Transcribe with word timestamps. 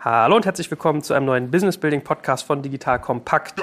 Hallo 0.00 0.36
und 0.36 0.46
herzlich 0.46 0.70
willkommen 0.70 1.02
zu 1.02 1.12
einem 1.12 1.26
neuen 1.26 1.50
Business 1.50 1.76
Building 1.76 2.02
Podcast 2.02 2.46
von 2.46 2.62
Digital 2.62 3.00
Kompakt. 3.00 3.60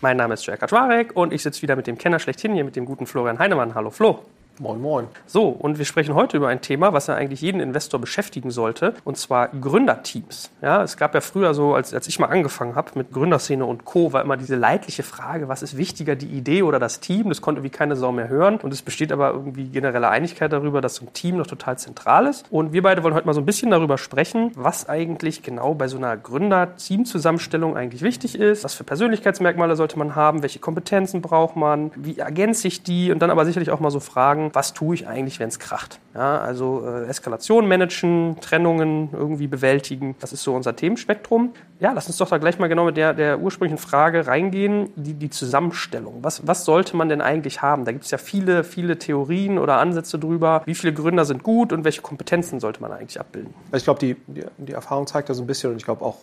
Mein 0.00 0.16
Name 0.16 0.34
ist 0.34 0.46
Jörg 0.46 0.60
Kaczmarek 0.60 1.16
und 1.16 1.32
ich 1.32 1.42
sitze 1.42 1.62
wieder 1.62 1.74
mit 1.74 1.88
dem 1.88 1.98
Kenner 1.98 2.20
schlechthin 2.20 2.54
hier, 2.54 2.62
mit 2.62 2.76
dem 2.76 2.84
guten 2.84 3.06
Florian 3.06 3.40
Heinemann. 3.40 3.74
Hallo 3.74 3.90
Flo. 3.90 4.24
Moin, 4.60 4.80
moin. 4.80 5.08
So, 5.26 5.48
und 5.48 5.78
wir 5.78 5.84
sprechen 5.84 6.14
heute 6.14 6.36
über 6.36 6.46
ein 6.46 6.60
Thema, 6.60 6.92
was 6.92 7.08
ja 7.08 7.14
eigentlich 7.16 7.40
jeden 7.40 7.60
Investor 7.60 8.00
beschäftigen 8.00 8.52
sollte, 8.52 8.94
und 9.02 9.16
zwar 9.16 9.48
Gründerteams. 9.48 10.52
Ja, 10.62 10.84
es 10.84 10.96
gab 10.96 11.12
ja 11.14 11.20
früher 11.20 11.54
so, 11.54 11.74
als, 11.74 11.92
als 11.92 12.06
ich 12.06 12.20
mal 12.20 12.28
angefangen 12.28 12.76
habe 12.76 12.92
mit 12.94 13.12
Gründerszene 13.12 13.64
und 13.64 13.84
Co., 13.84 14.12
war 14.12 14.22
immer 14.22 14.36
diese 14.36 14.54
leidliche 14.54 15.02
Frage, 15.02 15.48
was 15.48 15.64
ist 15.64 15.76
wichtiger, 15.76 16.14
die 16.14 16.28
Idee 16.28 16.62
oder 16.62 16.78
das 16.78 17.00
Team? 17.00 17.30
Das 17.30 17.40
konnte 17.40 17.64
wie 17.64 17.70
keine 17.70 17.96
Sau 17.96 18.12
mehr 18.12 18.28
hören. 18.28 18.58
Und 18.58 18.72
es 18.72 18.82
besteht 18.82 19.10
aber 19.10 19.32
irgendwie 19.32 19.64
generelle 19.64 20.08
Einigkeit 20.08 20.52
darüber, 20.52 20.80
dass 20.80 20.94
so 20.94 21.06
ein 21.06 21.12
Team 21.12 21.36
noch 21.36 21.48
total 21.48 21.76
zentral 21.76 22.26
ist. 22.28 22.46
Und 22.52 22.72
wir 22.72 22.82
beide 22.82 23.02
wollen 23.02 23.14
heute 23.14 23.26
mal 23.26 23.34
so 23.34 23.40
ein 23.40 23.46
bisschen 23.46 23.72
darüber 23.72 23.98
sprechen, 23.98 24.52
was 24.54 24.88
eigentlich 24.88 25.42
genau 25.42 25.74
bei 25.74 25.88
so 25.88 25.96
einer 25.96 26.16
Gründer-Team-Zusammenstellung 26.16 27.76
eigentlich 27.76 28.02
wichtig 28.02 28.38
ist. 28.38 28.62
Was 28.62 28.74
für 28.74 28.84
Persönlichkeitsmerkmale 28.84 29.74
sollte 29.74 29.98
man 29.98 30.14
haben? 30.14 30.42
Welche 30.42 30.60
Kompetenzen 30.60 31.22
braucht 31.22 31.56
man? 31.56 31.90
Wie 31.96 32.18
ergänze 32.18 32.68
ich 32.68 32.84
die? 32.84 33.10
Und 33.10 33.18
dann 33.18 33.30
aber 33.30 33.44
sicherlich 33.46 33.70
auch 33.70 33.80
mal 33.80 33.90
so 33.90 33.98
Fragen, 33.98 34.43
was 34.52 34.74
tue 34.74 34.94
ich 34.94 35.06
eigentlich, 35.06 35.38
wenn 35.40 35.48
es 35.48 35.58
kracht. 35.58 36.00
Ja, 36.14 36.38
also 36.38 36.84
äh, 36.86 37.06
Eskalation 37.06 37.68
managen, 37.68 38.36
Trennungen 38.40 39.10
irgendwie 39.12 39.46
bewältigen, 39.46 40.16
das 40.20 40.32
ist 40.32 40.42
so 40.42 40.54
unser 40.54 40.74
Themenspektrum. 40.76 41.52
Ja, 41.80 41.92
lass 41.92 42.06
uns 42.06 42.16
doch 42.18 42.28
da 42.28 42.38
gleich 42.38 42.58
mal 42.58 42.68
genau 42.68 42.84
mit 42.84 42.96
der, 42.96 43.14
der 43.14 43.40
ursprünglichen 43.40 43.78
Frage 43.78 44.26
reingehen, 44.26 44.90
die, 44.94 45.14
die 45.14 45.28
Zusammenstellung. 45.28 46.18
Was, 46.22 46.46
was 46.46 46.64
sollte 46.64 46.96
man 46.96 47.08
denn 47.08 47.20
eigentlich 47.20 47.62
haben? 47.62 47.84
Da 47.84 47.90
gibt 47.90 48.04
es 48.04 48.10
ja 48.12 48.18
viele, 48.18 48.62
viele 48.62 48.98
Theorien 48.98 49.58
oder 49.58 49.78
Ansätze 49.78 50.18
drüber. 50.18 50.62
Wie 50.66 50.74
viele 50.74 50.92
Gründer 50.92 51.24
sind 51.24 51.42
gut 51.42 51.72
und 51.72 51.84
welche 51.84 52.00
Kompetenzen 52.00 52.60
sollte 52.60 52.80
man 52.80 52.92
eigentlich 52.92 53.18
abbilden? 53.18 53.52
Ich 53.72 53.84
glaube, 53.84 53.98
die, 53.98 54.16
die, 54.28 54.44
die 54.58 54.72
Erfahrung 54.72 55.08
zeigt 55.08 55.28
das 55.28 55.40
ein 55.40 55.46
bisschen 55.46 55.72
und 55.72 55.76
ich 55.76 55.84
glaube 55.84 56.04
auch 56.04 56.18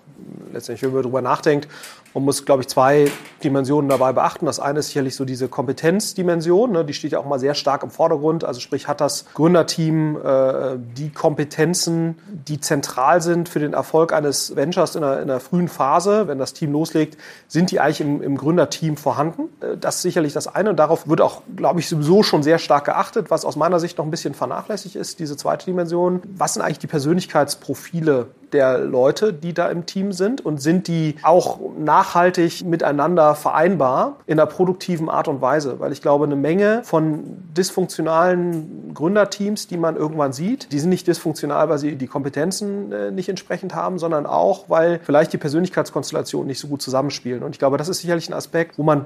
letztendlich, 0.53 0.83
wenn 0.83 0.93
man 0.93 1.03
darüber 1.03 1.21
nachdenkt, 1.21 1.67
man 2.13 2.25
muss, 2.25 2.45
glaube 2.45 2.61
ich, 2.61 2.67
zwei 2.67 3.09
Dimensionen 3.43 3.89
dabei 3.89 4.13
beachten. 4.13 4.45
Das 4.45 4.59
eine 4.59 4.79
ist 4.79 4.87
sicherlich 4.87 5.15
so 5.15 5.25
diese 5.25 5.47
Kompetenzdimension, 5.47 6.71
ne? 6.71 6.85
die 6.85 6.93
steht 6.93 7.11
ja 7.13 7.19
auch 7.19 7.25
mal 7.25 7.39
sehr 7.39 7.55
stark 7.55 7.83
im 7.83 7.89
Vordergrund. 7.89 8.43
Also 8.43 8.59
sprich, 8.59 8.87
hat 8.87 9.01
das 9.01 9.25
Gründerteam 9.33 10.17
äh, 10.17 10.77
die 10.77 11.09
Kompetenzen, 11.09 12.17
die 12.47 12.59
zentral 12.59 13.21
sind 13.21 13.49
für 13.49 13.59
den 13.59 13.73
Erfolg 13.73 14.13
eines 14.13 14.55
Ventures 14.55 14.95
in 14.95 15.03
einer, 15.03 15.21
in 15.21 15.29
einer 15.29 15.39
frühen 15.51 15.67
Phase, 15.67 16.27
wenn 16.27 16.39
das 16.39 16.53
Team 16.53 16.71
loslegt, 16.71 17.17
sind 17.47 17.71
die 17.71 17.79
eigentlich 17.81 18.01
im, 18.01 18.21
im 18.21 18.37
Gründerteam 18.37 18.95
vorhanden. 18.95 19.49
Äh, 19.59 19.77
das 19.77 19.97
ist 19.97 20.01
sicherlich 20.03 20.33
das 20.33 20.47
eine 20.47 20.69
und 20.69 20.77
darauf 20.77 21.07
wird 21.07 21.21
auch, 21.21 21.41
glaube 21.55 21.81
ich, 21.81 21.89
sowieso 21.89 22.23
schon 22.23 22.41
sehr 22.41 22.57
stark 22.57 22.85
geachtet, 22.85 23.29
was 23.29 23.43
aus 23.43 23.57
meiner 23.57 23.79
Sicht 23.79 23.97
noch 23.97 24.05
ein 24.05 24.11
bisschen 24.11 24.33
vernachlässigt 24.33 24.95
ist, 24.95 25.19
diese 25.19 25.35
zweite 25.35 25.65
Dimension. 25.65 26.21
Was 26.37 26.53
sind 26.53 26.63
eigentlich 26.63 26.79
die 26.79 26.87
Persönlichkeitsprofile 26.87 28.27
der 28.53 28.79
Leute, 28.79 29.33
die 29.33 29.53
da 29.53 29.69
im 29.69 29.85
Team 29.85 30.11
sind 30.11 30.45
und 30.45 30.61
sind 30.61 30.87
die 30.87 31.15
auch 31.23 31.59
nachhaltig 31.77 32.63
miteinander 32.65 33.35
vereinbar 33.35 34.17
in 34.25 34.39
einer 34.39 34.47
produktiven 34.47 35.09
Art 35.09 35.27
und 35.27 35.41
Weise? 35.41 35.79
Weil 35.79 35.91
ich 35.91 36.01
glaube, 36.01 36.25
eine 36.25 36.35
Menge 36.35 36.81
von 36.83 37.23
dysfunktionalen 37.55 38.93
Gründerteams, 38.93 39.67
die 39.67 39.77
man 39.77 39.95
irgendwann 39.95 40.33
sieht, 40.33 40.71
die 40.71 40.79
sind 40.79 40.89
nicht 40.89 41.07
dysfunktional, 41.07 41.69
weil 41.69 41.77
sie 41.77 41.95
die 41.95 42.07
Kompetenzen 42.07 42.91
äh, 42.91 43.11
nicht 43.11 43.29
entsprechend 43.29 43.75
haben, 43.75 43.99
sondern 43.99 44.25
auch, 44.25 44.65
weil 44.69 44.99
vielleicht 45.03 45.33
die 45.33 45.37
Persönlichkeitskonstellationen 45.37 46.47
nicht 46.47 46.59
so 46.59 46.67
gut 46.67 46.81
zusammenspielen. 46.81 47.43
Und 47.43 47.51
ich 47.51 47.59
glaube, 47.59 47.77
das 47.77 47.89
ist 47.89 47.99
sicherlich 47.99 48.29
ein 48.29 48.33
Aspekt, 48.33 48.77
wo 48.77 48.83
man 48.83 49.05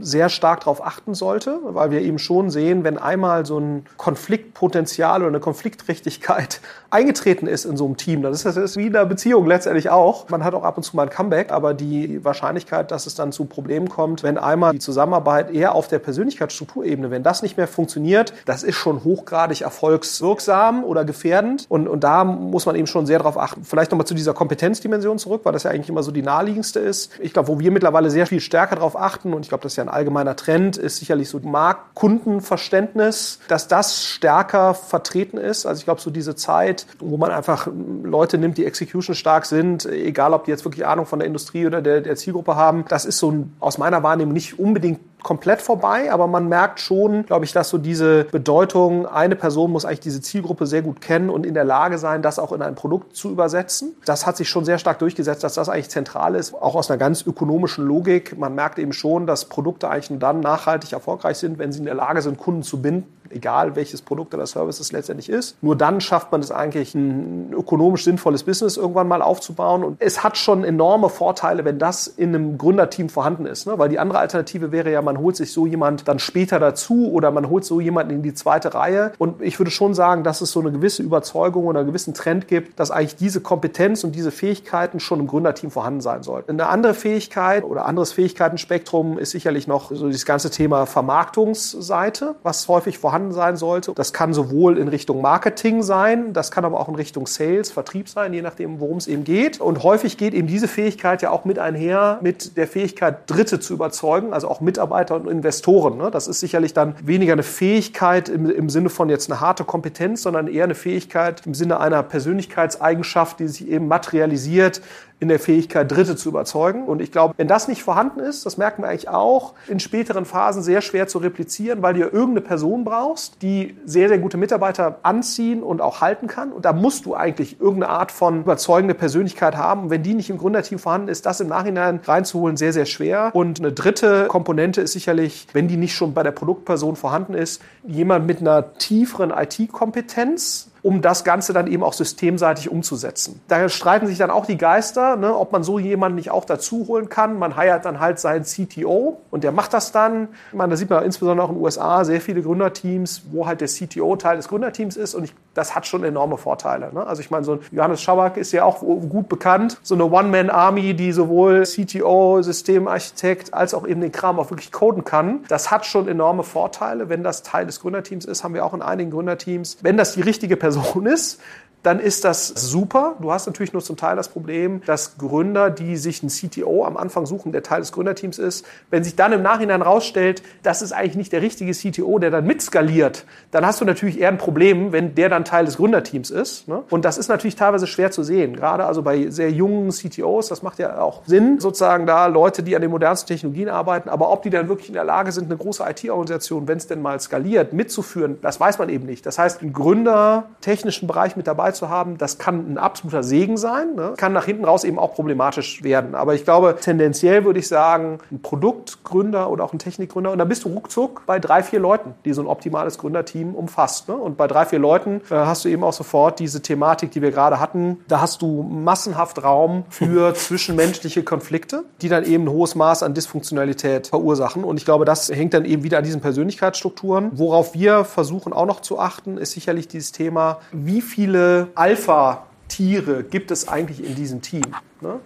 sehr 0.00 0.28
stark 0.28 0.60
darauf 0.60 0.84
achten 0.84 1.14
sollte, 1.14 1.58
weil 1.62 1.90
wir 1.90 2.00
eben 2.00 2.18
schon 2.18 2.50
sehen, 2.50 2.84
wenn 2.84 2.98
einmal 2.98 3.46
so 3.46 3.58
ein 3.58 3.86
Konfliktpotenzial 3.96 5.20
oder 5.20 5.28
eine 5.28 5.40
Konfliktträchtigkeit 5.40 6.60
eingetreten 6.90 7.46
ist 7.46 7.64
in 7.64 7.76
so 7.76 7.86
einem 7.86 7.96
Team, 7.96 8.22
dann 8.22 8.32
ist 8.32 8.44
das 8.44 8.76
wie 8.76 8.86
in 8.86 8.96
einer 8.96 9.06
Beziehung 9.06 9.46
letztendlich 9.46 9.90
auch. 9.90 10.28
Man 10.28 10.44
hat 10.44 10.54
auch 10.54 10.62
ab 10.62 10.76
und 10.76 10.82
zu 10.82 10.96
mal 10.96 11.04
ein 11.04 11.10
Comeback, 11.10 11.50
aber 11.50 11.74
die 11.74 12.24
Wahrscheinlichkeit, 12.24 12.90
dass 12.90 13.06
es 13.06 13.14
dann 13.14 13.32
zu 13.32 13.46
Problemen 13.46 13.88
kommt, 13.88 14.22
wenn 14.22 14.38
einmal 14.38 14.72
die 14.72 14.78
Zusammenarbeit 14.78 15.52
eher 15.52 15.74
auf 15.74 15.88
der 15.88 15.98
Persönlichkeitsstrukturebene, 15.98 17.10
wenn 17.10 17.22
das 17.22 17.42
nicht 17.42 17.56
mehr 17.56 17.66
funktioniert, 17.66 18.32
das 18.44 18.62
ist 18.62 18.76
schon 18.76 19.04
hochgradig 19.04 19.62
erfolgswirksam 19.62 20.84
oder 20.84 21.04
gefährdend. 21.04 21.66
Und, 21.68 21.88
und 21.88 22.04
da 22.04 22.24
muss 22.24 22.66
man 22.66 22.76
eben 22.76 22.86
schon 22.86 23.06
sehr 23.06 23.18
darauf 23.18 23.38
achten. 23.38 23.64
Vielleicht 23.64 23.90
nochmal 23.90 24.06
zu 24.06 24.14
dieser 24.14 24.34
Kompetenzdimension 24.34 25.18
zurück, 25.18 25.42
weil 25.44 25.52
das 25.52 25.64
ja 25.64 25.70
eigentlich 25.70 25.88
immer 25.88 26.02
so 26.02 26.12
die 26.12 26.22
naheliegendste 26.22 26.80
ist. 26.80 27.12
Ich 27.20 27.32
glaube, 27.32 27.48
wo 27.48 27.58
wir 27.58 27.70
mittlerweile 27.70 28.10
sehr 28.10 28.26
viel 28.26 28.40
stärker 28.40 28.76
darauf 28.76 28.96
achten, 28.96 29.32
und 29.32 29.42
ich 29.42 29.48
glaube, 29.48 29.62
das 29.62 29.72
ist 29.72 29.76
ja 29.76 29.83
ein 29.84 29.88
allgemeiner 29.88 30.36
Trend, 30.36 30.76
ist 30.76 30.96
sicherlich 30.96 31.28
so 31.28 31.38
Marktkundenverständnis, 31.38 33.38
dass 33.48 33.68
das 33.68 34.04
stärker 34.04 34.74
vertreten 34.74 35.38
ist. 35.38 35.66
Also 35.66 35.80
ich 35.80 35.84
glaube, 35.84 36.00
so 36.00 36.10
diese 36.10 36.34
Zeit, 36.34 36.86
wo 36.98 37.16
man 37.16 37.30
einfach 37.30 37.68
Leute 38.02 38.38
nimmt, 38.38 38.58
die 38.58 38.64
execution 38.64 39.14
stark 39.14 39.46
sind, 39.46 39.86
egal 39.86 40.32
ob 40.32 40.44
die 40.44 40.50
jetzt 40.50 40.64
wirklich 40.64 40.86
Ahnung 40.86 41.06
von 41.06 41.18
der 41.18 41.28
Industrie 41.28 41.66
oder 41.66 41.82
der, 41.82 42.00
der 42.00 42.16
Zielgruppe 42.16 42.56
haben, 42.56 42.84
das 42.88 43.04
ist 43.04 43.18
so 43.18 43.30
ein, 43.30 43.52
aus 43.60 43.78
meiner 43.78 44.02
Wahrnehmung 44.02 44.32
nicht 44.32 44.58
unbedingt 44.58 45.00
komplett 45.24 45.60
vorbei, 45.60 46.12
aber 46.12 46.28
man 46.28 46.48
merkt 46.48 46.78
schon, 46.78 47.26
glaube 47.26 47.44
ich, 47.44 47.52
dass 47.52 47.70
so 47.70 47.78
diese 47.78 48.24
Bedeutung, 48.24 49.06
eine 49.06 49.34
Person 49.34 49.72
muss 49.72 49.84
eigentlich 49.84 50.00
diese 50.00 50.20
Zielgruppe 50.20 50.66
sehr 50.66 50.82
gut 50.82 51.00
kennen 51.00 51.30
und 51.30 51.44
in 51.44 51.54
der 51.54 51.64
Lage 51.64 51.98
sein, 51.98 52.22
das 52.22 52.38
auch 52.38 52.52
in 52.52 52.62
ein 52.62 52.76
Produkt 52.76 53.16
zu 53.16 53.30
übersetzen. 53.30 53.96
Das 54.04 54.26
hat 54.26 54.36
sich 54.36 54.48
schon 54.48 54.64
sehr 54.64 54.78
stark 54.78 55.00
durchgesetzt, 55.00 55.42
dass 55.42 55.54
das 55.54 55.68
eigentlich 55.68 55.90
zentral 55.90 56.36
ist, 56.36 56.54
auch 56.54 56.76
aus 56.76 56.90
einer 56.90 56.98
ganz 56.98 57.26
ökonomischen 57.26 57.84
Logik. 57.84 58.38
Man 58.38 58.54
merkt 58.54 58.78
eben 58.78 58.92
schon, 58.92 59.26
dass 59.26 59.46
Produkte 59.46 59.88
eigentlich 59.88 60.10
nur 60.10 60.20
dann 60.20 60.38
nachhaltig 60.40 60.92
erfolgreich 60.92 61.38
sind, 61.38 61.58
wenn 61.58 61.72
sie 61.72 61.80
in 61.80 61.86
der 61.86 61.94
Lage 61.94 62.22
sind, 62.22 62.38
Kunden 62.38 62.62
zu 62.62 62.80
binden 62.80 63.23
egal 63.30 63.76
welches 63.76 64.02
Produkt 64.02 64.34
oder 64.34 64.46
Service 64.46 64.80
es 64.80 64.92
letztendlich 64.92 65.28
ist. 65.28 65.62
Nur 65.62 65.76
dann 65.76 66.00
schafft 66.00 66.32
man 66.32 66.40
es 66.40 66.50
eigentlich, 66.50 66.94
ein 66.94 67.52
ökonomisch 67.52 68.04
sinnvolles 68.04 68.44
Business 68.44 68.76
irgendwann 68.76 69.08
mal 69.08 69.22
aufzubauen. 69.22 69.84
Und 69.84 69.96
es 70.00 70.22
hat 70.22 70.36
schon 70.36 70.64
enorme 70.64 71.08
Vorteile, 71.08 71.64
wenn 71.64 71.78
das 71.78 72.06
in 72.06 72.34
einem 72.34 72.58
Gründerteam 72.58 73.08
vorhanden 73.08 73.46
ist. 73.46 73.66
Ne? 73.66 73.78
Weil 73.78 73.88
die 73.88 73.98
andere 73.98 74.18
Alternative 74.18 74.72
wäre 74.72 74.90
ja, 74.90 75.02
man 75.02 75.18
holt 75.18 75.36
sich 75.36 75.52
so 75.52 75.66
jemand 75.66 76.06
dann 76.08 76.18
später 76.18 76.58
dazu 76.58 77.10
oder 77.10 77.30
man 77.30 77.48
holt 77.48 77.64
so 77.64 77.80
jemanden 77.80 78.14
in 78.14 78.22
die 78.22 78.34
zweite 78.34 78.74
Reihe. 78.74 79.12
Und 79.18 79.42
ich 79.42 79.58
würde 79.58 79.70
schon 79.70 79.94
sagen, 79.94 80.24
dass 80.24 80.40
es 80.40 80.52
so 80.52 80.60
eine 80.60 80.72
gewisse 80.72 81.02
Überzeugung 81.02 81.66
oder 81.66 81.80
einen 81.80 81.88
gewissen 81.88 82.14
Trend 82.14 82.48
gibt, 82.48 82.78
dass 82.78 82.90
eigentlich 82.90 83.16
diese 83.16 83.40
Kompetenz 83.40 84.04
und 84.04 84.14
diese 84.14 84.30
Fähigkeiten 84.30 85.00
schon 85.00 85.20
im 85.20 85.26
Gründerteam 85.26 85.70
vorhanden 85.70 86.00
sein 86.00 86.22
sollten. 86.22 86.52
Eine 86.52 86.68
andere 86.68 86.94
Fähigkeit 86.94 87.64
oder 87.64 87.86
anderes 87.86 88.12
Fähigkeitenspektrum 88.12 89.18
ist 89.18 89.30
sicherlich 89.30 89.66
noch 89.66 89.90
so 89.90 90.06
dieses 90.06 90.26
ganze 90.26 90.50
Thema 90.50 90.86
Vermarktungsseite, 90.86 92.36
was 92.42 92.68
häufig 92.68 92.98
vorhanden 92.98 93.13
vorhanden 93.14 93.32
sein 93.32 93.56
sollte. 93.56 93.92
Das 93.94 94.12
kann 94.12 94.34
sowohl 94.34 94.76
in 94.76 94.88
Richtung 94.88 95.22
Marketing 95.22 95.84
sein, 95.84 96.32
das 96.32 96.50
kann 96.50 96.64
aber 96.64 96.80
auch 96.80 96.88
in 96.88 96.96
Richtung 96.96 97.28
Sales, 97.28 97.70
Vertrieb 97.70 98.08
sein, 98.08 98.34
je 98.34 98.42
nachdem, 98.42 98.80
worum 98.80 98.96
es 98.96 99.06
eben 99.06 99.22
geht. 99.22 99.60
Und 99.60 99.84
häufig 99.84 100.16
geht 100.16 100.34
eben 100.34 100.48
diese 100.48 100.66
Fähigkeit 100.66 101.22
ja 101.22 101.30
auch 101.30 101.44
mit 101.44 101.60
einher 101.60 102.18
mit 102.22 102.56
der 102.56 102.66
Fähigkeit, 102.66 103.30
Dritte 103.30 103.60
zu 103.60 103.72
überzeugen, 103.72 104.32
also 104.32 104.48
auch 104.48 104.60
Mitarbeiter 104.60 105.14
und 105.14 105.28
Investoren. 105.28 105.96
Ne? 105.96 106.10
Das 106.10 106.26
ist 106.26 106.40
sicherlich 106.40 106.74
dann 106.74 106.96
weniger 107.04 107.34
eine 107.34 107.44
Fähigkeit 107.44 108.28
im, 108.28 108.50
im 108.50 108.68
Sinne 108.68 108.88
von 108.88 109.08
jetzt 109.08 109.30
eine 109.30 109.40
harte 109.40 109.62
Kompetenz, 109.62 110.22
sondern 110.22 110.48
eher 110.48 110.64
eine 110.64 110.74
Fähigkeit 110.74 111.46
im 111.46 111.54
Sinne 111.54 111.78
einer 111.78 112.02
Persönlichkeitseigenschaft, 112.02 113.38
die 113.38 113.46
sich 113.46 113.68
eben 113.68 113.86
materialisiert 113.86 114.80
in 115.20 115.28
der 115.28 115.38
Fähigkeit, 115.38 115.90
Dritte 115.90 116.16
zu 116.16 116.28
überzeugen. 116.28 116.84
Und 116.84 117.00
ich 117.00 117.12
glaube, 117.12 117.34
wenn 117.36 117.48
das 117.48 117.68
nicht 117.68 117.82
vorhanden 117.82 118.20
ist, 118.20 118.44
das 118.46 118.56
merken 118.56 118.82
wir 118.82 118.88
eigentlich 118.88 119.08
auch, 119.08 119.54
in 119.68 119.80
späteren 119.80 120.24
Phasen 120.24 120.62
sehr 120.62 120.80
schwer 120.80 121.06
zu 121.06 121.18
replizieren, 121.18 121.82
weil 121.82 121.94
du 121.94 122.00
ja 122.00 122.06
irgendeine 122.06 122.42
Person 122.42 122.84
brauchst, 122.84 123.40
die 123.42 123.76
sehr, 123.84 124.08
sehr 124.08 124.18
gute 124.18 124.36
Mitarbeiter 124.36 124.98
anziehen 125.02 125.62
und 125.62 125.80
auch 125.80 126.00
halten 126.00 126.26
kann. 126.26 126.52
Und 126.52 126.64
da 126.64 126.72
musst 126.72 127.06
du 127.06 127.14
eigentlich 127.14 127.60
irgendeine 127.60 127.92
Art 127.92 128.12
von 128.12 128.40
überzeugende 128.40 128.94
Persönlichkeit 128.94 129.56
haben. 129.56 129.84
Und 129.84 129.90
wenn 129.90 130.02
die 130.02 130.14
nicht 130.14 130.30
im 130.30 130.38
Gründerteam 130.38 130.78
vorhanden 130.78 131.08
ist, 131.08 131.26
das 131.26 131.40
im 131.40 131.48
Nachhinein 131.48 132.00
reinzuholen, 132.04 132.56
sehr, 132.56 132.72
sehr 132.72 132.86
schwer. 132.86 133.30
Und 133.34 133.60
eine 133.60 133.72
dritte 133.72 134.26
Komponente 134.26 134.80
ist 134.80 134.92
sicherlich, 134.92 135.46
wenn 135.52 135.68
die 135.68 135.76
nicht 135.76 135.94
schon 135.94 136.12
bei 136.12 136.22
der 136.22 136.32
Produktperson 136.32 136.96
vorhanden 136.96 137.34
ist, 137.34 137.62
jemand 137.86 138.26
mit 138.26 138.40
einer 138.40 138.74
tieferen 138.74 139.30
IT-Kompetenz, 139.30 140.70
um 140.84 141.00
das 141.00 141.24
Ganze 141.24 141.54
dann 141.54 141.66
eben 141.66 141.82
auch 141.82 141.94
systemseitig 141.94 142.68
umzusetzen. 142.68 143.40
Da 143.48 143.70
streiten 143.70 144.06
sich 144.06 144.18
dann 144.18 144.30
auch 144.30 144.44
die 144.44 144.58
Geister, 144.58 145.16
ne, 145.16 145.34
ob 145.34 145.50
man 145.50 145.64
so 145.64 145.78
jemanden 145.78 146.16
nicht 146.16 146.30
auch 146.30 146.44
dazu 146.44 146.86
holen 146.86 147.08
kann. 147.08 147.38
Man 147.38 147.56
heiert 147.56 147.86
dann 147.86 148.00
halt 148.00 148.18
seinen 148.18 148.44
CTO 148.44 149.18
und 149.30 149.44
der 149.44 149.50
macht 149.50 149.72
das 149.72 149.92
dann. 149.92 150.28
Ich 150.52 150.58
meine, 150.58 150.72
da 150.72 150.76
sieht 150.76 150.90
man 150.90 151.02
insbesondere 151.02 151.46
auch 151.46 151.50
in 151.50 151.56
den 151.56 151.64
USA 151.64 152.04
sehr 152.04 152.20
viele 152.20 152.42
Gründerteams, 152.42 153.22
wo 153.32 153.46
halt 153.46 153.62
der 153.62 153.68
CTO 153.68 154.16
Teil 154.16 154.36
des 154.36 154.48
Gründerteams 154.48 154.98
ist 154.98 155.14
und 155.14 155.24
ich, 155.24 155.34
das 155.54 155.74
hat 155.74 155.86
schon 155.86 156.04
enorme 156.04 156.36
Vorteile. 156.36 156.92
Ne? 156.92 157.06
Also 157.06 157.22
ich 157.22 157.30
meine, 157.30 157.44
so 157.46 157.52
ein 157.52 157.60
Johannes 157.72 158.02
Schaback 158.02 158.36
ist 158.36 158.52
ja 158.52 158.64
auch 158.64 158.80
gut 158.80 159.30
bekannt, 159.30 159.78
so 159.82 159.94
eine 159.94 160.04
One-Man-Army, 160.04 160.92
die 160.92 161.12
sowohl 161.12 161.62
CTO, 161.62 162.42
Systemarchitekt 162.42 163.54
als 163.54 163.72
auch 163.72 163.86
eben 163.86 164.02
den 164.02 164.12
Kram 164.12 164.38
auch 164.38 164.50
wirklich 164.50 164.70
coden 164.70 165.02
kann. 165.02 165.44
Das 165.48 165.70
hat 165.70 165.86
schon 165.86 166.08
enorme 166.08 166.42
Vorteile, 166.42 167.08
wenn 167.08 167.22
das 167.22 167.42
Teil 167.42 167.64
des 167.64 167.80
Gründerteams 167.80 168.26
ist, 168.26 168.44
haben 168.44 168.52
wir 168.52 168.66
auch 168.66 168.74
in 168.74 168.82
einigen 168.82 169.10
Gründerteams. 169.10 169.78
Wenn 169.80 169.96
das 169.96 170.12
die 170.12 170.20
richtige 170.20 170.58
Person 170.58 170.73
Person 170.74 171.06
ist, 171.06 171.40
dann 171.84 172.00
ist 172.00 172.24
das 172.24 172.48
super. 172.48 173.14
Du 173.20 173.30
hast 173.30 173.46
natürlich 173.46 173.72
nur 173.72 173.82
zum 173.82 173.96
Teil 173.96 174.16
das 174.16 174.28
Problem, 174.28 174.80
dass 174.86 175.18
Gründer, 175.18 175.70
die 175.70 175.96
sich 175.96 176.22
einen 176.22 176.30
CTO 176.30 176.84
am 176.84 176.96
Anfang 176.96 177.26
suchen, 177.26 177.52
der 177.52 177.62
Teil 177.62 177.80
des 177.80 177.92
Gründerteams 177.92 178.38
ist, 178.38 178.64
wenn 178.90 179.04
sich 179.04 179.16
dann 179.16 179.32
im 179.32 179.42
Nachhinein 179.42 179.82
rausstellt, 179.82 180.42
das 180.62 180.80
ist 180.80 180.92
eigentlich 180.92 181.16
nicht 181.16 181.32
der 181.32 181.42
richtige 181.42 181.72
CTO, 181.72 182.18
der 182.18 182.30
dann 182.30 182.46
mitskaliert, 182.46 183.26
dann 183.50 183.66
hast 183.66 183.82
du 183.82 183.84
natürlich 183.84 184.18
eher 184.18 184.28
ein 184.28 184.38
Problem, 184.38 184.92
wenn 184.92 185.14
der 185.14 185.28
dann 185.28 185.44
Teil 185.44 185.66
des 185.66 185.76
Gründerteams 185.76 186.30
ist. 186.30 186.66
Ne? 186.68 186.82
Und 186.88 187.04
das 187.04 187.18
ist 187.18 187.28
natürlich 187.28 187.56
teilweise 187.56 187.86
schwer 187.86 188.10
zu 188.10 188.22
sehen. 188.22 188.56
Gerade 188.56 188.86
also 188.86 189.02
bei 189.02 189.28
sehr 189.28 189.50
jungen 189.50 189.90
CTOs, 189.90 190.48
das 190.48 190.62
macht 190.62 190.78
ja 190.78 190.98
auch 191.00 191.22
Sinn, 191.26 191.60
sozusagen 191.60 192.06
da 192.06 192.26
Leute, 192.26 192.62
die 192.62 192.74
an 192.74 192.80
den 192.80 192.90
modernsten 192.90 193.28
Technologien 193.28 193.68
arbeiten, 193.68 194.08
aber 194.08 194.32
ob 194.32 194.42
die 194.42 194.50
dann 194.50 194.68
wirklich 194.68 194.88
in 194.88 194.94
der 194.94 195.04
Lage 195.04 195.32
sind, 195.32 195.46
eine 195.50 195.58
große 195.58 195.84
IT-Organisation, 195.86 196.66
wenn 196.66 196.78
es 196.78 196.86
denn 196.86 197.02
mal 197.02 197.20
skaliert, 197.20 197.74
mitzuführen, 197.74 198.38
das 198.40 198.58
weiß 198.58 198.78
man 198.78 198.88
eben 198.88 199.04
nicht. 199.04 199.26
Das 199.26 199.38
heißt, 199.38 199.60
einen 199.60 199.74
Gründer 199.74 200.46
technischen 200.62 201.06
Bereich 201.06 201.36
mit 201.36 201.46
dabei 201.46 201.73
zu 201.74 201.88
haben, 201.88 202.18
das 202.18 202.38
kann 202.38 202.72
ein 202.72 202.78
absoluter 202.78 203.22
Segen 203.22 203.56
sein, 203.56 203.94
ne? 203.94 204.14
kann 204.16 204.32
nach 204.32 204.44
hinten 204.44 204.64
raus 204.64 204.84
eben 204.84 204.98
auch 204.98 205.14
problematisch 205.14 205.82
werden. 205.82 206.14
Aber 206.14 206.34
ich 206.34 206.44
glaube, 206.44 206.76
tendenziell 206.80 207.44
würde 207.44 207.58
ich 207.58 207.68
sagen, 207.68 208.18
ein 208.30 208.42
Produktgründer 208.42 209.50
oder 209.50 209.64
auch 209.64 209.72
ein 209.72 209.78
Technikgründer, 209.78 210.32
und 210.32 210.38
da 210.38 210.44
bist 210.44 210.64
du 210.64 210.68
ruckzuck 210.68 211.22
bei 211.26 211.38
drei, 211.38 211.62
vier 211.62 211.80
Leuten, 211.80 212.14
die 212.24 212.32
so 212.32 212.42
ein 212.42 212.46
optimales 212.46 212.98
Gründerteam 212.98 213.54
umfasst. 213.54 214.08
Ne? 214.08 214.14
Und 214.14 214.36
bei 214.36 214.46
drei, 214.46 214.64
vier 214.66 214.78
Leuten 214.78 215.20
äh, 215.30 215.34
hast 215.34 215.64
du 215.64 215.68
eben 215.68 215.84
auch 215.84 215.92
sofort 215.92 216.38
diese 216.38 216.62
Thematik, 216.62 217.10
die 217.10 217.22
wir 217.22 217.30
gerade 217.30 217.60
hatten. 217.60 217.98
Da 218.08 218.20
hast 218.20 218.42
du 218.42 218.62
massenhaft 218.62 219.42
Raum 219.42 219.84
für 219.88 220.34
zwischenmenschliche 220.34 221.22
Konflikte, 221.22 221.84
die 222.02 222.08
dann 222.08 222.24
eben 222.24 222.44
ein 222.44 222.50
hohes 222.50 222.74
Maß 222.74 223.02
an 223.02 223.14
Dysfunktionalität 223.14 224.08
verursachen. 224.08 224.64
Und 224.64 224.76
ich 224.76 224.84
glaube, 224.84 225.04
das 225.04 225.28
hängt 225.30 225.54
dann 225.54 225.64
eben 225.64 225.82
wieder 225.82 225.98
an 225.98 226.04
diesen 226.04 226.20
Persönlichkeitsstrukturen. 226.20 227.30
Worauf 227.32 227.74
wir 227.74 228.04
versuchen 228.04 228.52
auch 228.52 228.66
noch 228.66 228.80
zu 228.80 228.98
achten, 228.98 229.38
ist 229.38 229.52
sicherlich 229.52 229.88
dieses 229.88 230.12
Thema, 230.12 230.58
wie 230.72 231.00
viele 231.00 231.63
Alpha-Tiere 231.74 233.24
gibt 233.24 233.50
es 233.50 233.68
eigentlich 233.68 234.04
in 234.04 234.14
diesem 234.14 234.42
Team? 234.42 234.64
Ne? 235.00 235.20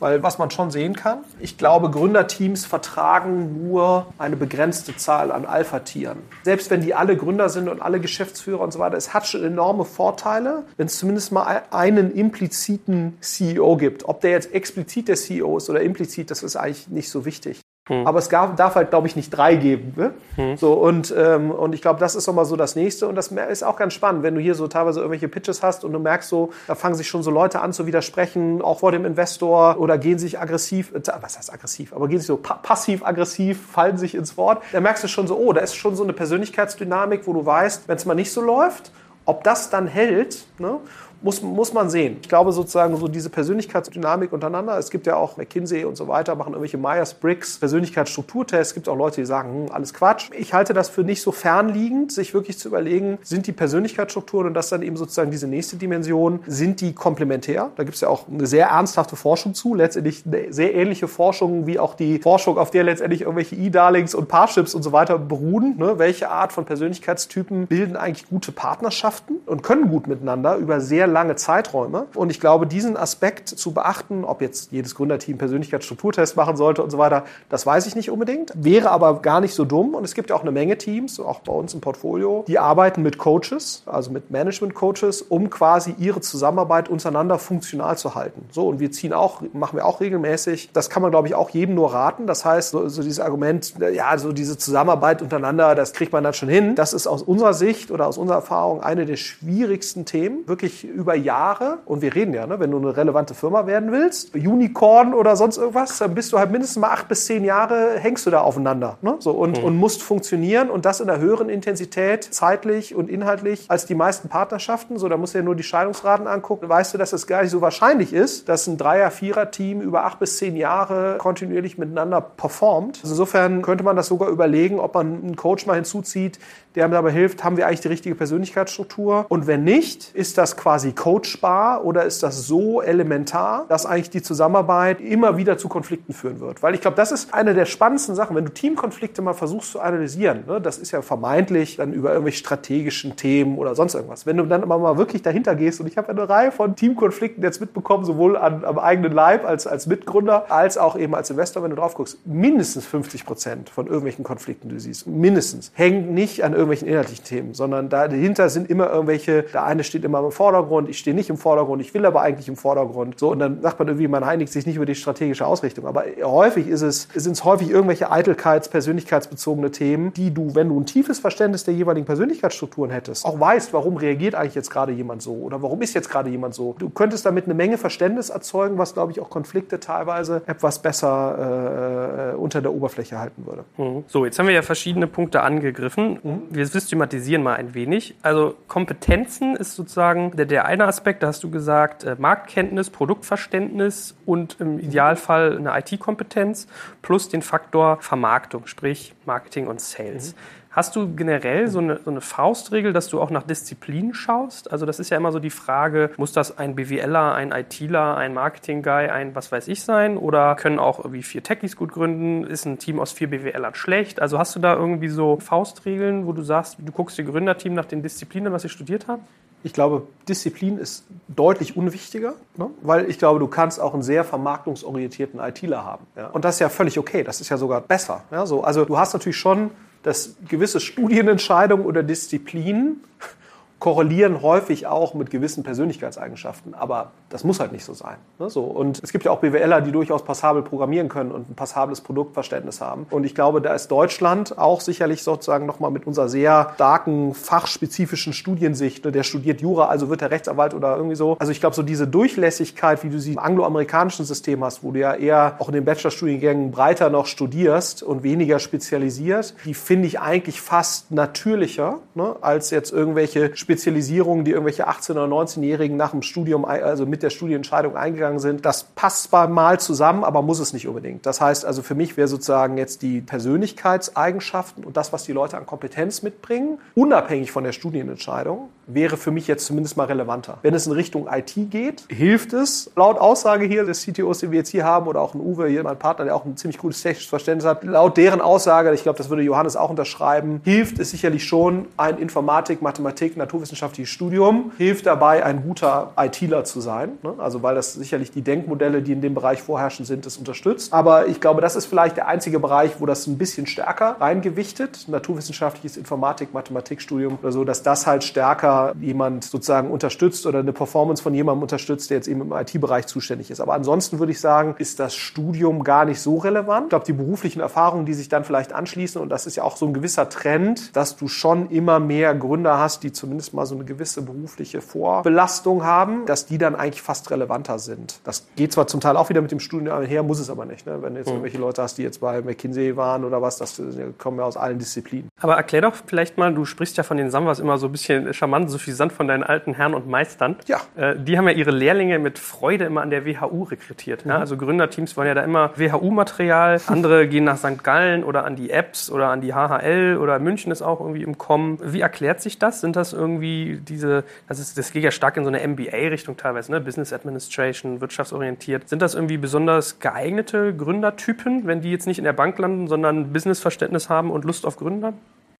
Weil 0.00 0.22
was 0.22 0.38
man 0.38 0.50
schon 0.50 0.70
sehen 0.70 0.94
kann, 0.94 1.18
ich 1.38 1.56
glaube, 1.56 1.90
Gründerteams 1.90 2.66
vertragen 2.66 3.68
nur 3.68 4.06
eine 4.18 4.36
begrenzte 4.36 4.96
Zahl 4.96 5.30
an 5.30 5.46
Alpha-Tieren. 5.46 6.18
Selbst 6.42 6.70
wenn 6.70 6.80
die 6.80 6.94
alle 6.94 7.16
Gründer 7.16 7.48
sind 7.48 7.68
und 7.68 7.80
alle 7.80 8.00
Geschäftsführer 8.00 8.60
und 8.60 8.72
so 8.72 8.78
weiter, 8.80 8.96
es 8.96 9.14
hat 9.14 9.26
schon 9.26 9.44
enorme 9.44 9.84
Vorteile, 9.84 10.64
wenn 10.76 10.86
es 10.86 10.98
zumindest 10.98 11.32
mal 11.32 11.62
einen 11.70 12.12
impliziten 12.12 13.16
CEO 13.20 13.76
gibt. 13.76 14.04
Ob 14.06 14.20
der 14.20 14.32
jetzt 14.32 14.52
explizit 14.52 15.08
der 15.08 15.16
CEO 15.16 15.56
ist 15.56 15.70
oder 15.70 15.80
implizit, 15.80 16.30
das 16.30 16.42
ist 16.42 16.56
eigentlich 16.56 16.88
nicht 16.88 17.08
so 17.08 17.24
wichtig. 17.24 17.60
Hm. 17.86 18.06
Aber 18.06 18.18
es 18.18 18.30
gab, 18.30 18.56
darf 18.56 18.76
halt, 18.76 18.88
glaube 18.88 19.06
ich, 19.06 19.14
nicht 19.14 19.28
drei 19.28 19.56
geben. 19.56 19.92
Ne? 19.94 20.14
Hm. 20.36 20.56
So, 20.56 20.72
und, 20.72 21.14
ähm, 21.16 21.50
und 21.50 21.74
ich 21.74 21.82
glaube, 21.82 22.00
das 22.00 22.14
ist 22.14 22.26
nochmal 22.26 22.46
so 22.46 22.56
das 22.56 22.76
Nächste. 22.76 23.06
Und 23.06 23.14
das 23.14 23.28
ist 23.28 23.62
auch 23.62 23.76
ganz 23.76 23.92
spannend, 23.92 24.22
wenn 24.22 24.34
du 24.34 24.40
hier 24.40 24.54
so 24.54 24.68
teilweise 24.68 25.00
irgendwelche 25.00 25.28
Pitches 25.28 25.62
hast 25.62 25.84
und 25.84 25.92
du 25.92 25.98
merkst 25.98 26.30
so, 26.30 26.50
da 26.66 26.74
fangen 26.74 26.94
sich 26.94 27.08
schon 27.08 27.22
so 27.22 27.30
Leute 27.30 27.60
an 27.60 27.74
zu 27.74 27.86
widersprechen, 27.86 28.62
auch 28.62 28.80
vor 28.80 28.90
dem 28.90 29.04
Investor 29.04 29.78
oder 29.78 29.98
gehen 29.98 30.18
sich 30.18 30.40
aggressiv, 30.40 30.94
äh, 30.94 31.02
was 31.20 31.36
heißt 31.36 31.52
aggressiv, 31.52 31.92
aber 31.92 32.08
gehen 32.08 32.18
sich 32.18 32.26
so 32.26 32.38
pa 32.38 32.54
passiv-aggressiv, 32.54 33.60
fallen 33.70 33.98
sich 33.98 34.14
ins 34.14 34.38
Wort. 34.38 34.62
Da 34.72 34.80
merkst 34.80 35.04
du 35.04 35.08
schon 35.08 35.26
so, 35.26 35.36
oh, 35.36 35.52
da 35.52 35.60
ist 35.60 35.74
schon 35.74 35.94
so 35.94 36.04
eine 36.04 36.14
Persönlichkeitsdynamik, 36.14 37.26
wo 37.26 37.34
du 37.34 37.44
weißt, 37.44 37.86
wenn 37.86 37.96
es 37.96 38.06
mal 38.06 38.14
nicht 38.14 38.32
so 38.32 38.40
läuft, 38.40 38.92
ob 39.26 39.44
das 39.44 39.70
dann 39.70 39.86
hält. 39.86 40.46
Ne? 40.58 40.78
Muss, 41.24 41.40
muss 41.42 41.72
man 41.72 41.88
sehen. 41.88 42.18
Ich 42.20 42.28
glaube 42.28 42.52
sozusagen 42.52 42.96
so 42.98 43.08
diese 43.08 43.30
Persönlichkeitsdynamik 43.30 44.32
untereinander. 44.32 44.78
Es 44.78 44.90
gibt 44.90 45.06
ja 45.06 45.16
auch 45.16 45.38
McKinsey 45.38 45.84
und 45.84 45.96
so 45.96 46.06
weiter, 46.06 46.34
machen 46.34 46.52
irgendwelche 46.52 46.76
Myers-Briggs 46.76 47.58
Persönlichkeitsstrukturtests. 47.58 48.68
Es 48.68 48.74
gibt 48.74 48.88
auch 48.90 48.96
Leute, 48.96 49.22
die 49.22 49.26
sagen, 49.26 49.68
hm, 49.68 49.72
alles 49.72 49.94
Quatsch. 49.94 50.30
Ich 50.38 50.52
halte 50.52 50.74
das 50.74 50.90
für 50.90 51.02
nicht 51.02 51.22
so 51.22 51.32
fernliegend, 51.32 52.12
sich 52.12 52.34
wirklich 52.34 52.58
zu 52.58 52.68
überlegen, 52.68 53.18
sind 53.22 53.46
die 53.46 53.52
Persönlichkeitsstrukturen 53.52 54.48
und 54.48 54.54
das 54.54 54.68
dann 54.68 54.82
eben 54.82 54.96
sozusagen 54.96 55.30
diese 55.30 55.48
nächste 55.48 55.76
Dimension, 55.76 56.40
sind 56.46 56.82
die 56.82 56.92
komplementär? 56.92 57.70
Da 57.76 57.84
gibt 57.84 57.94
es 57.94 58.02
ja 58.02 58.08
auch 58.08 58.28
eine 58.28 58.46
sehr 58.46 58.66
ernsthafte 58.66 59.16
Forschung 59.16 59.54
zu, 59.54 59.74
letztendlich 59.74 60.24
eine 60.26 60.52
sehr 60.52 60.74
ähnliche 60.74 61.08
Forschung 61.08 61.66
wie 61.66 61.78
auch 61.78 61.94
die 61.94 62.18
Forschung, 62.18 62.58
auf 62.58 62.70
der 62.70 62.84
letztendlich 62.84 63.22
irgendwelche 63.22 63.56
E-Darlings 63.56 64.14
und 64.14 64.28
Parships 64.28 64.74
und 64.74 64.82
so 64.82 64.92
weiter 64.92 65.18
beruhen. 65.18 65.78
Ne? 65.78 65.98
Welche 65.98 66.30
Art 66.30 66.52
von 66.52 66.66
Persönlichkeitstypen 66.66 67.66
bilden 67.66 67.96
eigentlich 67.96 68.28
gute 68.28 68.52
Partnerschaften 68.52 69.36
und 69.46 69.62
können 69.62 69.88
gut 69.88 70.06
miteinander 70.06 70.56
über 70.56 70.80
sehr 70.80 71.13
lange 71.14 71.36
Zeiträume. 71.36 72.06
Und 72.14 72.30
ich 72.30 72.40
glaube, 72.40 72.66
diesen 72.66 72.96
Aspekt 72.98 73.48
zu 73.48 73.72
beachten, 73.72 74.24
ob 74.24 74.42
jetzt 74.42 74.72
jedes 74.72 74.94
Gründerteam 74.94 75.38
Persönlichkeitsstrukturtest 75.38 76.36
machen 76.36 76.56
sollte 76.56 76.82
und 76.82 76.90
so 76.90 76.98
weiter, 76.98 77.24
das 77.48 77.64
weiß 77.64 77.86
ich 77.86 77.96
nicht 77.96 78.10
unbedingt. 78.10 78.52
Wäre 78.54 78.90
aber 78.90 79.22
gar 79.22 79.40
nicht 79.40 79.54
so 79.54 79.64
dumm. 79.64 79.94
Und 79.94 80.04
es 80.04 80.14
gibt 80.14 80.28
ja 80.28 80.36
auch 80.36 80.42
eine 80.42 80.52
Menge 80.52 80.76
Teams, 80.76 81.18
auch 81.18 81.40
bei 81.40 81.52
uns 81.52 81.72
im 81.72 81.80
Portfolio, 81.80 82.44
die 82.46 82.58
arbeiten 82.58 83.02
mit 83.02 83.16
Coaches, 83.16 83.82
also 83.86 84.10
mit 84.10 84.30
Management-Coaches, 84.30 85.22
um 85.22 85.48
quasi 85.48 85.94
ihre 85.98 86.20
Zusammenarbeit 86.20 86.88
untereinander 86.88 87.38
funktional 87.38 87.96
zu 87.96 88.14
halten. 88.14 88.44
So, 88.50 88.68
und 88.68 88.80
wir 88.80 88.90
ziehen 88.92 89.12
auch, 89.12 89.40
machen 89.52 89.76
wir 89.76 89.86
auch 89.86 90.00
regelmäßig. 90.00 90.70
Das 90.72 90.90
kann 90.90 91.02
man, 91.02 91.10
glaube 91.10 91.28
ich, 91.28 91.34
auch 91.34 91.50
jedem 91.50 91.74
nur 91.74 91.94
raten. 91.94 92.26
Das 92.26 92.44
heißt, 92.44 92.70
so, 92.70 92.88
so 92.88 93.02
dieses 93.02 93.20
Argument, 93.20 93.74
ja, 93.92 94.18
so 94.18 94.32
diese 94.32 94.58
Zusammenarbeit 94.58 95.22
untereinander, 95.22 95.74
das 95.74 95.92
kriegt 95.92 96.12
man 96.12 96.24
dann 96.24 96.34
schon 96.34 96.48
hin. 96.48 96.74
Das 96.74 96.92
ist 96.92 97.06
aus 97.06 97.22
unserer 97.22 97.54
Sicht 97.54 97.90
oder 97.90 98.06
aus 98.08 98.18
unserer 98.18 98.38
Erfahrung 98.38 98.82
eine 98.82 99.06
der 99.06 99.16
schwierigsten 99.16 100.04
Themen, 100.04 100.46
wirklich 100.48 100.84
über 101.04 101.14
Jahre, 101.14 101.80
und 101.84 102.00
wir 102.00 102.14
reden 102.14 102.32
ja, 102.32 102.46
ne, 102.46 102.58
wenn 102.60 102.70
du 102.70 102.78
eine 102.78 102.96
relevante 102.96 103.34
Firma 103.34 103.66
werden 103.66 103.92
willst, 103.92 104.34
Unicorn 104.34 105.12
oder 105.12 105.36
sonst 105.36 105.58
irgendwas, 105.58 105.98
dann 105.98 106.14
bist 106.14 106.32
du 106.32 106.38
halt 106.38 106.50
mindestens 106.50 106.80
mal 106.80 106.88
acht 106.88 107.08
bis 107.08 107.26
zehn 107.26 107.44
Jahre, 107.44 107.98
hängst 107.98 108.24
du 108.24 108.30
da 108.30 108.40
aufeinander 108.40 108.96
ne? 109.02 109.16
so, 109.18 109.32
und, 109.32 109.58
mhm. 109.58 109.64
und 109.64 109.76
musst 109.76 110.02
funktionieren 110.02 110.70
und 110.70 110.86
das 110.86 111.00
in 111.00 111.10
einer 111.10 111.20
höheren 111.20 111.50
Intensität, 111.50 112.24
zeitlich 112.24 112.94
und 112.94 113.10
inhaltlich 113.10 113.66
als 113.68 113.84
die 113.84 113.94
meisten 113.94 114.30
Partnerschaften. 114.30 114.98
So, 114.98 115.10
da 115.10 115.18
musst 115.18 115.34
du 115.34 115.38
ja 115.38 115.44
nur 115.44 115.54
die 115.54 115.62
Scheidungsraten 115.62 116.26
angucken, 116.26 116.70
weißt 116.70 116.94
du, 116.94 116.98
dass 116.98 117.12
es 117.12 117.26
gar 117.26 117.42
nicht 117.42 117.50
so 117.50 117.60
wahrscheinlich 117.60 118.14
ist, 118.14 118.48
dass 118.48 118.66
ein 118.66 118.78
Dreier-, 118.78 119.10
Vierer-Team 119.10 119.82
über 119.82 120.06
acht 120.06 120.18
bis 120.20 120.38
zehn 120.38 120.56
Jahre 120.56 121.18
kontinuierlich 121.18 121.76
miteinander 121.76 122.22
performt. 122.22 123.00
Also 123.02 123.12
insofern 123.12 123.60
könnte 123.60 123.84
man 123.84 123.94
das 123.94 124.06
sogar 124.06 124.30
überlegen, 124.30 124.80
ob 124.80 124.94
man 124.94 125.22
einen 125.22 125.36
Coach 125.36 125.66
mal 125.66 125.74
hinzuzieht, 125.74 126.38
der 126.74 126.88
mir 126.88 126.94
dabei 126.94 127.12
hilft, 127.12 127.44
haben 127.44 127.58
wir 127.58 127.66
eigentlich 127.66 127.82
die 127.82 127.88
richtige 127.88 128.14
Persönlichkeitsstruktur? 128.14 129.26
Und 129.28 129.46
wenn 129.46 129.64
nicht, 129.64 130.14
ist 130.14 130.38
das 130.38 130.56
quasi 130.56 130.92
coachbar 130.94 131.84
oder 131.84 132.04
ist 132.04 132.22
das 132.22 132.46
so 132.46 132.82
elementar, 132.82 133.66
dass 133.68 133.86
eigentlich 133.86 134.10
die 134.10 134.22
Zusammenarbeit 134.22 135.00
immer 135.00 135.36
wieder 135.36 135.58
zu 135.58 135.68
Konflikten 135.68 136.12
führen 136.12 136.40
wird? 136.40 136.62
Weil 136.62 136.74
ich 136.74 136.80
glaube, 136.80 136.96
das 136.96 137.12
ist 137.12 137.32
eine 137.34 137.54
der 137.54 137.66
spannendsten 137.66 138.14
Sachen, 138.14 138.36
wenn 138.36 138.44
du 138.44 138.52
Teamkonflikte 138.52 139.22
mal 139.22 139.34
versuchst 139.34 139.72
zu 139.72 139.80
analysieren. 139.80 140.44
Ne, 140.46 140.60
das 140.60 140.78
ist 140.78 140.90
ja 140.90 141.02
vermeintlich 141.02 141.76
dann 141.76 141.92
über 141.92 142.10
irgendwelche 142.10 142.38
strategischen 142.38 143.16
Themen 143.16 143.58
oder 143.58 143.74
sonst 143.74 143.94
irgendwas. 143.94 144.26
Wenn 144.26 144.36
du 144.36 144.44
dann 144.44 144.62
aber 144.62 144.78
mal 144.78 144.98
wirklich 144.98 145.22
dahinter 145.22 145.54
gehst, 145.54 145.80
und 145.80 145.86
ich 145.86 145.96
habe 145.96 146.08
eine 146.08 146.28
Reihe 146.28 146.52
von 146.52 146.76
Teamkonflikten 146.76 147.42
jetzt 147.42 147.60
mitbekommen, 147.60 148.04
sowohl 148.04 148.36
an, 148.36 148.64
am 148.64 148.78
eigenen 148.78 149.12
Leib 149.12 149.44
als, 149.46 149.66
als 149.66 149.86
Mitgründer, 149.86 150.50
als 150.50 150.78
auch 150.78 150.96
eben 150.96 151.14
als 151.14 151.30
Investor, 151.30 151.62
wenn 151.62 151.70
du 151.70 151.76
drauf 151.76 151.94
guckst, 151.94 152.18
mindestens 152.26 152.86
50 152.86 153.24
Prozent 153.24 153.70
von 153.70 153.86
irgendwelchen 153.86 154.24
Konflikten, 154.24 154.68
die 154.68 154.74
du 154.74 154.80
siehst, 154.80 155.06
mindestens, 155.06 155.72
hängen 155.74 156.14
nicht 156.14 156.44
an 156.44 156.52
irgendwelchen 156.52 156.88
inhaltlichen 156.88 157.24
Themen, 157.24 157.54
sondern 157.54 157.88
dahinter 157.88 158.48
sind 158.48 158.70
immer 158.70 158.90
irgendwelche, 158.90 159.44
der 159.44 159.64
eine 159.64 159.84
steht 159.84 160.04
immer 160.04 160.20
im 160.20 160.30
Vordergrund, 160.30 160.73
ich 160.88 160.98
stehe 160.98 161.14
nicht 161.14 161.30
im 161.30 161.36
Vordergrund, 161.36 161.80
ich 161.80 161.94
will 161.94 162.04
aber 162.06 162.22
eigentlich 162.22 162.48
im 162.48 162.56
Vordergrund. 162.56 163.18
So, 163.18 163.30
und 163.30 163.38
dann 163.38 163.60
sagt 163.62 163.78
man 163.78 163.88
irgendwie, 163.88 164.08
man 164.08 164.24
einigt 164.24 164.52
sich 164.52 164.66
nicht 164.66 164.76
über 164.76 164.86
die 164.86 164.94
strategische 164.94 165.46
Ausrichtung. 165.46 165.86
Aber 165.86 166.04
häufig 166.22 166.68
ist 166.68 166.82
es, 166.82 167.08
sind 167.14 167.32
es 167.32 167.44
häufig 167.44 167.70
irgendwelche 167.70 168.10
Eitelkeits-, 168.10 168.68
persönlichkeitsbezogene 168.68 169.70
Themen, 169.70 170.12
die 170.12 170.32
du, 170.32 170.54
wenn 170.54 170.68
du 170.68 170.78
ein 170.78 170.86
tiefes 170.86 171.18
Verständnis 171.18 171.64
der 171.64 171.74
jeweiligen 171.74 172.06
Persönlichkeitsstrukturen 172.06 172.90
hättest, 172.90 173.24
auch 173.24 173.38
weißt, 173.38 173.72
warum 173.72 173.96
reagiert 173.96 174.34
eigentlich 174.34 174.54
jetzt 174.54 174.70
gerade 174.70 174.92
jemand 174.92 175.22
so 175.22 175.32
oder 175.34 175.62
warum 175.62 175.82
ist 175.82 175.94
jetzt 175.94 176.10
gerade 176.10 176.30
jemand 176.30 176.54
so. 176.54 176.74
Du 176.78 176.90
könntest 176.90 177.26
damit 177.26 177.44
eine 177.44 177.54
Menge 177.54 177.78
Verständnis 177.78 178.30
erzeugen, 178.30 178.78
was, 178.78 178.94
glaube 178.94 179.12
ich, 179.12 179.20
auch 179.20 179.30
Konflikte 179.30 179.80
teilweise 179.80 180.42
etwas 180.46 180.80
besser 180.80 182.32
äh, 182.32 182.36
unter 182.36 182.60
der 182.60 182.72
Oberfläche 182.72 183.18
halten 183.18 183.46
würde. 183.46 183.64
Mhm. 183.76 184.04
So, 184.06 184.24
jetzt 184.24 184.38
haben 184.38 184.46
wir 184.46 184.54
ja 184.54 184.62
verschiedene 184.62 185.06
Punkte 185.06 185.42
angegriffen. 185.42 186.18
Mhm. 186.22 186.42
Wir 186.50 186.66
systematisieren 186.66 187.42
mal 187.42 187.54
ein 187.56 187.74
wenig. 187.74 188.14
Also 188.22 188.54
Kompetenzen 188.68 189.56
ist 189.56 189.74
sozusagen 189.74 190.32
der, 190.36 190.46
der 190.46 190.63
eine 190.64 190.86
Aspekt, 190.86 191.22
da 191.22 191.28
hast 191.28 191.42
du 191.44 191.50
gesagt, 191.50 192.04
äh, 192.04 192.16
Marktkenntnis, 192.18 192.90
Produktverständnis 192.90 194.16
und 194.26 194.60
im 194.60 194.78
Idealfall 194.78 195.56
eine 195.56 195.78
IT-Kompetenz 195.78 196.66
plus 197.02 197.28
den 197.28 197.42
Faktor 197.42 197.98
Vermarktung, 198.00 198.66
sprich 198.66 199.14
Marketing 199.26 199.66
und 199.66 199.80
Sales. 199.80 200.34
Mhm. 200.34 200.38
Hast 200.74 200.96
du 200.96 201.14
generell 201.14 201.68
so 201.68 201.78
eine, 201.78 202.00
so 202.04 202.10
eine, 202.10 202.20
Faustregel, 202.20 202.92
dass 202.92 203.06
du 203.06 203.20
auch 203.20 203.30
nach 203.30 203.44
Disziplinen 203.44 204.12
schaust? 204.12 204.72
Also 204.72 204.86
das 204.86 204.98
ist 204.98 205.08
ja 205.08 205.16
immer 205.16 205.30
so 205.30 205.38
die 205.38 205.50
Frage, 205.50 206.10
muss 206.16 206.32
das 206.32 206.58
ein 206.58 206.74
BWLer, 206.74 207.32
ein 207.32 207.52
ITler, 207.52 208.16
ein 208.16 208.34
Marketing-Guy, 208.34 209.08
ein 209.08 209.36
was 209.36 209.52
weiß 209.52 209.68
ich 209.68 209.84
sein? 209.84 210.18
Oder 210.18 210.56
können 210.56 210.80
auch 210.80 210.98
irgendwie 210.98 211.22
vier 211.22 211.44
Techies 211.44 211.76
gut 211.76 211.92
gründen? 211.92 212.42
Ist 212.42 212.64
ein 212.64 212.78
Team 212.78 212.98
aus 212.98 213.12
vier 213.12 213.30
BWLern 213.30 213.76
schlecht? 213.76 214.20
Also 214.20 214.40
hast 214.40 214.56
du 214.56 214.58
da 214.58 214.74
irgendwie 214.74 215.06
so 215.06 215.38
Faustregeln, 215.38 216.26
wo 216.26 216.32
du 216.32 216.42
sagst, 216.42 216.78
du 216.80 216.90
guckst 216.90 217.16
dir 217.16 217.24
Gründerteam 217.24 217.74
nach 217.74 217.84
den 217.84 218.02
Disziplinen, 218.02 218.52
was 218.52 218.62
sie 218.62 218.68
studiert 218.68 219.06
haben? 219.06 219.22
Ich 219.64 219.72
glaube, 219.72 220.06
Disziplin 220.28 220.78
ist 220.78 221.04
deutlich 221.26 221.76
unwichtiger, 221.76 222.34
ne? 222.56 222.70
weil 222.82 223.10
ich 223.10 223.18
glaube, 223.18 223.40
du 223.40 223.48
kannst 223.48 223.80
auch 223.80 223.94
einen 223.94 224.04
sehr 224.04 224.22
vermarktungsorientierten 224.22 225.40
ITler 225.40 225.84
haben. 225.84 226.06
Ja? 226.16 226.28
Und 226.28 226.44
das 226.44 226.56
ist 226.56 226.60
ja 226.60 226.68
völlig 226.68 226.98
okay, 226.98 227.24
das 227.24 227.40
ist 227.40 227.48
ja 227.48 227.56
sogar 227.56 227.80
besser. 227.80 228.22
Ja? 228.30 228.46
So, 228.46 228.62
also 228.62 228.84
du 228.84 228.96
hast 228.96 229.14
natürlich 229.14 229.38
schon 229.38 229.70
dass 230.04 230.36
gewisse 230.48 230.78
Studienentscheidungen 230.78 231.84
oder 231.84 232.04
Disziplinen 232.04 233.02
korrelieren 233.80 234.40
häufig 234.42 234.86
auch 234.86 235.14
mit 235.14 235.30
gewissen 235.30 235.64
Persönlichkeitseigenschaften. 235.64 236.74
Aber 236.74 237.10
das 237.34 237.42
muss 237.42 237.58
halt 237.58 237.72
nicht 237.72 237.84
so 237.84 237.94
sein. 237.94 238.18
Ne? 238.38 238.48
So. 238.48 238.62
Und 238.62 239.02
es 239.02 239.10
gibt 239.10 239.24
ja 239.24 239.32
auch 239.32 239.40
BWLer, 239.40 239.80
die 239.80 239.90
durchaus 239.90 240.22
passabel 240.22 240.62
programmieren 240.62 241.08
können 241.08 241.32
und 241.32 241.50
ein 241.50 241.56
passables 241.56 242.00
Produktverständnis 242.00 242.80
haben. 242.80 243.08
Und 243.10 243.24
ich 243.24 243.34
glaube, 243.34 243.60
da 243.60 243.74
ist 243.74 243.88
Deutschland 243.88 244.56
auch 244.56 244.80
sicherlich 244.80 245.24
sozusagen 245.24 245.66
nochmal 245.66 245.90
mit 245.90 246.06
unserer 246.06 246.28
sehr 246.28 246.70
starken 246.76 247.34
fachspezifischen 247.34 248.34
Studiensicht. 248.34 249.04
Ne? 249.04 249.10
Der 249.10 249.24
studiert 249.24 249.60
Jura, 249.60 249.86
also 249.86 250.10
wird 250.10 250.22
er 250.22 250.30
Rechtsanwalt 250.30 250.74
oder 250.74 250.96
irgendwie 250.96 251.16
so. 251.16 251.36
Also 251.40 251.50
ich 251.50 251.58
glaube, 251.58 251.74
so 251.74 251.82
diese 251.82 252.06
Durchlässigkeit, 252.06 253.02
wie 253.02 253.08
du 253.08 253.18
sie 253.18 253.32
im 253.32 253.40
angloamerikanischen 253.40 254.24
System 254.24 254.62
hast, 254.62 254.84
wo 254.84 254.92
du 254.92 255.00
ja 255.00 255.14
eher 255.14 255.56
auch 255.58 255.66
in 255.66 255.74
den 255.74 255.84
Bachelorstudiengängen 255.84 256.70
breiter 256.70 257.10
noch 257.10 257.26
studierst 257.26 258.04
und 258.04 258.22
weniger 258.22 258.60
spezialisiert, 258.60 259.56
die 259.64 259.74
finde 259.74 260.06
ich 260.06 260.20
eigentlich 260.20 260.60
fast 260.60 261.10
natürlicher 261.10 261.98
ne? 262.14 262.36
als 262.42 262.70
jetzt 262.70 262.92
irgendwelche 262.92 263.56
Spezialisierungen, 263.56 264.44
die 264.44 264.52
irgendwelche 264.52 264.88
18- 264.88 265.10
oder 265.10 265.24
19-Jährigen 265.24 265.96
nach 265.96 266.12
dem 266.12 266.22
Studium, 266.22 266.64
also 266.64 267.06
mit 267.06 267.23
der 267.24 267.30
Studienentscheidung 267.30 267.96
eingegangen 267.96 268.38
sind. 268.38 268.64
Das 268.64 268.84
passt 268.84 269.24
zwar 269.24 269.48
mal 269.48 269.80
zusammen, 269.80 270.24
aber 270.24 270.42
muss 270.42 270.60
es 270.60 270.72
nicht 270.72 270.86
unbedingt. 270.86 271.26
Das 271.26 271.40
heißt 271.40 271.64
also 271.64 271.82
für 271.82 271.94
mich 271.94 272.16
wäre 272.16 272.28
sozusagen 272.28 272.78
jetzt 272.78 273.02
die 273.02 273.20
Persönlichkeitseigenschaften 273.20 274.84
und 274.84 274.96
das, 274.96 275.12
was 275.12 275.24
die 275.24 275.32
Leute 275.32 275.56
an 275.56 275.66
Kompetenz 275.66 276.22
mitbringen, 276.22 276.78
unabhängig 276.94 277.50
von 277.50 277.64
der 277.64 277.72
Studienentscheidung, 277.72 278.68
wäre 278.86 279.16
für 279.16 279.30
mich 279.30 279.46
jetzt 279.46 279.66
zumindest 279.66 279.96
mal 279.96 280.04
relevanter. 280.04 280.58
Wenn 280.62 280.74
es 280.74 280.86
in 280.86 280.92
Richtung 280.92 281.28
IT 281.30 281.54
geht, 281.70 282.04
hilft 282.08 282.52
es, 282.52 282.90
laut 282.96 283.18
Aussage 283.18 283.64
hier 283.64 283.84
des 283.84 284.02
CTOs, 284.02 284.38
den 284.38 284.50
wir 284.50 284.58
jetzt 284.58 284.68
hier 284.68 284.84
haben, 284.84 285.06
oder 285.06 285.20
auch 285.20 285.34
ein 285.34 285.40
Uwe, 285.40 285.68
hier 285.68 285.82
mein 285.82 285.98
Partner, 285.98 286.26
der 286.26 286.36
auch 286.36 286.44
ein 286.44 286.56
ziemlich 286.56 286.78
gutes 286.78 287.02
technisches 287.02 287.28
Verständnis 287.28 287.66
hat, 287.66 287.84
laut 287.84 288.16
deren 288.16 288.40
Aussage, 288.40 288.92
ich 288.92 289.02
glaube, 289.02 289.18
das 289.18 289.30
würde 289.30 289.42
Johannes 289.42 289.76
auch 289.76 289.90
unterschreiben, 289.90 290.60
hilft 290.64 290.98
es 290.98 291.10
sicherlich 291.10 291.44
schon, 291.44 291.86
ein 291.96 292.18
Informatik, 292.18 292.82
Mathematik, 292.82 293.36
naturwissenschaftliches 293.36 294.12
Studium, 294.12 294.72
hilft 294.76 295.06
dabei, 295.06 295.44
ein 295.44 295.62
guter 295.62 296.12
ITler 296.16 296.64
zu 296.64 296.80
sein. 296.80 297.13
Ne? 297.22 297.34
Also 297.38 297.62
weil 297.62 297.74
das 297.74 297.92
sicherlich 297.92 298.30
die 298.30 298.42
Denkmodelle, 298.42 299.02
die 299.02 299.12
in 299.12 299.20
dem 299.20 299.34
Bereich 299.34 299.62
vorherrschend 299.62 300.06
sind, 300.06 300.26
das 300.26 300.36
unterstützt. 300.36 300.92
Aber 300.92 301.26
ich 301.26 301.40
glaube, 301.40 301.60
das 301.60 301.76
ist 301.76 301.86
vielleicht 301.86 302.16
der 302.16 302.28
einzige 302.28 302.58
Bereich, 302.58 303.00
wo 303.00 303.06
das 303.06 303.26
ein 303.26 303.38
bisschen 303.38 303.66
stärker 303.66 304.16
reingewichtet, 304.20 305.06
naturwissenschaftliches 305.08 305.96
Informatik, 305.96 306.54
Mathematikstudium 306.54 307.38
oder 307.40 307.52
so, 307.52 307.64
dass 307.64 307.82
das 307.82 308.06
halt 308.06 308.24
stärker 308.24 308.94
jemand 309.00 309.44
sozusagen 309.44 309.90
unterstützt 309.90 310.46
oder 310.46 310.60
eine 310.60 310.72
Performance 310.72 311.22
von 311.22 311.34
jemandem 311.34 311.62
unterstützt, 311.62 312.10
der 312.10 312.18
jetzt 312.18 312.28
eben 312.28 312.40
im 312.40 312.52
IT-Bereich 312.52 313.06
zuständig 313.06 313.50
ist. 313.50 313.60
Aber 313.60 313.74
ansonsten 313.74 314.18
würde 314.18 314.32
ich 314.32 314.40
sagen, 314.40 314.74
ist 314.78 315.00
das 315.00 315.14
Studium 315.14 315.84
gar 315.84 316.04
nicht 316.04 316.20
so 316.20 316.38
relevant. 316.38 316.86
Ich 316.86 316.90
glaube, 316.90 317.04
die 317.04 317.12
beruflichen 317.12 317.60
Erfahrungen, 317.60 318.06
die 318.06 318.14
sich 318.14 318.28
dann 318.28 318.44
vielleicht 318.44 318.72
anschließen, 318.72 319.20
und 319.20 319.28
das 319.28 319.46
ist 319.46 319.56
ja 319.56 319.62
auch 319.62 319.76
so 319.76 319.86
ein 319.86 319.94
gewisser 319.94 320.28
Trend, 320.28 320.94
dass 320.96 321.16
du 321.16 321.28
schon 321.28 321.70
immer 321.70 322.00
mehr 322.00 322.34
Gründer 322.34 322.78
hast, 322.78 323.02
die 323.02 323.12
zumindest 323.12 323.54
mal 323.54 323.66
so 323.66 323.74
eine 323.74 323.84
gewisse 323.84 324.22
berufliche 324.22 324.80
Vorbelastung 324.80 325.84
haben, 325.84 326.26
dass 326.26 326.46
die 326.46 326.58
dann 326.58 326.74
eigentlich 326.74 326.93
fast 327.02 327.30
relevanter 327.30 327.78
sind. 327.78 328.20
Das 328.24 328.46
geht 328.56 328.72
zwar 328.72 328.86
zum 328.86 329.00
Teil 329.00 329.16
auch 329.16 329.28
wieder 329.28 329.42
mit 329.42 329.50
dem 329.50 329.60
Studium 329.60 330.02
her, 330.02 330.22
muss 330.22 330.38
es 330.38 330.50
aber 330.50 330.64
nicht. 330.64 330.86
Ne? 330.86 331.02
Wenn 331.02 331.14
du 331.14 331.20
jetzt 331.20 331.26
mhm. 331.26 331.34
irgendwelche 331.34 331.58
Leute 331.58 331.82
hast, 331.82 331.98
die 331.98 332.02
jetzt 332.02 332.20
bei 332.20 332.40
McKinsey 332.40 332.96
waren 332.96 333.24
oder 333.24 333.42
was, 333.42 333.56
das 333.56 333.80
kommen 334.18 334.38
ja 334.38 334.44
aus 334.44 334.56
allen 334.56 334.78
Disziplinen. 334.78 335.28
Aber 335.40 335.56
erklär 335.56 335.82
doch 335.82 335.94
vielleicht 336.06 336.38
mal, 336.38 336.54
du 336.54 336.64
sprichst 336.64 336.96
ja 336.96 337.02
von 337.02 337.16
den 337.16 337.30
Samwas 337.30 337.58
immer 337.58 337.78
so 337.78 337.86
ein 337.86 337.92
bisschen 337.92 338.32
charmant, 338.34 338.70
so 338.70 338.78
suffisant 338.84 339.12
von 339.12 339.28
deinen 339.28 339.42
alten 339.42 339.74
Herren 339.74 339.94
und 339.94 340.08
Meistern. 340.08 340.56
Ja. 340.66 340.80
Äh, 340.96 341.16
die 341.18 341.38
haben 341.38 341.48
ja 341.48 341.54
ihre 341.54 341.70
Lehrlinge 341.70 342.18
mit 342.18 342.38
Freude 342.38 342.84
immer 342.84 343.02
an 343.02 343.10
der 343.10 343.24
WHU 343.24 343.64
rekrutiert. 343.64 344.24
Mhm. 344.24 344.30
Ja? 344.30 344.38
Also 344.38 344.56
Gründerteams 344.56 345.16
wollen 345.16 345.28
ja 345.28 345.34
da 345.34 345.42
immer 345.42 345.72
WHU-Material. 345.76 346.80
Andere 346.86 347.26
gehen 347.26 347.44
nach 347.44 347.56
St. 347.56 347.82
Gallen 347.82 348.24
oder 348.24 348.44
an 348.44 348.56
die 348.56 348.70
Apps 348.70 349.10
oder 349.10 349.28
an 349.28 349.40
die 349.40 349.52
HHL 349.54 350.18
oder 350.20 350.38
München 350.38 350.70
ist 350.70 350.82
auch 350.82 351.00
irgendwie 351.00 351.22
im 351.22 351.38
Kommen. 351.38 351.78
Wie 351.82 352.00
erklärt 352.00 352.40
sich 352.40 352.58
das? 352.58 352.80
Sind 352.80 352.96
das 352.96 353.12
irgendwie 353.12 353.80
diese, 353.82 354.24
das, 354.48 354.58
ist, 354.58 354.76
das 354.76 354.92
geht 354.92 355.04
ja 355.04 355.10
stark 355.10 355.36
in 355.36 355.44
so 355.44 355.50
eine 355.50 355.66
MBA-Richtung 355.66 356.36
teilweise, 356.36 356.72
ne? 356.72 356.80
Business 356.84 357.12
Administration, 357.12 358.00
wirtschaftsorientiert. 358.00 358.88
Sind 358.88 359.02
das 359.02 359.14
irgendwie 359.14 359.36
besonders 359.36 359.98
geeignete 359.98 360.76
Gründertypen, 360.76 361.66
wenn 361.66 361.80
die 361.80 361.90
jetzt 361.90 362.06
nicht 362.06 362.18
in 362.18 362.24
der 362.24 362.32
Bank 362.32 362.58
landen, 362.58 362.88
sondern 362.88 363.32
Businessverständnis 363.32 364.08
haben 364.08 364.30
und 364.30 364.44
Lust 364.44 364.66
auf 364.66 364.76
Gründern? 364.76 365.14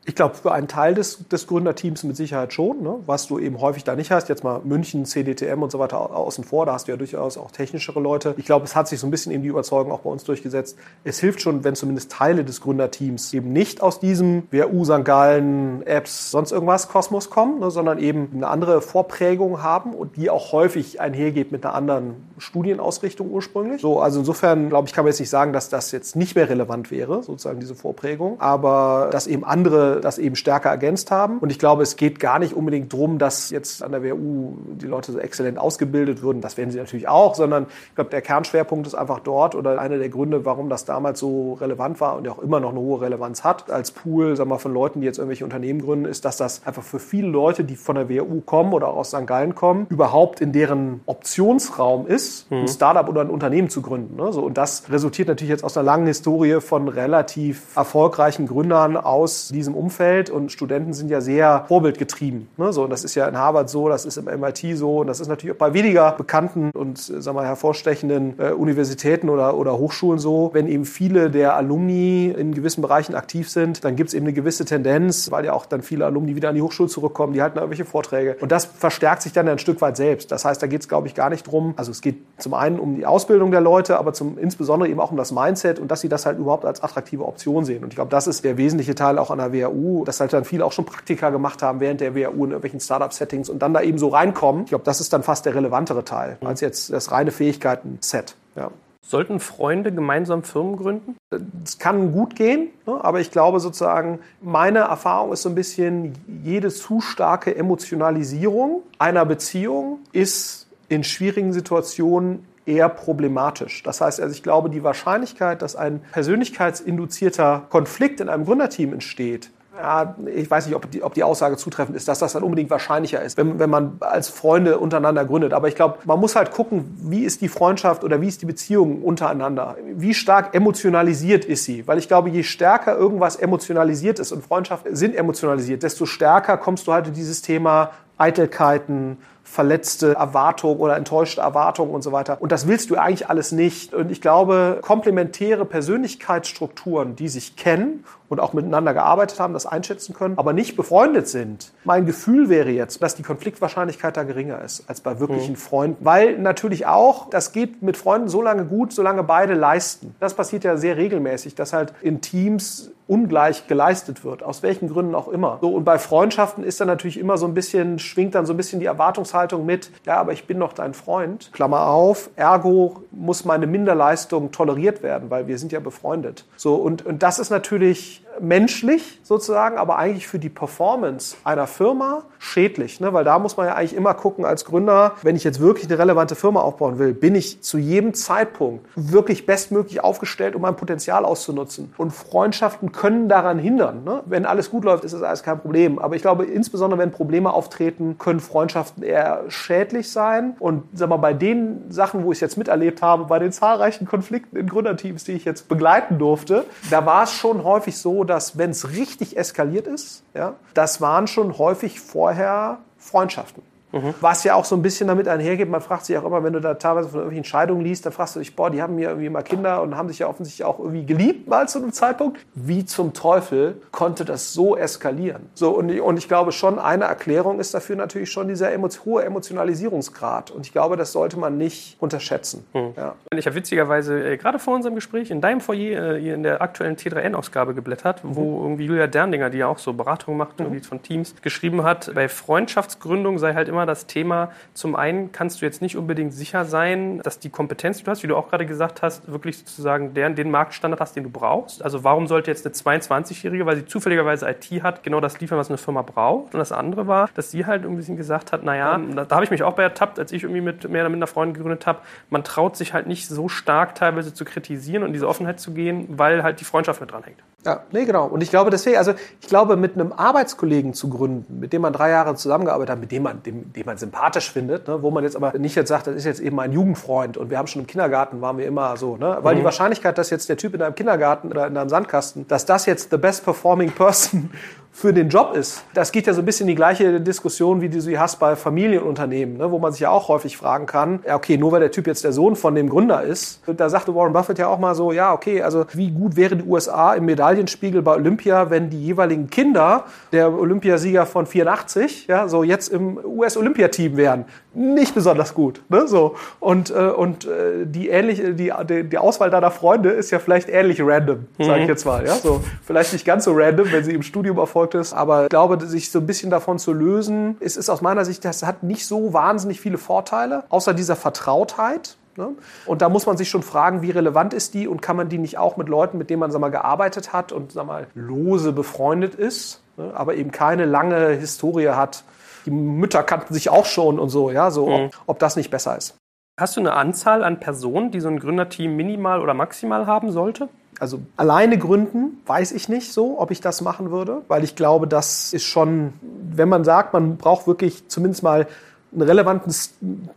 Ich 0.06 0.14
glaube, 0.14 0.34
für 0.34 0.52
einen 0.52 0.68
Teil 0.68 0.94
des, 0.94 1.26
des 1.28 1.46
Gründerteams 1.46 2.04
mit 2.04 2.14
Sicherheit 2.14 2.52
schon, 2.52 2.82
ne? 2.82 2.96
was 3.06 3.26
du 3.26 3.38
eben 3.38 3.60
häufig 3.60 3.84
da 3.84 3.96
nicht 3.96 4.10
hast. 4.10 4.28
Jetzt 4.28 4.44
mal 4.44 4.60
München, 4.62 5.06
CDTM 5.06 5.62
und 5.62 5.72
so 5.72 5.78
weiter 5.78 6.14
außen 6.14 6.44
vor, 6.44 6.66
da 6.66 6.74
hast 6.74 6.88
du 6.88 6.92
ja 6.92 6.98
durchaus 6.98 7.38
auch 7.38 7.50
technischere 7.50 8.00
Leute. 8.00 8.34
Ich 8.36 8.44
glaube, 8.44 8.66
es 8.66 8.76
hat 8.76 8.86
sich 8.86 9.00
so 9.00 9.06
ein 9.06 9.10
bisschen 9.10 9.32
eben 9.32 9.42
die 9.42 9.48
Überzeugung 9.48 9.92
auch 9.92 10.00
bei 10.00 10.10
uns 10.10 10.24
durchgesetzt. 10.24 10.76
Es 11.04 11.20
hilft 11.20 11.40
schon, 11.40 11.64
wenn 11.64 11.74
zumindest 11.74 12.12
Teile 12.12 12.44
des 12.44 12.60
Gründerteams 12.60 13.32
eben 13.32 13.52
nicht 13.52 13.80
aus 13.80 13.98
diesem 13.98 14.42
WU, 14.50 14.84
St. 14.84 15.04
Gallen, 15.04 15.86
Apps, 15.86 16.30
sonst 16.30 16.52
irgendwas 16.52 16.88
Kosmos 16.88 17.30
kommen, 17.30 17.60
ne? 17.60 17.70
sondern 17.70 17.98
eben 17.98 18.28
eine 18.34 18.48
andere 18.48 18.82
Vorprägung 18.82 19.62
haben 19.62 19.94
und 19.94 20.16
die 20.16 20.28
auch 20.28 20.52
häufig 20.52 21.00
einhergeht 21.00 21.50
mit 21.50 21.64
einer 21.64 21.74
anderen 21.74 22.16
Studienausrichtung 22.36 23.30
ursprünglich. 23.30 23.80
So, 23.80 24.00
also 24.00 24.18
insofern, 24.18 24.68
glaube 24.68 24.86
ich, 24.86 24.92
kann 24.92 25.04
man 25.04 25.12
jetzt 25.12 25.20
nicht 25.20 25.30
sagen, 25.30 25.54
dass 25.54 25.70
das 25.70 25.92
jetzt 25.92 26.14
nicht 26.14 26.34
mehr 26.34 26.50
relevant 26.50 26.90
wäre, 26.90 27.22
sozusagen 27.22 27.60
diese 27.60 27.74
Vorprägung, 27.74 28.38
aber 28.40 29.08
dass 29.10 29.26
eben 29.26 29.44
andere 29.44 29.93
das 30.00 30.18
eben 30.18 30.36
stärker 30.36 30.70
ergänzt 30.70 31.10
haben. 31.10 31.38
Und 31.38 31.50
ich 31.50 31.58
glaube, 31.58 31.82
es 31.82 31.96
geht 31.96 32.20
gar 32.20 32.38
nicht 32.38 32.54
unbedingt 32.54 32.92
darum, 32.92 33.18
dass 33.18 33.50
jetzt 33.50 33.82
an 33.82 33.92
der 33.92 34.02
WU 34.02 34.54
die 34.80 34.86
Leute 34.86 35.12
so 35.12 35.18
exzellent 35.18 35.58
ausgebildet 35.58 36.22
würden. 36.22 36.40
Das 36.40 36.56
werden 36.56 36.70
sie 36.70 36.78
natürlich 36.78 37.08
auch, 37.08 37.34
sondern 37.34 37.66
ich 37.88 37.94
glaube, 37.94 38.10
der 38.10 38.22
Kernschwerpunkt 38.22 38.86
ist 38.86 38.94
einfach 38.94 39.20
dort 39.20 39.54
oder 39.54 39.78
einer 39.78 39.98
der 39.98 40.08
Gründe, 40.08 40.44
warum 40.44 40.68
das 40.68 40.84
damals 40.84 41.20
so 41.20 41.54
relevant 41.54 42.00
war 42.00 42.16
und 42.16 42.28
auch 42.28 42.38
immer 42.38 42.60
noch 42.60 42.70
eine 42.70 42.80
hohe 42.80 43.00
Relevanz 43.00 43.44
hat 43.44 43.70
als 43.70 43.90
Pool, 43.90 44.36
sagen 44.36 44.50
wir, 44.50 44.58
von 44.58 44.72
Leuten, 44.72 45.00
die 45.00 45.06
jetzt 45.06 45.18
irgendwelche 45.18 45.44
Unternehmen 45.44 45.80
gründen, 45.82 46.04
ist, 46.04 46.24
dass 46.24 46.36
das 46.36 46.66
einfach 46.66 46.82
für 46.82 46.98
viele 46.98 47.28
Leute, 47.28 47.64
die 47.64 47.76
von 47.76 47.96
der 47.96 48.08
WU 48.08 48.40
kommen 48.40 48.72
oder 48.72 48.88
aus 48.88 49.08
St. 49.08 49.26
Gallen 49.26 49.54
kommen, 49.54 49.86
überhaupt 49.90 50.40
in 50.40 50.52
deren 50.52 51.00
Optionsraum 51.06 52.06
ist, 52.06 52.50
mhm. 52.50 52.58
ein 52.58 52.68
Startup 52.68 53.08
oder 53.08 53.20
ein 53.20 53.30
Unternehmen 53.30 53.68
zu 53.68 53.82
gründen. 53.82 54.16
Ne? 54.16 54.32
So, 54.32 54.42
und 54.42 54.58
das 54.58 54.90
resultiert 54.90 55.28
natürlich 55.28 55.50
jetzt 55.50 55.64
aus 55.64 55.76
einer 55.76 55.84
langen 55.84 56.06
Historie 56.06 56.60
von 56.60 56.88
relativ 56.88 57.76
erfolgreichen 57.76 58.46
Gründern 58.46 58.96
aus 58.96 59.48
diesem 59.48 59.74
Umfeld 59.74 59.83
und 60.30 60.52
Studenten 60.52 60.92
sind 60.92 61.10
ja 61.10 61.20
sehr 61.20 61.64
vorbildgetrieben. 61.68 62.48
Ne? 62.56 62.72
So, 62.72 62.84
und 62.84 62.90
das 62.90 63.04
ist 63.04 63.14
ja 63.14 63.26
in 63.28 63.36
Harvard 63.36 63.70
so, 63.70 63.88
das 63.88 64.04
ist 64.04 64.16
im 64.16 64.24
MIT 64.24 64.76
so 64.76 64.98
und 64.98 65.06
das 65.06 65.20
ist 65.20 65.28
natürlich 65.28 65.54
auch 65.54 65.58
bei 65.58 65.74
weniger 65.74 66.12
bekannten 66.12 66.70
und 66.74 66.98
sagen 66.98 67.36
wir, 67.36 67.44
hervorstechenden 67.44 68.38
äh, 68.38 68.50
Universitäten 68.52 69.28
oder, 69.28 69.56
oder 69.56 69.78
Hochschulen 69.78 70.18
so. 70.18 70.50
Wenn 70.52 70.66
eben 70.66 70.84
viele 70.84 71.30
der 71.30 71.56
Alumni 71.56 72.34
in 72.36 72.54
gewissen 72.54 72.82
Bereichen 72.82 73.14
aktiv 73.14 73.50
sind, 73.50 73.84
dann 73.84 73.96
gibt 73.96 74.08
es 74.08 74.14
eben 74.14 74.26
eine 74.26 74.32
gewisse 74.32 74.64
Tendenz, 74.64 75.30
weil 75.30 75.44
ja 75.44 75.52
auch 75.52 75.66
dann 75.66 75.82
viele 75.82 76.06
Alumni 76.06 76.36
wieder 76.36 76.50
an 76.50 76.54
die 76.54 76.62
Hochschule 76.62 76.88
zurückkommen, 76.88 77.32
die 77.32 77.42
halten 77.42 77.58
irgendwelche 77.58 77.84
Vorträge. 77.84 78.36
Und 78.40 78.52
das 78.52 78.64
verstärkt 78.64 79.22
sich 79.22 79.32
dann 79.32 79.48
ein 79.48 79.58
Stück 79.58 79.80
weit 79.80 79.96
selbst. 79.96 80.32
Das 80.32 80.44
heißt, 80.44 80.62
da 80.62 80.66
geht 80.66 80.80
es, 80.80 80.88
glaube 80.88 81.06
ich, 81.06 81.14
gar 81.14 81.30
nicht 81.30 81.44
drum. 81.44 81.74
Also 81.76 81.90
es 81.90 82.00
geht 82.00 82.16
zum 82.38 82.54
einen 82.54 82.78
um 82.78 82.96
die 82.96 83.06
Ausbildung 83.06 83.50
der 83.50 83.60
Leute, 83.60 83.98
aber 83.98 84.12
zum, 84.12 84.38
insbesondere 84.38 84.88
eben 84.88 85.00
auch 85.00 85.10
um 85.10 85.16
das 85.16 85.32
Mindset 85.32 85.78
und 85.78 85.90
dass 85.90 86.00
sie 86.00 86.08
das 86.08 86.26
halt 86.26 86.38
überhaupt 86.38 86.64
als 86.64 86.82
attraktive 86.82 87.24
Option 87.24 87.64
sehen. 87.64 87.82
Und 87.82 87.90
ich 87.90 87.96
glaube, 87.96 88.10
das 88.10 88.26
ist 88.26 88.44
der 88.44 88.56
wesentliche 88.56 88.94
Teil 88.94 89.18
auch 89.18 89.30
an 89.30 89.38
der 89.38 89.52
WHU 89.52 89.73
WHU, 89.74 90.04
dass 90.04 90.20
halt 90.20 90.32
dann 90.32 90.44
viele 90.44 90.64
auch 90.64 90.72
schon 90.72 90.84
Praktika 90.84 91.30
gemacht 91.30 91.62
haben 91.62 91.80
während 91.80 92.00
der 92.00 92.14
WHU 92.14 92.44
in 92.44 92.50
irgendwelchen 92.50 92.80
Startup-Settings 92.80 93.48
und 93.48 93.60
dann 93.60 93.74
da 93.74 93.80
eben 93.82 93.98
so 93.98 94.08
reinkommen. 94.08 94.64
Ich 94.64 94.68
glaube, 94.70 94.84
das 94.84 95.00
ist 95.00 95.12
dann 95.12 95.22
fast 95.22 95.46
der 95.46 95.54
relevantere 95.54 96.04
Teil 96.04 96.38
als 96.44 96.60
jetzt 96.60 96.92
das 96.92 97.10
reine 97.10 97.30
Fähigkeiten-Set. 97.30 98.36
Ja. 98.56 98.70
Sollten 99.06 99.38
Freunde 99.38 99.92
gemeinsam 99.92 100.42
Firmen 100.42 100.76
gründen? 100.76 101.16
Es 101.62 101.78
kann 101.78 102.12
gut 102.12 102.36
gehen, 102.36 102.68
ne? 102.86 103.04
aber 103.04 103.20
ich 103.20 103.30
glaube 103.30 103.60
sozusagen, 103.60 104.20
meine 104.40 104.80
Erfahrung 104.80 105.32
ist 105.32 105.42
so 105.42 105.50
ein 105.50 105.54
bisschen, 105.54 106.14
jede 106.42 106.70
zu 106.70 107.02
starke 107.02 107.54
Emotionalisierung 107.54 108.82
einer 108.98 109.26
Beziehung 109.26 109.98
ist 110.12 110.68
in 110.88 111.04
schwierigen 111.04 111.52
Situationen 111.52 112.46
eher 112.66 112.88
problematisch. 112.88 113.82
Das 113.82 114.00
heißt 114.00 114.20
also, 114.20 114.34
ich 114.34 114.42
glaube, 114.42 114.70
die 114.70 114.82
Wahrscheinlichkeit, 114.82 115.62
dass 115.62 115.76
ein 115.76 116.00
persönlichkeitsinduzierter 116.12 117.66
Konflikt 117.68 118.20
in 118.20 118.28
einem 118.28 118.44
Gründerteam 118.44 118.92
entsteht, 118.94 119.50
ja, 119.76 120.14
ich 120.32 120.48
weiß 120.48 120.66
nicht, 120.66 120.76
ob 120.76 120.90
die, 120.90 121.02
ob 121.02 121.14
die 121.14 121.24
Aussage 121.24 121.56
zutreffend 121.56 121.96
ist, 121.96 122.06
dass 122.06 122.20
das 122.20 122.34
dann 122.34 122.42
unbedingt 122.42 122.70
wahrscheinlicher 122.70 123.20
ist, 123.22 123.36
wenn, 123.36 123.58
wenn 123.58 123.70
man 123.70 123.96
als 124.00 124.28
Freunde 124.28 124.78
untereinander 124.78 125.24
gründet. 125.24 125.52
Aber 125.52 125.68
ich 125.68 125.74
glaube, 125.74 125.98
man 126.04 126.20
muss 126.20 126.36
halt 126.36 126.52
gucken, 126.52 126.96
wie 127.02 127.24
ist 127.24 127.40
die 127.40 127.48
Freundschaft 127.48 128.04
oder 128.04 128.20
wie 128.20 128.28
ist 128.28 128.40
die 128.42 128.46
Beziehung 128.46 129.02
untereinander? 129.02 129.76
Wie 129.94 130.14
stark 130.14 130.54
emotionalisiert 130.54 131.44
ist 131.44 131.64
sie? 131.64 131.86
Weil 131.88 131.98
ich 131.98 132.06
glaube, 132.06 132.30
je 132.30 132.44
stärker 132.44 132.96
irgendwas 132.96 133.36
emotionalisiert 133.36 134.20
ist 134.20 134.30
und 134.32 134.44
Freundschaften 134.44 134.94
sind 134.94 135.16
emotionalisiert, 135.16 135.82
desto 135.82 136.06
stärker 136.06 136.56
kommst 136.56 136.86
du 136.86 136.92
halt 136.92 137.08
in 137.08 137.14
dieses 137.14 137.42
Thema 137.42 137.90
Eitelkeiten, 138.16 139.18
verletzte 139.42 140.14
Erwartungen 140.14 140.80
oder 140.80 140.96
enttäuschte 140.96 141.40
Erwartungen 141.40 141.94
und 141.94 142.02
so 142.02 142.12
weiter. 142.12 142.38
Und 142.40 142.50
das 142.50 142.66
willst 142.66 142.90
du 142.90 142.96
eigentlich 142.96 143.28
alles 143.28 143.52
nicht. 143.52 143.92
Und 143.92 144.10
ich 144.10 144.20
glaube, 144.20 144.78
komplementäre 144.82 145.64
Persönlichkeitsstrukturen, 145.64 147.14
die 147.14 147.28
sich 147.28 147.54
kennen 147.54 148.04
und 148.28 148.40
auch 148.40 148.52
miteinander 148.52 148.94
gearbeitet 148.94 149.38
haben, 149.40 149.52
das 149.52 149.66
einschätzen 149.66 150.14
können, 150.14 150.38
aber 150.38 150.52
nicht 150.52 150.76
befreundet 150.76 151.28
sind. 151.28 151.72
Mein 151.84 152.06
Gefühl 152.06 152.48
wäre 152.48 152.70
jetzt, 152.70 153.02
dass 153.02 153.14
die 153.14 153.22
Konfliktwahrscheinlichkeit 153.22 154.16
da 154.16 154.22
geringer 154.22 154.60
ist 154.62 154.88
als 154.88 155.00
bei 155.00 155.20
wirklichen 155.20 155.52
mhm. 155.52 155.56
Freunden. 155.56 156.04
Weil 156.04 156.38
natürlich 156.38 156.86
auch, 156.86 157.30
das 157.30 157.52
geht 157.52 157.82
mit 157.82 157.96
Freunden 157.96 158.28
so 158.28 158.42
lange 158.42 158.64
gut, 158.64 158.92
solange 158.92 159.22
beide 159.22 159.54
leisten. 159.54 160.14
Das 160.20 160.34
passiert 160.34 160.64
ja 160.64 160.76
sehr 160.76 160.96
regelmäßig, 160.96 161.54
dass 161.54 161.72
halt 161.72 161.92
in 162.02 162.20
Teams 162.20 162.90
ungleich 163.06 163.66
geleistet 163.66 164.24
wird, 164.24 164.42
aus 164.42 164.62
welchen 164.62 164.88
Gründen 164.88 165.14
auch 165.14 165.28
immer. 165.28 165.58
So, 165.60 165.68
und 165.68 165.84
bei 165.84 165.98
Freundschaften 165.98 166.64
ist 166.64 166.80
dann 166.80 166.88
natürlich 166.88 167.18
immer 167.18 167.36
so 167.36 167.46
ein 167.46 167.52
bisschen, 167.52 167.98
schwingt 167.98 168.34
dann 168.34 168.46
so 168.46 168.54
ein 168.54 168.56
bisschen 168.56 168.80
die 168.80 168.86
Erwartungshaltung 168.86 169.66
mit, 169.66 169.90
ja, 170.06 170.16
aber 170.16 170.32
ich 170.32 170.46
bin 170.46 170.58
doch 170.58 170.72
dein 170.72 170.94
Freund. 170.94 171.50
Klammer 171.52 171.86
auf, 171.88 172.30
ergo 172.36 173.02
muss 173.10 173.44
meine 173.44 173.66
Minderleistung 173.66 174.52
toleriert 174.52 175.02
werden, 175.02 175.30
weil 175.30 175.46
wir 175.46 175.58
sind 175.58 175.72
ja 175.72 175.80
befreundet. 175.80 176.46
So, 176.56 176.76
und, 176.76 177.04
und 177.04 177.22
das 177.22 177.38
ist 177.38 177.50
natürlich 177.50 178.13
menschlich 178.40 179.20
sozusagen, 179.22 179.78
aber 179.78 179.96
eigentlich 179.96 180.26
für 180.26 180.38
die 180.38 180.48
Performance 180.48 181.36
einer 181.44 181.66
Firma 181.66 182.24
schädlich, 182.38 183.00
ne? 183.00 183.12
weil 183.12 183.24
da 183.24 183.38
muss 183.38 183.56
man 183.56 183.66
ja 183.66 183.74
eigentlich 183.74 183.94
immer 183.94 184.14
gucken 184.14 184.44
als 184.44 184.64
Gründer, 184.64 185.12
wenn 185.22 185.36
ich 185.36 185.44
jetzt 185.44 185.60
wirklich 185.60 185.88
eine 185.88 185.98
relevante 185.98 186.34
Firma 186.34 186.60
aufbauen 186.60 186.98
will, 186.98 187.14
bin 187.14 187.34
ich 187.34 187.62
zu 187.62 187.78
jedem 187.78 188.14
Zeitpunkt 188.14 188.86
wirklich 188.96 189.46
bestmöglich 189.46 190.02
aufgestellt, 190.02 190.54
um 190.54 190.62
mein 190.62 190.76
Potenzial 190.76 191.24
auszunutzen. 191.24 191.94
Und 191.96 192.12
Freundschaften 192.12 192.92
können 192.92 193.28
daran 193.28 193.58
hindern. 193.58 194.04
Ne? 194.04 194.22
Wenn 194.26 194.46
alles 194.46 194.70
gut 194.70 194.84
läuft, 194.84 195.04
ist 195.04 195.14
das 195.14 195.22
alles 195.22 195.42
kein 195.42 195.60
Problem. 195.60 195.98
Aber 195.98 196.16
ich 196.16 196.22
glaube, 196.22 196.44
insbesondere 196.44 197.00
wenn 197.00 197.10
Probleme 197.10 197.52
auftreten, 197.52 198.16
können 198.18 198.40
Freundschaften 198.40 199.02
eher 199.02 199.44
schädlich 199.48 200.10
sein. 200.10 200.56
Und 200.58 200.84
sag 200.92 201.08
mal, 201.08 201.16
bei 201.16 201.32
den 201.32 201.90
Sachen, 201.90 202.24
wo 202.24 202.32
ich 202.32 202.36
es 202.36 202.40
jetzt 202.40 202.58
miterlebt 202.58 203.02
habe, 203.02 203.24
bei 203.24 203.38
den 203.38 203.52
zahlreichen 203.52 204.06
Konflikten 204.06 204.56
in 204.56 204.68
Gründerteams, 204.68 205.24
die 205.24 205.32
ich 205.32 205.44
jetzt 205.44 205.68
begleiten 205.68 206.18
durfte, 206.18 206.64
da 206.90 207.06
war 207.06 207.24
es 207.24 207.32
schon 207.32 207.64
häufig 207.64 207.96
so, 207.96 208.03
dass 208.24 208.58
wenn 208.58 208.70
es 208.70 208.90
richtig 208.90 209.36
eskaliert 209.36 209.86
ist, 209.86 210.24
ja, 210.34 210.56
das 210.74 211.00
waren 211.00 211.26
schon 211.26 211.56
häufig 211.56 212.00
vorher 212.00 212.80
Freundschaften. 212.98 213.62
Mhm. 213.94 214.14
Was 214.20 214.44
ja 214.44 214.54
auch 214.54 214.64
so 214.64 214.74
ein 214.74 214.82
bisschen 214.82 215.08
damit 215.08 215.28
einhergeht, 215.28 215.70
man 215.70 215.80
fragt 215.80 216.04
sich 216.06 216.18
auch 216.18 216.24
immer, 216.24 216.42
wenn 216.42 216.52
du 216.52 216.60
da 216.60 216.74
teilweise 216.74 217.08
von 217.08 217.20
irgendwelchen 217.20 217.44
Scheidungen 217.44 217.84
liest, 217.84 218.04
dann 218.04 218.12
fragst 218.12 218.34
du 218.34 218.40
dich, 218.40 218.56
boah, 218.56 218.70
die 218.70 218.82
haben 218.82 218.96
mir 218.96 219.08
irgendwie 219.08 219.26
immer 219.26 219.42
Kinder 219.42 219.82
und 219.82 219.96
haben 219.96 220.08
sich 220.08 220.18
ja 220.18 220.28
offensichtlich 220.28 220.64
auch 220.64 220.78
irgendwie 220.78 221.06
geliebt 221.06 221.48
mal 221.48 221.68
zu 221.68 221.78
einem 221.78 221.92
Zeitpunkt. 221.92 222.38
Wie 222.54 222.84
zum 222.84 223.12
Teufel 223.12 223.80
konnte 223.92 224.24
das 224.24 224.52
so 224.52 224.76
eskalieren? 224.76 225.48
So, 225.54 225.70
und, 225.70 225.90
und 226.00 226.16
ich 226.16 226.28
glaube 226.28 226.52
schon, 226.52 226.78
eine 226.78 227.04
Erklärung 227.04 227.60
ist 227.60 227.72
dafür 227.74 227.96
natürlich 227.96 228.30
schon 228.30 228.48
dieser 228.48 228.72
emo 228.72 228.88
hohe 229.04 229.24
Emotionalisierungsgrad. 229.24 230.50
Und 230.50 230.66
ich 230.66 230.72
glaube, 230.72 230.96
das 230.96 231.12
sollte 231.12 231.38
man 231.38 231.56
nicht 231.56 231.96
unterschätzen. 232.00 232.66
Mhm. 232.74 232.92
Ja. 232.96 233.14
Ich 233.34 233.46
habe 233.46 233.56
witzigerweise 233.56 234.32
äh, 234.32 234.36
gerade 234.36 234.58
vor 234.58 234.74
unserem 234.74 234.94
Gespräch 234.94 235.30
in 235.30 235.40
deinem 235.40 235.60
Foyer 235.60 236.16
äh, 236.16 236.32
in 236.32 236.42
der 236.42 236.60
aktuellen 236.60 236.96
T3N-Ausgabe 236.96 237.74
geblättert, 237.74 238.24
mhm. 238.24 238.36
wo 238.36 238.62
irgendwie 238.62 238.86
Julia 238.86 239.06
Derninger, 239.06 239.50
die 239.50 239.58
ja 239.58 239.68
auch 239.68 239.78
so 239.78 239.92
Beratungen 239.92 240.38
macht, 240.38 240.60
mhm. 240.60 240.82
von 240.82 241.02
Teams, 241.02 241.34
geschrieben 241.42 241.84
hat, 241.84 242.12
bei 242.14 242.28
Freundschaftsgründung 242.28 243.38
sei 243.38 243.54
halt 243.54 243.68
immer 243.68 243.83
immer 243.84 243.86
das 243.86 244.06
Thema, 244.06 244.50
zum 244.72 244.96
einen 244.96 245.30
kannst 245.32 245.60
du 245.60 245.66
jetzt 245.66 245.82
nicht 245.82 245.96
unbedingt 245.96 246.32
sicher 246.32 246.64
sein, 246.64 247.20
dass 247.22 247.38
die 247.38 247.50
Kompetenz, 247.50 247.98
die 247.98 248.04
du 248.04 248.10
hast, 248.10 248.22
wie 248.22 248.26
du 248.26 248.36
auch 248.36 248.48
gerade 248.48 248.66
gesagt 248.66 249.02
hast, 249.02 249.30
wirklich 249.30 249.58
sozusagen 249.58 250.14
den, 250.14 250.34
den 250.34 250.50
Marktstandard 250.50 251.00
hast, 251.00 251.16
den 251.16 251.24
du 251.24 251.30
brauchst. 251.30 251.82
Also 251.82 252.02
warum 252.02 252.26
sollte 252.26 252.50
jetzt 252.50 252.66
eine 252.66 252.74
22-Jährige, 252.74 253.66
weil 253.66 253.76
sie 253.76 253.86
zufälligerweise 253.86 254.48
IT 254.48 254.82
hat, 254.82 255.02
genau 255.02 255.20
das 255.20 255.40
liefern, 255.40 255.58
was 255.58 255.68
eine 255.68 255.78
Firma 255.78 256.02
braucht? 256.02 256.54
Und 256.54 256.58
das 256.58 256.72
andere 256.72 257.06
war, 257.06 257.28
dass 257.34 257.50
sie 257.50 257.66
halt 257.66 257.82
irgendwie 257.82 258.16
gesagt 258.16 258.52
hat, 258.52 258.64
naja, 258.64 258.98
da, 259.14 259.24
da 259.24 259.34
habe 259.34 259.44
ich 259.44 259.50
mich 259.50 259.62
auch 259.62 259.74
bei 259.74 259.82
ertappt, 259.82 260.18
als 260.18 260.32
ich 260.32 260.42
irgendwie 260.42 260.60
mit 260.60 260.88
mehr 260.88 261.02
oder 261.02 261.10
minder 261.10 261.26
Freunden 261.26 261.54
gegründet 261.54 261.86
habe, 261.86 262.00
man 262.30 262.42
traut 262.44 262.76
sich 262.76 262.94
halt 262.94 263.06
nicht 263.06 263.28
so 263.28 263.48
stark 263.48 263.94
teilweise 263.94 264.32
zu 264.32 264.44
kritisieren 264.44 265.02
und 265.02 265.12
diese 265.12 265.28
Offenheit 265.28 265.60
zu 265.60 265.72
gehen, 265.72 266.06
weil 266.08 266.42
halt 266.42 266.60
die 266.60 266.64
Freundschaft 266.64 267.00
mit 267.00 267.12
dran 267.12 267.22
hängt. 267.24 267.42
Ja, 267.64 267.82
nee, 267.92 268.04
genau. 268.04 268.26
Und 268.26 268.42
ich 268.42 268.50
glaube 268.50 268.70
deswegen, 268.70 268.98
also 268.98 269.14
ich 269.40 269.48
glaube, 269.48 269.76
mit 269.76 269.94
einem 269.94 270.12
Arbeitskollegen 270.12 270.92
zu 270.92 271.08
gründen, 271.08 271.60
mit 271.60 271.72
dem 271.72 271.82
man 271.82 271.92
drei 271.92 272.10
Jahre 272.10 272.34
zusammengearbeitet 272.34 272.90
hat, 272.90 273.00
mit 273.00 273.10
dem 273.10 273.22
man, 273.22 273.42
dem, 273.42 273.72
den 273.76 273.86
man 273.86 273.96
sympathisch 273.96 274.50
findet, 274.50 274.86
ne, 274.86 275.02
wo 275.02 275.10
man 275.10 275.24
jetzt 275.24 275.36
aber 275.36 275.58
nicht 275.58 275.74
jetzt 275.74 275.88
sagt, 275.88 276.06
das 276.06 276.14
ist 276.14 276.24
jetzt 276.24 276.40
eben 276.40 276.56
mein 276.56 276.72
Jugendfreund 276.72 277.36
und 277.36 277.50
wir 277.50 277.58
haben 277.58 277.66
schon 277.66 277.82
im 277.82 277.86
Kindergarten, 277.86 278.40
waren 278.40 278.56
wir 278.56 278.66
immer 278.66 278.96
so, 278.96 279.16
ne? 279.16 279.38
Weil 279.42 279.54
mhm. 279.54 279.58
die 279.58 279.64
Wahrscheinlichkeit, 279.64 280.16
dass 280.16 280.30
jetzt 280.30 280.48
der 280.48 280.56
Typ 280.56 280.74
in 280.74 280.80
deinem 280.80 280.94
Kindergarten 280.94 281.48
oder 281.48 281.66
in 281.66 281.74
deinem 281.74 281.88
Sandkasten, 281.88 282.46
dass 282.46 282.66
das 282.66 282.86
jetzt 282.86 283.10
the 283.10 283.16
best 283.16 283.44
performing 283.44 283.90
person 283.90 284.50
für 284.96 285.12
den 285.12 285.28
Job 285.28 285.56
ist. 285.56 285.84
Das 285.92 286.12
geht 286.12 286.28
ja 286.28 286.32
so 286.32 286.40
ein 286.40 286.44
bisschen 286.44 286.68
in 286.68 286.68
die 286.68 286.74
gleiche 286.76 287.20
Diskussion, 287.20 287.80
wie 287.80 287.88
du 287.88 288.00
sie 288.00 288.16
hast 288.16 288.38
bei 288.38 288.54
Familienunternehmen, 288.54 289.56
ne, 289.56 289.72
wo 289.72 289.80
man 289.80 289.90
sich 289.90 290.02
ja 290.02 290.10
auch 290.10 290.28
häufig 290.28 290.56
fragen 290.56 290.86
kann, 290.86 291.18
ja 291.26 291.34
okay, 291.34 291.58
nur 291.58 291.72
weil 291.72 291.80
der 291.80 291.90
Typ 291.90 292.06
jetzt 292.06 292.22
der 292.22 292.32
Sohn 292.32 292.54
von 292.54 292.76
dem 292.76 292.88
Gründer 292.88 293.22
ist, 293.22 293.60
da 293.66 293.88
sagte 293.88 294.14
Warren 294.14 294.32
Buffett 294.32 294.60
ja 294.60 294.68
auch 294.68 294.78
mal 294.78 294.94
so, 294.94 295.10
ja 295.10 295.32
okay, 295.32 295.62
also 295.62 295.84
wie 295.94 296.12
gut 296.12 296.36
wäre 296.36 296.54
die 296.54 296.64
USA 296.64 297.14
im 297.14 297.24
Medaillenspiegel 297.24 298.02
bei 298.02 298.14
Olympia, 298.14 298.70
wenn 298.70 298.88
die 298.88 299.04
jeweiligen 299.04 299.50
Kinder 299.50 300.04
der 300.30 300.52
Olympiasieger 300.52 301.26
von 301.26 301.46
84, 301.46 302.28
ja, 302.28 302.46
so 302.46 302.62
jetzt 302.62 302.88
im 302.88 303.18
US-Olympiateam 303.24 304.16
wären. 304.16 304.44
Nicht 304.74 305.14
besonders 305.14 305.54
gut, 305.54 305.82
ne, 305.88 306.08
so. 306.08 306.34
Und, 306.60 306.90
äh, 306.90 306.94
und 306.94 307.46
äh, 307.46 307.84
die 307.86 308.08
ähnliche, 308.08 308.54
die, 308.54 308.72
die, 309.04 309.18
Auswahl 309.18 309.50
deiner 309.50 309.70
Freunde 309.70 310.10
ist 310.10 310.30
ja 310.30 310.38
vielleicht 310.38 310.68
ähnlich 310.68 311.00
random, 311.00 311.46
sage 311.58 311.78
ich 311.78 311.84
mhm. 311.84 311.88
jetzt 311.88 312.04
mal, 312.04 312.26
ja, 312.26 312.34
so. 312.34 312.62
Vielleicht 312.82 313.12
nicht 313.12 313.24
ganz 313.24 313.44
so 313.44 313.52
random, 313.54 313.92
wenn 313.92 314.04
sie 314.04 314.12
im 314.12 314.22
Studium 314.22 314.58
erfolgt 314.58 314.94
ist. 314.94 315.12
Aber 315.12 315.44
ich 315.44 315.48
glaube, 315.48 315.84
sich 315.86 316.10
so 316.10 316.18
ein 316.18 316.26
bisschen 316.26 316.50
davon 316.50 316.78
zu 316.78 316.92
lösen, 316.92 317.56
ist, 317.60 317.76
ist 317.76 317.88
aus 317.88 318.02
meiner 318.02 318.24
Sicht, 318.24 318.44
das 318.44 318.64
hat 318.64 318.82
nicht 318.82 319.06
so 319.06 319.32
wahnsinnig 319.32 319.80
viele 319.80 319.98
Vorteile, 319.98 320.64
außer 320.68 320.94
dieser 320.94 321.16
Vertrautheit. 321.16 322.16
Ne? 322.36 322.48
Und 322.86 323.02
da 323.02 323.08
muss 323.08 323.26
man 323.26 323.36
sich 323.36 323.48
schon 323.48 323.62
fragen, 323.62 324.02
wie 324.02 324.10
relevant 324.10 324.54
ist 324.54 324.74
die 324.74 324.88
und 324.88 325.02
kann 325.02 325.16
man 325.16 325.28
die 325.28 325.38
nicht 325.38 325.58
auch 325.58 325.76
mit 325.76 325.88
Leuten, 325.88 326.18
mit 326.18 326.30
denen 326.30 326.40
man 326.40 326.50
sag 326.50 326.60
mal, 326.60 326.70
gearbeitet 326.70 327.32
hat 327.32 327.52
und 327.52 327.72
sag 327.72 327.86
mal, 327.86 328.06
lose 328.14 328.72
befreundet 328.72 329.34
ist, 329.34 329.82
ne? 329.96 330.10
aber 330.14 330.34
eben 330.34 330.50
keine 330.50 330.84
lange 330.84 331.28
Historie 331.28 331.90
hat. 331.90 332.24
Die 332.66 332.70
Mütter 332.70 333.22
kannten 333.22 333.54
sich 333.54 333.70
auch 333.70 333.86
schon 333.86 334.18
und 334.18 334.28
so, 334.28 334.50
ja, 334.50 334.70
so, 334.70 334.86
mhm. 334.86 334.92
ob, 334.92 335.12
ob 335.26 335.38
das 335.38 335.56
nicht 335.56 335.70
besser 335.70 335.96
ist. 335.96 336.16
Hast 336.58 336.76
du 336.76 336.80
eine 336.80 336.92
Anzahl 336.92 337.42
an 337.42 337.58
Personen, 337.58 338.12
die 338.12 338.20
so 338.20 338.28
ein 338.28 338.38
Gründerteam 338.38 338.94
minimal 338.94 339.40
oder 339.40 339.54
maximal 339.54 340.06
haben 340.06 340.30
sollte? 340.30 340.68
Also 341.00 341.20
alleine 341.36 341.78
gründen, 341.78 342.40
weiß 342.46 342.70
ich 342.72 342.88
nicht 342.88 343.12
so, 343.12 343.40
ob 343.40 343.50
ich 343.50 343.60
das 343.60 343.80
machen 343.80 344.12
würde, 344.12 344.42
weil 344.46 344.62
ich 344.62 344.76
glaube, 344.76 345.08
das 345.08 345.52
ist 345.52 345.64
schon, 345.64 346.12
wenn 346.22 346.68
man 346.68 346.84
sagt, 346.84 347.12
man 347.12 347.36
braucht 347.36 347.66
wirklich 347.66 348.08
zumindest 348.08 348.44
mal 348.44 348.68
einen 349.14 349.22
relevanten 349.22 349.72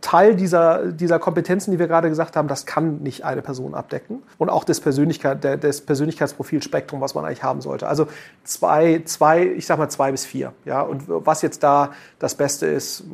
Teil 0.00 0.36
dieser, 0.36 0.86
dieser 0.92 1.18
Kompetenzen, 1.18 1.72
die 1.72 1.78
wir 1.78 1.88
gerade 1.88 2.08
gesagt 2.08 2.36
haben, 2.36 2.48
das 2.48 2.64
kann 2.64 2.98
nicht 2.98 3.24
eine 3.24 3.42
Person 3.42 3.74
abdecken. 3.74 4.22
Und 4.38 4.50
auch 4.50 4.64
das, 4.64 4.80
Persönlichkeit, 4.80 5.44
das 5.62 5.80
Persönlichkeitsprofilspektrum, 5.80 7.00
was 7.00 7.14
man 7.14 7.24
eigentlich 7.24 7.42
haben 7.42 7.60
sollte. 7.60 7.88
Also 7.88 8.06
zwei, 8.44 9.02
zwei, 9.04 9.42
ich 9.44 9.66
sag 9.66 9.78
mal 9.78 9.88
zwei 9.88 10.12
bis 10.12 10.24
vier. 10.24 10.52
Ja? 10.64 10.82
Und 10.82 11.04
was 11.06 11.42
jetzt 11.42 11.62
da 11.62 11.90
das 12.18 12.36
Beste 12.36 12.66
ist, 12.66 13.04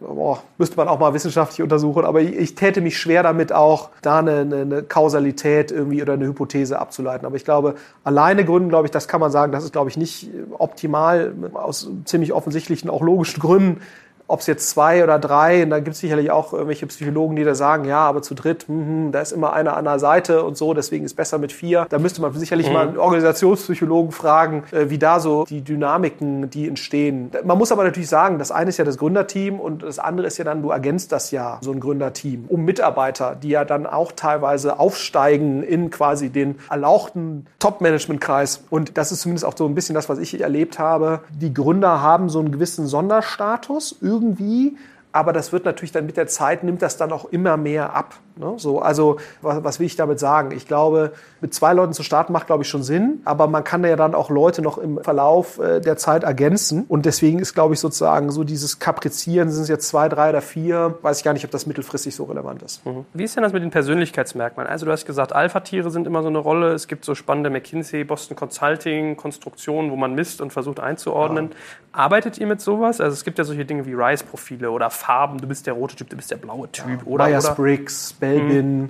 boah, 0.00 0.42
müsste 0.58 0.76
man 0.76 0.88
auch 0.88 0.98
mal 0.98 1.14
wissenschaftlich 1.14 1.62
untersuchen. 1.62 2.04
Aber 2.04 2.20
ich, 2.20 2.36
ich 2.36 2.54
täte 2.54 2.80
mich 2.80 2.98
schwer 2.98 3.22
damit 3.22 3.52
auch, 3.52 3.90
da 4.02 4.18
eine, 4.18 4.40
eine, 4.40 4.56
eine 4.56 4.82
Kausalität 4.82 5.70
irgendwie 5.70 6.02
oder 6.02 6.12
eine 6.14 6.26
Hypothese 6.26 6.78
abzuleiten. 6.78 7.26
Aber 7.26 7.36
ich 7.36 7.44
glaube, 7.44 7.76
alleine 8.04 8.44
gründen, 8.44 8.68
glaube 8.68 8.86
ich, 8.86 8.90
das 8.90 9.08
kann 9.08 9.20
man 9.20 9.30
sagen, 9.30 9.52
das 9.52 9.64
ist, 9.64 9.72
glaube 9.72 9.88
ich, 9.88 9.96
nicht 9.96 10.28
optimal 10.58 11.32
aus 11.54 11.88
ziemlich 12.04 12.32
offensichtlichen, 12.32 12.90
auch 12.90 13.00
logischen 13.00 13.40
Gründen 13.40 13.80
ob 14.26 14.40
es 14.40 14.46
jetzt 14.46 14.70
zwei 14.70 15.04
oder 15.04 15.18
drei, 15.18 15.64
und 15.64 15.70
da 15.70 15.80
gibt 15.80 15.94
es 15.94 16.00
sicherlich 16.00 16.30
auch 16.30 16.52
irgendwelche 16.52 16.86
Psychologen, 16.86 17.36
die 17.36 17.44
da 17.44 17.54
sagen, 17.54 17.84
ja, 17.84 17.98
aber 17.98 18.22
zu 18.22 18.34
dritt, 18.34 18.66
mh, 18.68 19.10
da 19.10 19.20
ist 19.20 19.32
immer 19.32 19.52
einer 19.52 19.76
an 19.76 19.84
der 19.84 19.98
Seite 19.98 20.42
und 20.44 20.56
so, 20.56 20.72
deswegen 20.72 21.04
ist 21.04 21.14
besser 21.14 21.38
mit 21.38 21.52
vier. 21.52 21.86
Da 21.90 21.98
müsste 21.98 22.22
man 22.22 22.32
sicherlich 22.34 22.68
mhm. 22.68 22.72
mal 22.72 22.88
einen 22.88 22.98
Organisationspsychologen 22.98 24.12
fragen, 24.12 24.64
äh, 24.72 24.88
wie 24.88 24.98
da 24.98 25.20
so 25.20 25.44
die 25.44 25.60
Dynamiken, 25.60 26.48
die 26.48 26.66
entstehen. 26.66 27.30
Man 27.44 27.58
muss 27.58 27.70
aber 27.70 27.84
natürlich 27.84 28.08
sagen, 28.08 28.38
das 28.38 28.50
eine 28.50 28.70
ist 28.70 28.78
ja 28.78 28.84
das 28.84 28.96
Gründerteam 28.96 29.60
und 29.60 29.82
das 29.82 29.98
andere 29.98 30.26
ist 30.26 30.38
ja 30.38 30.44
dann, 30.44 30.62
du 30.62 30.70
ergänzt 30.70 31.12
das 31.12 31.30
ja, 31.30 31.58
so 31.60 31.72
ein 31.72 31.80
Gründerteam, 31.80 32.46
um 32.48 32.64
Mitarbeiter, 32.64 33.36
die 33.40 33.50
ja 33.50 33.64
dann 33.64 33.86
auch 33.86 34.12
teilweise 34.12 34.78
aufsteigen 34.78 35.62
in 35.62 35.90
quasi 35.90 36.30
den 36.30 36.56
erlauchten 36.70 37.46
Top-Management-Kreis. 37.58 38.64
Und 38.70 38.96
das 38.96 39.12
ist 39.12 39.20
zumindest 39.20 39.44
auch 39.44 39.56
so 39.56 39.66
ein 39.66 39.74
bisschen 39.74 39.94
das, 39.94 40.08
was 40.08 40.18
ich 40.18 40.40
erlebt 40.40 40.78
habe. 40.78 41.20
Die 41.30 41.52
Gründer 41.52 42.00
haben 42.00 42.28
so 42.28 42.38
einen 42.38 42.52
gewissen 42.52 42.86
Sonderstatus 42.86 43.92
irgendwie, 44.14 44.76
aber 45.12 45.32
das 45.32 45.52
wird 45.52 45.64
natürlich 45.64 45.92
dann 45.92 46.06
mit 46.06 46.16
der 46.16 46.26
Zeit, 46.26 46.64
nimmt 46.64 46.82
das 46.82 46.96
dann 46.96 47.12
auch 47.12 47.26
immer 47.26 47.56
mehr 47.56 47.94
ab. 47.94 48.14
Ne? 48.36 48.54
So, 48.56 48.80
also 48.80 49.18
was, 49.42 49.62
was, 49.62 49.80
will 49.80 49.86
ich 49.86 49.96
damit 49.96 50.18
sagen? 50.18 50.50
Ich 50.50 50.66
glaube, 50.66 51.12
mit 51.40 51.54
zwei 51.54 51.72
Leuten 51.72 51.92
zu 51.92 52.02
starten 52.02 52.32
macht, 52.32 52.46
glaube 52.46 52.64
ich, 52.64 52.68
schon 52.68 52.82
Sinn, 52.82 53.20
aber 53.24 53.46
man 53.46 53.62
kann 53.62 53.84
ja 53.84 53.94
dann 53.94 54.14
auch 54.14 54.28
Leute 54.28 54.60
noch 54.60 54.76
im 54.78 55.02
Verlauf 55.02 55.58
äh, 55.60 55.80
der 55.80 55.96
Zeit 55.96 56.24
ergänzen 56.24 56.84
und 56.88 57.06
deswegen 57.06 57.38
ist, 57.38 57.54
glaube 57.54 57.74
ich, 57.74 57.80
sozusagen 57.80 58.32
so 58.32 58.42
dieses 58.42 58.80
Kaprizieren, 58.80 59.50
sind 59.50 59.62
es 59.62 59.68
jetzt 59.68 59.88
zwei, 59.88 60.08
drei 60.08 60.30
oder 60.30 60.40
vier, 60.40 60.98
weiß 61.02 61.18
ich 61.18 61.24
gar 61.24 61.32
nicht, 61.32 61.44
ob 61.44 61.52
das 61.52 61.66
mittelfristig 61.66 62.14
so 62.14 62.24
relevant 62.24 62.62
ist. 62.62 62.84
Mhm. 62.84 63.04
Wie 63.12 63.22
ist 63.22 63.36
denn 63.36 63.44
das 63.44 63.52
mit 63.52 63.62
den 63.62 63.70
Persönlichkeitsmerkmalen? 63.70 64.68
Also 64.68 64.84
du 64.84 64.90
hast 64.90 65.06
gesagt, 65.06 65.32
Alpha-Tiere 65.32 65.90
sind 65.90 66.06
immer 66.06 66.22
so 66.22 66.28
eine 66.28 66.38
Rolle, 66.38 66.72
es 66.72 66.88
gibt 66.88 67.04
so 67.04 67.14
spannende 67.14 67.50
McKinsey, 67.50 68.02
Boston 68.02 68.36
Consulting, 68.36 69.16
Konstruktionen, 69.16 69.92
wo 69.92 69.96
man 69.96 70.14
misst 70.14 70.40
und 70.40 70.52
versucht 70.52 70.80
einzuordnen. 70.80 71.50
Ja. 71.50 71.56
Arbeitet 72.00 72.38
ihr 72.38 72.48
mit 72.48 72.60
sowas? 72.60 73.00
Also 73.00 73.12
es 73.12 73.22
gibt 73.22 73.38
ja 73.38 73.44
solche 73.44 73.64
Dinge 73.64 73.86
wie 73.86 73.92
RISE-Profile 73.92 74.72
oder 74.72 74.90
Farben, 74.90 75.38
du 75.38 75.46
bist 75.46 75.68
der 75.68 75.74
rote 75.74 75.94
Typ, 75.94 76.10
du 76.10 76.16
bist 76.16 76.32
der 76.32 76.36
blaue 76.36 76.70
Typ. 76.72 76.88
Ja, 76.88 76.98
oder, 77.04 77.28
Myers-Briggs, 77.28 78.14
Belbin, 78.24 78.80
mhm. 78.80 78.88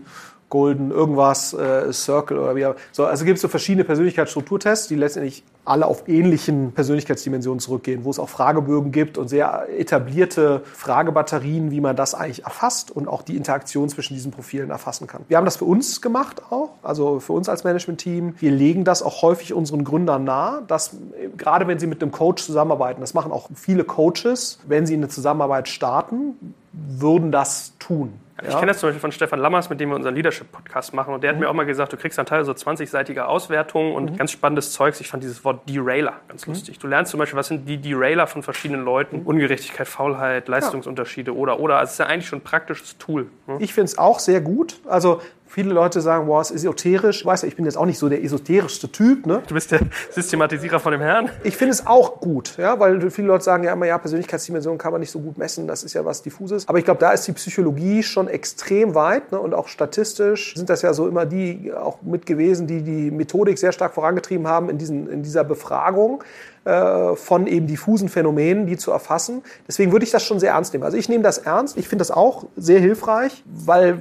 Golden, 0.54 0.92
irgendwas, 0.92 1.52
äh, 1.52 1.92
Circle 1.92 2.38
oder 2.38 2.54
wie 2.54 2.64
auch 2.64 2.76
So, 2.92 3.06
also 3.06 3.24
gibt 3.24 3.38
es 3.38 3.42
so 3.42 3.48
verschiedene 3.48 3.82
Persönlichkeitsstrukturtests, 3.82 4.86
die 4.86 4.94
letztendlich 4.94 5.42
alle 5.64 5.84
auf 5.84 6.06
ähnlichen 6.06 6.70
Persönlichkeitsdimensionen 6.70 7.58
zurückgehen, 7.58 8.04
wo 8.04 8.10
es 8.10 8.20
auch 8.20 8.28
Fragebögen 8.28 8.92
gibt 8.92 9.18
und 9.18 9.26
sehr 9.26 9.66
etablierte 9.76 10.62
Fragebatterien, 10.74 11.72
wie 11.72 11.80
man 11.80 11.96
das 11.96 12.14
eigentlich 12.14 12.44
erfasst 12.44 12.92
und 12.92 13.08
auch 13.08 13.22
die 13.22 13.36
Interaktion 13.36 13.88
zwischen 13.88 14.14
diesen 14.14 14.30
Profilen 14.30 14.70
erfassen 14.70 15.08
kann. 15.08 15.22
Wir 15.26 15.38
haben 15.38 15.44
das 15.44 15.56
für 15.56 15.64
uns 15.64 16.00
gemacht 16.00 16.42
auch, 16.50 16.70
also 16.84 17.18
für 17.18 17.32
uns 17.32 17.48
als 17.48 17.64
Management-Team. 17.64 18.34
Wir 18.38 18.52
legen 18.52 18.84
das 18.84 19.02
auch 19.02 19.22
häufig 19.22 19.54
unseren 19.54 19.82
Gründern 19.82 20.22
nahe, 20.22 20.62
dass 20.68 20.96
gerade 21.36 21.66
wenn 21.66 21.80
sie 21.80 21.88
mit 21.88 22.00
einem 22.00 22.12
Coach 22.12 22.44
zusammenarbeiten, 22.44 23.00
das 23.00 23.12
machen 23.12 23.32
auch 23.32 23.48
viele 23.56 23.82
Coaches, 23.82 24.60
wenn 24.68 24.86
sie 24.86 24.94
eine 24.94 25.08
Zusammenarbeit 25.08 25.66
starten, 25.66 26.54
würden 26.72 27.32
das 27.32 27.72
tun. 27.80 28.12
Ich 28.44 28.52
ja. 28.52 28.58
kenne 28.58 28.72
das 28.72 28.80
zum 28.80 28.88
Beispiel 28.88 29.00
von 29.00 29.12
Stefan 29.12 29.40
Lammers, 29.40 29.70
mit 29.70 29.80
dem 29.80 29.88
wir 29.88 29.96
unseren 29.96 30.14
Leadership-Podcast 30.14 30.92
machen. 30.92 31.14
Und 31.14 31.22
der 31.22 31.30
hat 31.30 31.36
mhm. 31.36 31.44
mir 31.44 31.48
auch 31.48 31.54
mal 31.54 31.64
gesagt, 31.64 31.92
du 31.92 31.96
kriegst 31.96 32.18
dann 32.18 32.26
Teil 32.26 32.44
so 32.44 32.52
20-seitige 32.52 33.20
Auswertungen 33.22 33.94
und 33.94 34.12
mhm. 34.12 34.16
ganz 34.16 34.32
spannendes 34.32 34.72
Zeugs. 34.72 35.00
Ich 35.00 35.08
fand 35.08 35.22
dieses 35.22 35.44
Wort 35.44 35.68
Derailer 35.68 36.14
ganz 36.28 36.46
mhm. 36.46 36.52
lustig. 36.52 36.78
Du 36.78 36.86
lernst 36.86 37.10
zum 37.10 37.18
Beispiel, 37.18 37.38
was 37.38 37.48
sind 37.48 37.66
die 37.66 37.78
Derailer 37.78 38.26
von 38.26 38.42
verschiedenen 38.42 38.84
Leuten? 38.84 39.20
Mhm. 39.20 39.26
Ungerechtigkeit, 39.26 39.88
Faulheit, 39.88 40.48
Leistungsunterschiede 40.48 41.30
ja. 41.30 41.36
oder, 41.36 41.58
oder. 41.58 41.78
Also 41.78 41.86
es 41.88 41.92
ist 41.92 41.98
ja 41.98 42.06
eigentlich 42.06 42.28
schon 42.28 42.40
ein 42.40 42.44
praktisches 42.44 42.98
Tool. 42.98 43.26
Ne? 43.46 43.56
Ich 43.60 43.72
finde 43.72 43.86
es 43.86 43.96
auch 43.96 44.18
sehr 44.18 44.42
gut. 44.42 44.76
Also 44.86 45.22
Viele 45.54 45.72
Leute 45.72 46.00
sagen, 46.00 46.26
boah, 46.26 46.40
es 46.40 46.50
ist 46.50 46.64
esoterisch. 46.64 47.20
Ich 47.20 47.26
weiß 47.26 47.42
ja, 47.42 47.48
ich 47.48 47.54
bin 47.54 47.64
jetzt 47.64 47.76
auch 47.76 47.86
nicht 47.86 48.00
so 48.00 48.08
der 48.08 48.24
esoterischste 48.24 48.90
Typ. 48.90 49.24
Ne? 49.24 49.40
Du 49.46 49.54
bist 49.54 49.70
der 49.70 49.82
Systematisierer 50.10 50.80
von 50.80 50.90
dem 50.90 51.00
Herrn. 51.00 51.30
Ich 51.44 51.56
finde 51.56 51.74
es 51.74 51.86
auch 51.86 52.18
gut, 52.18 52.56
ja, 52.58 52.80
weil 52.80 53.08
viele 53.12 53.28
Leute 53.28 53.44
sagen 53.44 53.62
ja 53.62 53.72
immer, 53.72 53.86
ja, 53.86 53.96
Persönlichkeitsdimensionen 53.98 54.78
kann 54.78 54.90
man 54.90 55.00
nicht 55.00 55.12
so 55.12 55.20
gut 55.20 55.38
messen. 55.38 55.68
Das 55.68 55.84
ist 55.84 55.94
ja 55.94 56.04
was 56.04 56.22
Diffuses. 56.22 56.68
Aber 56.68 56.78
ich 56.78 56.84
glaube, 56.84 56.98
da 56.98 57.12
ist 57.12 57.28
die 57.28 57.32
Psychologie 57.34 58.02
schon 58.02 58.26
extrem 58.26 58.96
weit 58.96 59.30
ne? 59.30 59.38
und 59.38 59.54
auch 59.54 59.68
statistisch 59.68 60.56
sind 60.56 60.70
das 60.70 60.82
ja 60.82 60.92
so 60.92 61.06
immer 61.06 61.24
die 61.24 61.72
auch 61.72 62.02
mit 62.02 62.26
gewesen, 62.26 62.66
die 62.66 62.82
die 62.82 63.12
Methodik 63.12 63.56
sehr 63.56 63.70
stark 63.70 63.94
vorangetrieben 63.94 64.48
haben 64.48 64.68
in, 64.70 64.78
diesen, 64.78 65.08
in 65.08 65.22
dieser 65.22 65.44
Befragung. 65.44 66.24
Äh, 66.64 67.14
von 67.16 67.46
eben 67.46 67.66
diffusen 67.66 68.08
Phänomenen, 68.08 68.66
die 68.66 68.78
zu 68.78 68.90
erfassen. 68.90 69.42
Deswegen 69.68 69.92
würde 69.92 70.06
ich 70.06 70.10
das 70.10 70.22
schon 70.22 70.40
sehr 70.40 70.52
ernst 70.52 70.72
nehmen. 70.72 70.82
Also 70.82 70.96
ich 70.96 71.10
nehme 71.10 71.22
das 71.22 71.36
ernst. 71.36 71.76
Ich 71.76 71.88
finde 71.88 72.00
das 72.00 72.10
auch 72.10 72.46
sehr 72.56 72.80
hilfreich, 72.80 73.44
weil 73.44 73.98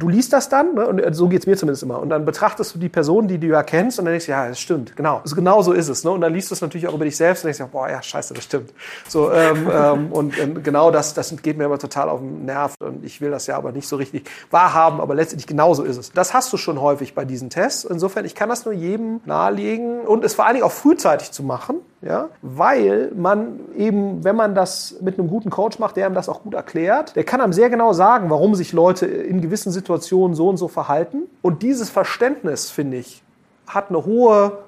du 0.00 0.08
liest 0.08 0.32
das 0.32 0.48
dann, 0.48 0.74
ne? 0.74 0.86
und 0.86 1.14
so 1.14 1.28
geht 1.28 1.40
es 1.40 1.46
mir 1.46 1.56
zumindest 1.56 1.82
immer. 1.82 2.00
Und 2.00 2.08
dann 2.08 2.24
betrachtest 2.24 2.74
du 2.74 2.78
die 2.78 2.88
Person, 2.88 3.28
die 3.28 3.38
du 3.38 3.46
ja 3.46 3.62
kennst, 3.62 3.98
und 3.98 4.06
dann 4.06 4.12
denkst 4.12 4.26
du, 4.26 4.32
ja, 4.32 4.48
das 4.48 4.58
stimmt, 4.58 4.96
genau. 4.96 5.22
Genau 5.32 5.62
so 5.62 5.72
ist 5.72 5.88
es. 5.88 6.02
Ne? 6.02 6.10
Und 6.10 6.22
dann 6.22 6.32
liest 6.32 6.50
du 6.50 6.54
es 6.54 6.60
natürlich 6.60 6.88
auch 6.88 6.94
über 6.94 7.04
dich 7.04 7.16
selbst 7.16 7.44
und 7.44 7.54
denkst, 7.54 7.70
boah, 7.70 7.88
ja, 7.88 8.02
scheiße, 8.02 8.34
das 8.34 8.44
stimmt. 8.44 8.72
So, 9.06 9.30
ähm, 9.30 9.70
ähm, 9.72 10.12
und 10.12 10.38
ähm, 10.38 10.62
genau 10.62 10.90
das, 10.90 11.14
das 11.14 11.34
geht 11.42 11.56
mir 11.56 11.64
immer 11.64 11.78
total 11.78 12.08
auf 12.08 12.20
den 12.20 12.46
Nerv. 12.46 12.74
Und 12.80 13.04
ich 13.04 13.20
will 13.20 13.30
das 13.30 13.46
ja 13.46 13.56
aber 13.56 13.72
nicht 13.72 13.86
so 13.86 13.96
richtig 13.96 14.28
wahrhaben, 14.50 15.00
aber 15.00 15.14
letztendlich 15.14 15.46
genau 15.46 15.74
so 15.74 15.84
ist 15.84 15.98
es. 15.98 16.10
Das 16.12 16.34
hast 16.34 16.52
du 16.52 16.56
schon 16.56 16.80
häufig 16.80 17.14
bei 17.14 17.24
diesen 17.24 17.50
Tests. 17.50 17.84
Insofern, 17.84 18.24
ich 18.24 18.34
kann 18.34 18.48
das 18.48 18.64
nur 18.64 18.74
jedem 18.74 19.20
nahelegen 19.26 20.00
und 20.00 20.24
es 20.24 20.34
vor 20.34 20.46
allen 20.46 20.54
Dingen 20.54 20.66
auch 20.66 20.72
frühzeitig 20.72 21.30
zu 21.30 21.42
machen 21.42 21.76
ja, 22.02 22.30
weil 22.40 23.12
man 23.14 23.60
eben, 23.76 24.24
wenn 24.24 24.34
man 24.34 24.54
das 24.54 24.96
mit 25.02 25.18
einem 25.18 25.28
guten 25.28 25.50
Coach 25.50 25.78
macht, 25.78 25.96
der 25.96 26.06
einem 26.06 26.14
das 26.14 26.30
auch 26.30 26.42
gut 26.42 26.54
erklärt, 26.54 27.14
der 27.14 27.24
kann 27.24 27.40
einem 27.42 27.52
sehr 27.52 27.68
genau 27.68 27.92
sagen, 27.92 28.30
warum 28.30 28.54
sich 28.54 28.72
Leute 28.72 29.06
in 29.06 29.42
gewissen 29.42 29.70
Situationen 29.70 30.34
so 30.34 30.48
und 30.48 30.56
so 30.56 30.68
verhalten. 30.68 31.24
Und 31.42 31.62
dieses 31.62 31.90
Verständnis, 31.90 32.70
finde 32.70 32.96
ich, 32.96 33.22
hat 33.66 33.90
eine 33.90 34.06
hohe 34.06 34.58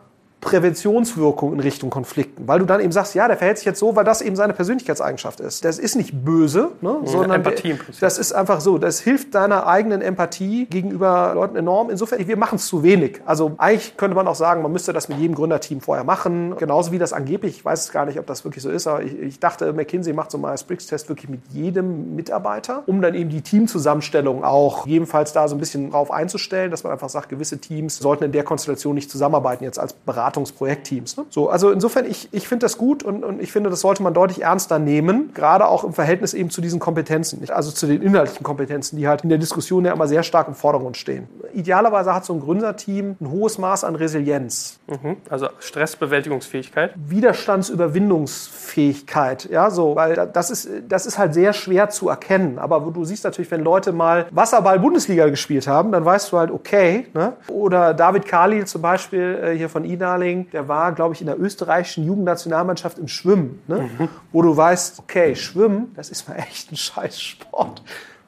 Präventionswirkung 0.43 1.55
in 1.55 1.61
Richtung 1.61 1.89
Konflikten, 1.89 2.49
weil 2.49 2.59
du 2.59 2.67
dann 2.67 2.81
eben 2.81 2.91
sagst, 2.91 3.15
ja, 3.15 3.29
der 3.29 3.37
verhält 3.37 3.59
sich 3.59 3.65
jetzt 3.65 3.79
so, 3.79 3.95
weil 3.95 4.05
das 4.05 4.21
eben 4.21 4.35
seine 4.35 4.53
Persönlichkeitseigenschaft 4.53 5.39
ist. 5.39 5.65
Das 5.65 5.79
ist 5.79 5.95
nicht 5.95 6.25
böse, 6.25 6.73
ne, 6.81 6.97
ja, 7.05 7.09
sondern 7.09 7.31
Empathie 7.31 7.79
das 8.01 8.19
ist 8.19 8.33
einfach 8.33 8.61
so. 8.61 8.77
Das 8.77 8.99
hilft 8.99 9.37
deiner 9.37 9.69
eigenen 9.69 10.03
Empathie 10.03 10.67
gegenüber 10.67 11.31
Leuten 11.35 11.55
enorm. 11.55 11.91
Insofern, 11.91 12.27
wir 12.27 12.37
machen 12.37 12.57
es 12.57 12.67
zu 12.67 12.83
wenig. 12.83 13.21
Also 13.25 13.53
eigentlich 13.57 13.97
könnte 13.97 14.17
man 14.17 14.27
auch 14.27 14.35
sagen, 14.35 14.63
man 14.63 14.73
müsste 14.73 14.93
das 14.93 15.09
mit 15.09 15.19
jedem 15.19 15.37
Gründerteam 15.37 15.81
vorher 15.81 16.03
machen, 16.03 16.57
genauso 16.59 16.91
wie 16.91 16.99
das 16.99 17.13
angeblich. 17.13 17.59
Ich 17.59 17.65
weiß 17.65 17.93
gar 17.93 18.05
nicht, 18.05 18.19
ob 18.19 18.27
das 18.27 18.45
wirklich 18.45 18.65
so 18.65 18.71
ist, 18.71 18.89
aber 18.89 19.05
ich, 19.05 19.17
ich 19.17 19.39
dachte, 19.39 19.73
McKinsey 19.73 20.13
macht 20.13 20.33
so 20.33 20.39
einen 20.39 20.43
Myers-Briggs-Test 20.43 21.09
wirklich 21.09 21.31
mit 21.31 21.41
jedem 21.53 22.17
Mitarbeiter, 22.17 22.83
um 22.87 23.01
dann 23.01 23.15
eben 23.15 23.31
die 23.31 23.43
Teamzusammenstellung 23.43 24.43
auch 24.43 24.89
jedenfalls 24.89 25.33
da 25.33 25.47
so 25.47 25.55
ein 25.55 25.61
bisschen 25.61 25.93
drauf 25.93 26.11
einzustellen, 26.11 26.73
dass 26.73 26.83
man 26.83 26.93
einfach 26.93 27.11
sagt, 27.11 27.29
gewisse 27.29 27.59
Teams 27.59 27.99
sollten 27.99 28.25
in 28.25 28.33
der 28.33 28.43
Konstellation 28.43 28.97
nicht 28.97 29.09
zusammenarbeiten 29.09 29.63
jetzt 29.63 29.79
als 29.79 29.93
Berater 29.93 30.32
Beratungsprojektteams. 30.33 31.17
Ne? 31.17 31.25
So, 31.31 31.49
also 31.49 31.71
insofern, 31.71 32.05
ich, 32.07 32.29
ich 32.33 32.49
finde 32.49 32.65
das 32.65 32.77
gut 32.79 33.03
und, 33.03 33.25
und 33.25 33.43
ich 33.43 33.51
finde, 33.53 33.71
das 33.71 33.81
sollte 33.81 34.03
man 34.03 34.13
deutlich 34.15 34.43
ernster 34.43 34.79
nehmen, 34.79 35.33
gerade 35.35 35.67
auch 35.69 35.85
im 35.85 35.93
Verhältnis 35.93 36.35
eben 36.35 36.51
zu 36.51 36.61
diesen 36.61 36.81
Kompetenzen, 36.81 37.41
also 37.51 37.71
zu 37.71 37.87
den 37.87 38.03
inhaltlichen 38.03 38.43
Kompetenzen, 38.43 38.97
die 38.97 39.07
halt 39.09 39.23
in 39.23 39.29
der 39.29 39.39
Diskussion 39.39 39.85
ja 39.85 39.93
immer 39.93 40.09
sehr 40.09 40.23
stark 40.23 40.49
im 40.49 40.55
Vordergrund 40.55 40.97
stehen. 40.97 41.29
Idealerweise 41.53 42.15
hat 42.15 42.25
so 42.25 42.33
ein 42.33 42.41
Gründerteam 42.41 43.17
ein 43.21 43.31
hohes 43.31 43.59
Maß 43.59 43.85
an 43.85 43.95
Resilienz. 43.95 44.79
Mhm. 44.89 45.19
Also 45.29 45.49
Stressbewältigungsfähigkeit. 45.59 46.95
Widerstandsüberwindungsfähigkeit, 46.97 49.51
ja, 49.51 49.71
so, 49.71 49.97
weil 49.97 50.31
das 50.33 50.51
ist, 50.51 50.71
das 50.89 51.05
ist 51.07 51.19
halt 51.19 51.35
sehr 51.35 51.53
schwer 51.53 51.91
zu 51.91 52.09
erkennen. 52.09 52.59
Aber 52.59 52.81
du 52.93 53.05
siehst 53.05 53.25
natürlich, 53.25 53.51
wenn 53.51 53.63
Leute 53.63 53.93
mal 53.93 54.27
Wasserball-Bundesliga 54.31 55.29
gespielt 55.29 55.67
haben, 55.67 55.93
dann 55.93 56.03
weißt 56.05 56.33
du 56.33 56.39
halt, 56.39 56.51
okay, 56.51 57.07
ne? 57.15 57.35
Oder 57.49 57.95
David 57.95 58.27
Khalil 58.27 58.67
zum 58.67 58.83
Beispiel 58.83 59.41
äh, 59.43 59.57
hier 59.57 59.69
von 59.69 59.85
Ina 59.85 60.17
Darling, 60.23 60.51
der 60.51 60.69
war, 60.69 60.93
glaube 60.93 61.15
ich, 61.15 61.21
in 61.21 61.27
der 61.27 61.41
österreichischen 61.41 62.05
Jugendnationalmannschaft 62.05 62.99
im 62.99 63.09
Schwimmen. 63.09 63.63
Ne? 63.67 63.91
Mhm. 63.99 64.09
Wo 64.31 64.43
du 64.43 64.57
weißt, 64.57 65.01
okay, 65.01 65.35
Schwimmen, 65.35 65.93
das 65.97 66.11
ist 66.11 66.29
mal 66.29 66.37
echt 66.37 66.71
ein 66.71 66.77
scheiß 66.77 67.21
Sport. 67.21 67.83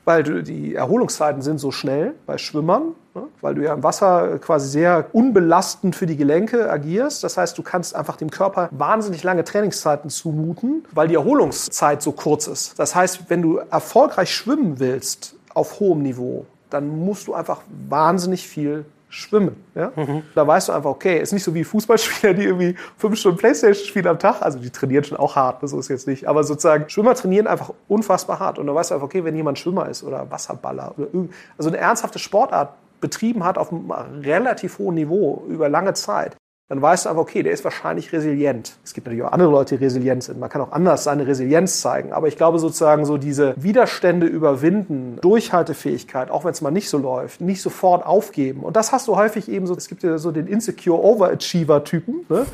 Weil 0.05 0.23
du, 0.23 0.43
die 0.43 0.75
Erholungszeiten 0.75 1.41
sind 1.41 1.59
so 1.59 1.71
schnell 1.71 2.15
bei 2.27 2.37
Schwimmern, 2.37 2.95
ne? 3.15 3.23
weil 3.41 3.55
du 3.55 3.63
ja 3.63 3.73
im 3.73 3.83
Wasser 3.83 4.39
quasi 4.39 4.69
sehr 4.69 5.07
unbelastend 5.13 5.97
für 5.97 6.05
die 6.05 6.17
Gelenke 6.17 6.71
agierst. 6.71 7.25
Das 7.25 7.39
heißt, 7.39 7.57
du 7.57 7.63
kannst 7.63 7.95
einfach 7.95 8.17
dem 8.17 8.31
Körper 8.31 8.69
wahnsinnig 8.73 9.23
lange 9.23 9.45
Trainingszeiten 9.45 10.11
zumuten, 10.11 10.85
weil 10.93 11.09
die 11.09 11.15
Erholungszeit 11.15 12.03
so 12.03 12.13
kurz 12.13 12.49
ist. 12.49 12.79
Das 12.79 12.95
heißt, 12.95 13.31
wenn 13.31 13.41
du 13.41 13.59
erfolgreich 13.59 14.35
schwimmen 14.35 14.79
willst 14.79 15.37
auf 15.55 15.81
hohem 15.81 16.03
Niveau, 16.03 16.45
dann 16.69 16.89
musst 17.05 17.29
du 17.29 17.35
einfach 17.35 17.63
wahnsinnig 17.89 18.47
viel 18.47 18.85
schwimmen. 19.15 19.65
Ja? 19.75 19.93
Mhm. 19.95 20.23
Da 20.35 20.47
weißt 20.47 20.69
du 20.69 20.73
einfach, 20.73 20.91
okay, 20.91 21.21
ist 21.21 21.33
nicht 21.33 21.45
so 21.45 21.55
wie 21.55 21.65
Fußballspieler, 21.65 22.35
die 22.35 22.45
irgendwie 22.45 22.77
fünf 22.97 23.19
Stunden 23.19 23.39
Playstation 23.39 23.87
spielen 23.87 24.07
am 24.09 24.19
Tag. 24.19 24.43
Also 24.43 24.59
die 24.59 24.71
trainieren 24.71 25.05
schon 25.05 25.19
auch 25.19 25.37
hart, 25.37 25.59
so 25.63 25.79
ist 25.79 25.89
jetzt 25.89 26.07
nicht. 26.07 26.27
Aber 26.27 26.45
sozusagen, 26.45 26.89
Schwimmer 26.89 27.15
trainieren 27.15 27.47
einfach 27.47 27.73
unfassbar 27.89 28.41
hart. 28.41 28.59
Und 28.59 28.67
da 28.67 28.75
weißt 28.75 28.91
du 28.91 28.95
einfach, 28.95 29.07
okay, 29.07 29.25
wenn 29.25 29.37
jemand 29.37 29.59
Schwimmer 29.59 29.89
ist 29.89 30.03
oder 30.03 30.31
Wasserballer 30.31 30.95
oder 30.97 31.07
irgend, 31.07 31.33
also 31.57 31.71
eine 31.71 31.79
ernsthafte 31.79 32.19
Sportart 32.19 32.75
betrieben 33.01 33.45
hat 33.45 33.59
auf 33.59 33.71
einem 33.71 33.91
relativ 33.91 34.79
hohen 34.79 34.95
Niveau 34.95 35.45
über 35.49 35.69
lange 35.69 35.93
Zeit, 35.95 36.37
dann 36.75 36.83
weißt 36.83 37.05
du 37.05 37.11
einfach, 37.11 37.23
okay, 37.23 37.45
der 37.45 37.53
ist 37.53 37.63
wahrscheinlich 37.63 38.13
resilient. 38.13 38.75
Es 38.83 38.95
gibt 38.95 39.07
natürlich 39.07 39.25
auch 39.25 39.31
andere 39.31 39.49
Leute, 39.49 39.79
die 39.79 39.85
resilient 39.85 40.25
sind. 40.25 40.41
Man 40.41 40.51
kann 40.51 40.61
auch 40.61 40.73
anders 40.73 41.05
seine 41.05 41.25
Resilienz 41.25 41.81
zeigen. 41.81 42.13
Aber 42.13 42.27
ich 42.27 42.37
glaube 42.37 42.59
sozusagen 42.59 43.05
so 43.05 43.17
diese 43.17 43.55
Widerstände 43.57 44.27
überwinden, 44.27 45.19
Durchhaltefähigkeit, 45.21 46.33
auch 46.33 46.45
wenn 46.45 46.51
es 46.51 46.63
mal 46.63 46.73
nicht 46.73 46.89
so 46.89 46.99
läuft, 46.99 47.41
nicht 47.41 47.63
sofort 47.63 48.05
aufgeben. 48.05 48.65
Und 48.65 48.75
das 48.75 48.91
hast 48.91 49.07
du 49.07 49.15
häufig 49.15 49.49
eben 49.49 49.69
so, 49.69 49.77
es 49.77 49.87
gibt 49.87 50.03
ja 50.03 50.19
so 50.19 50.33
den 50.33 50.49
Insecure 50.49 50.99
Overachiever-Typen, 51.01 52.27
ne? 52.29 52.45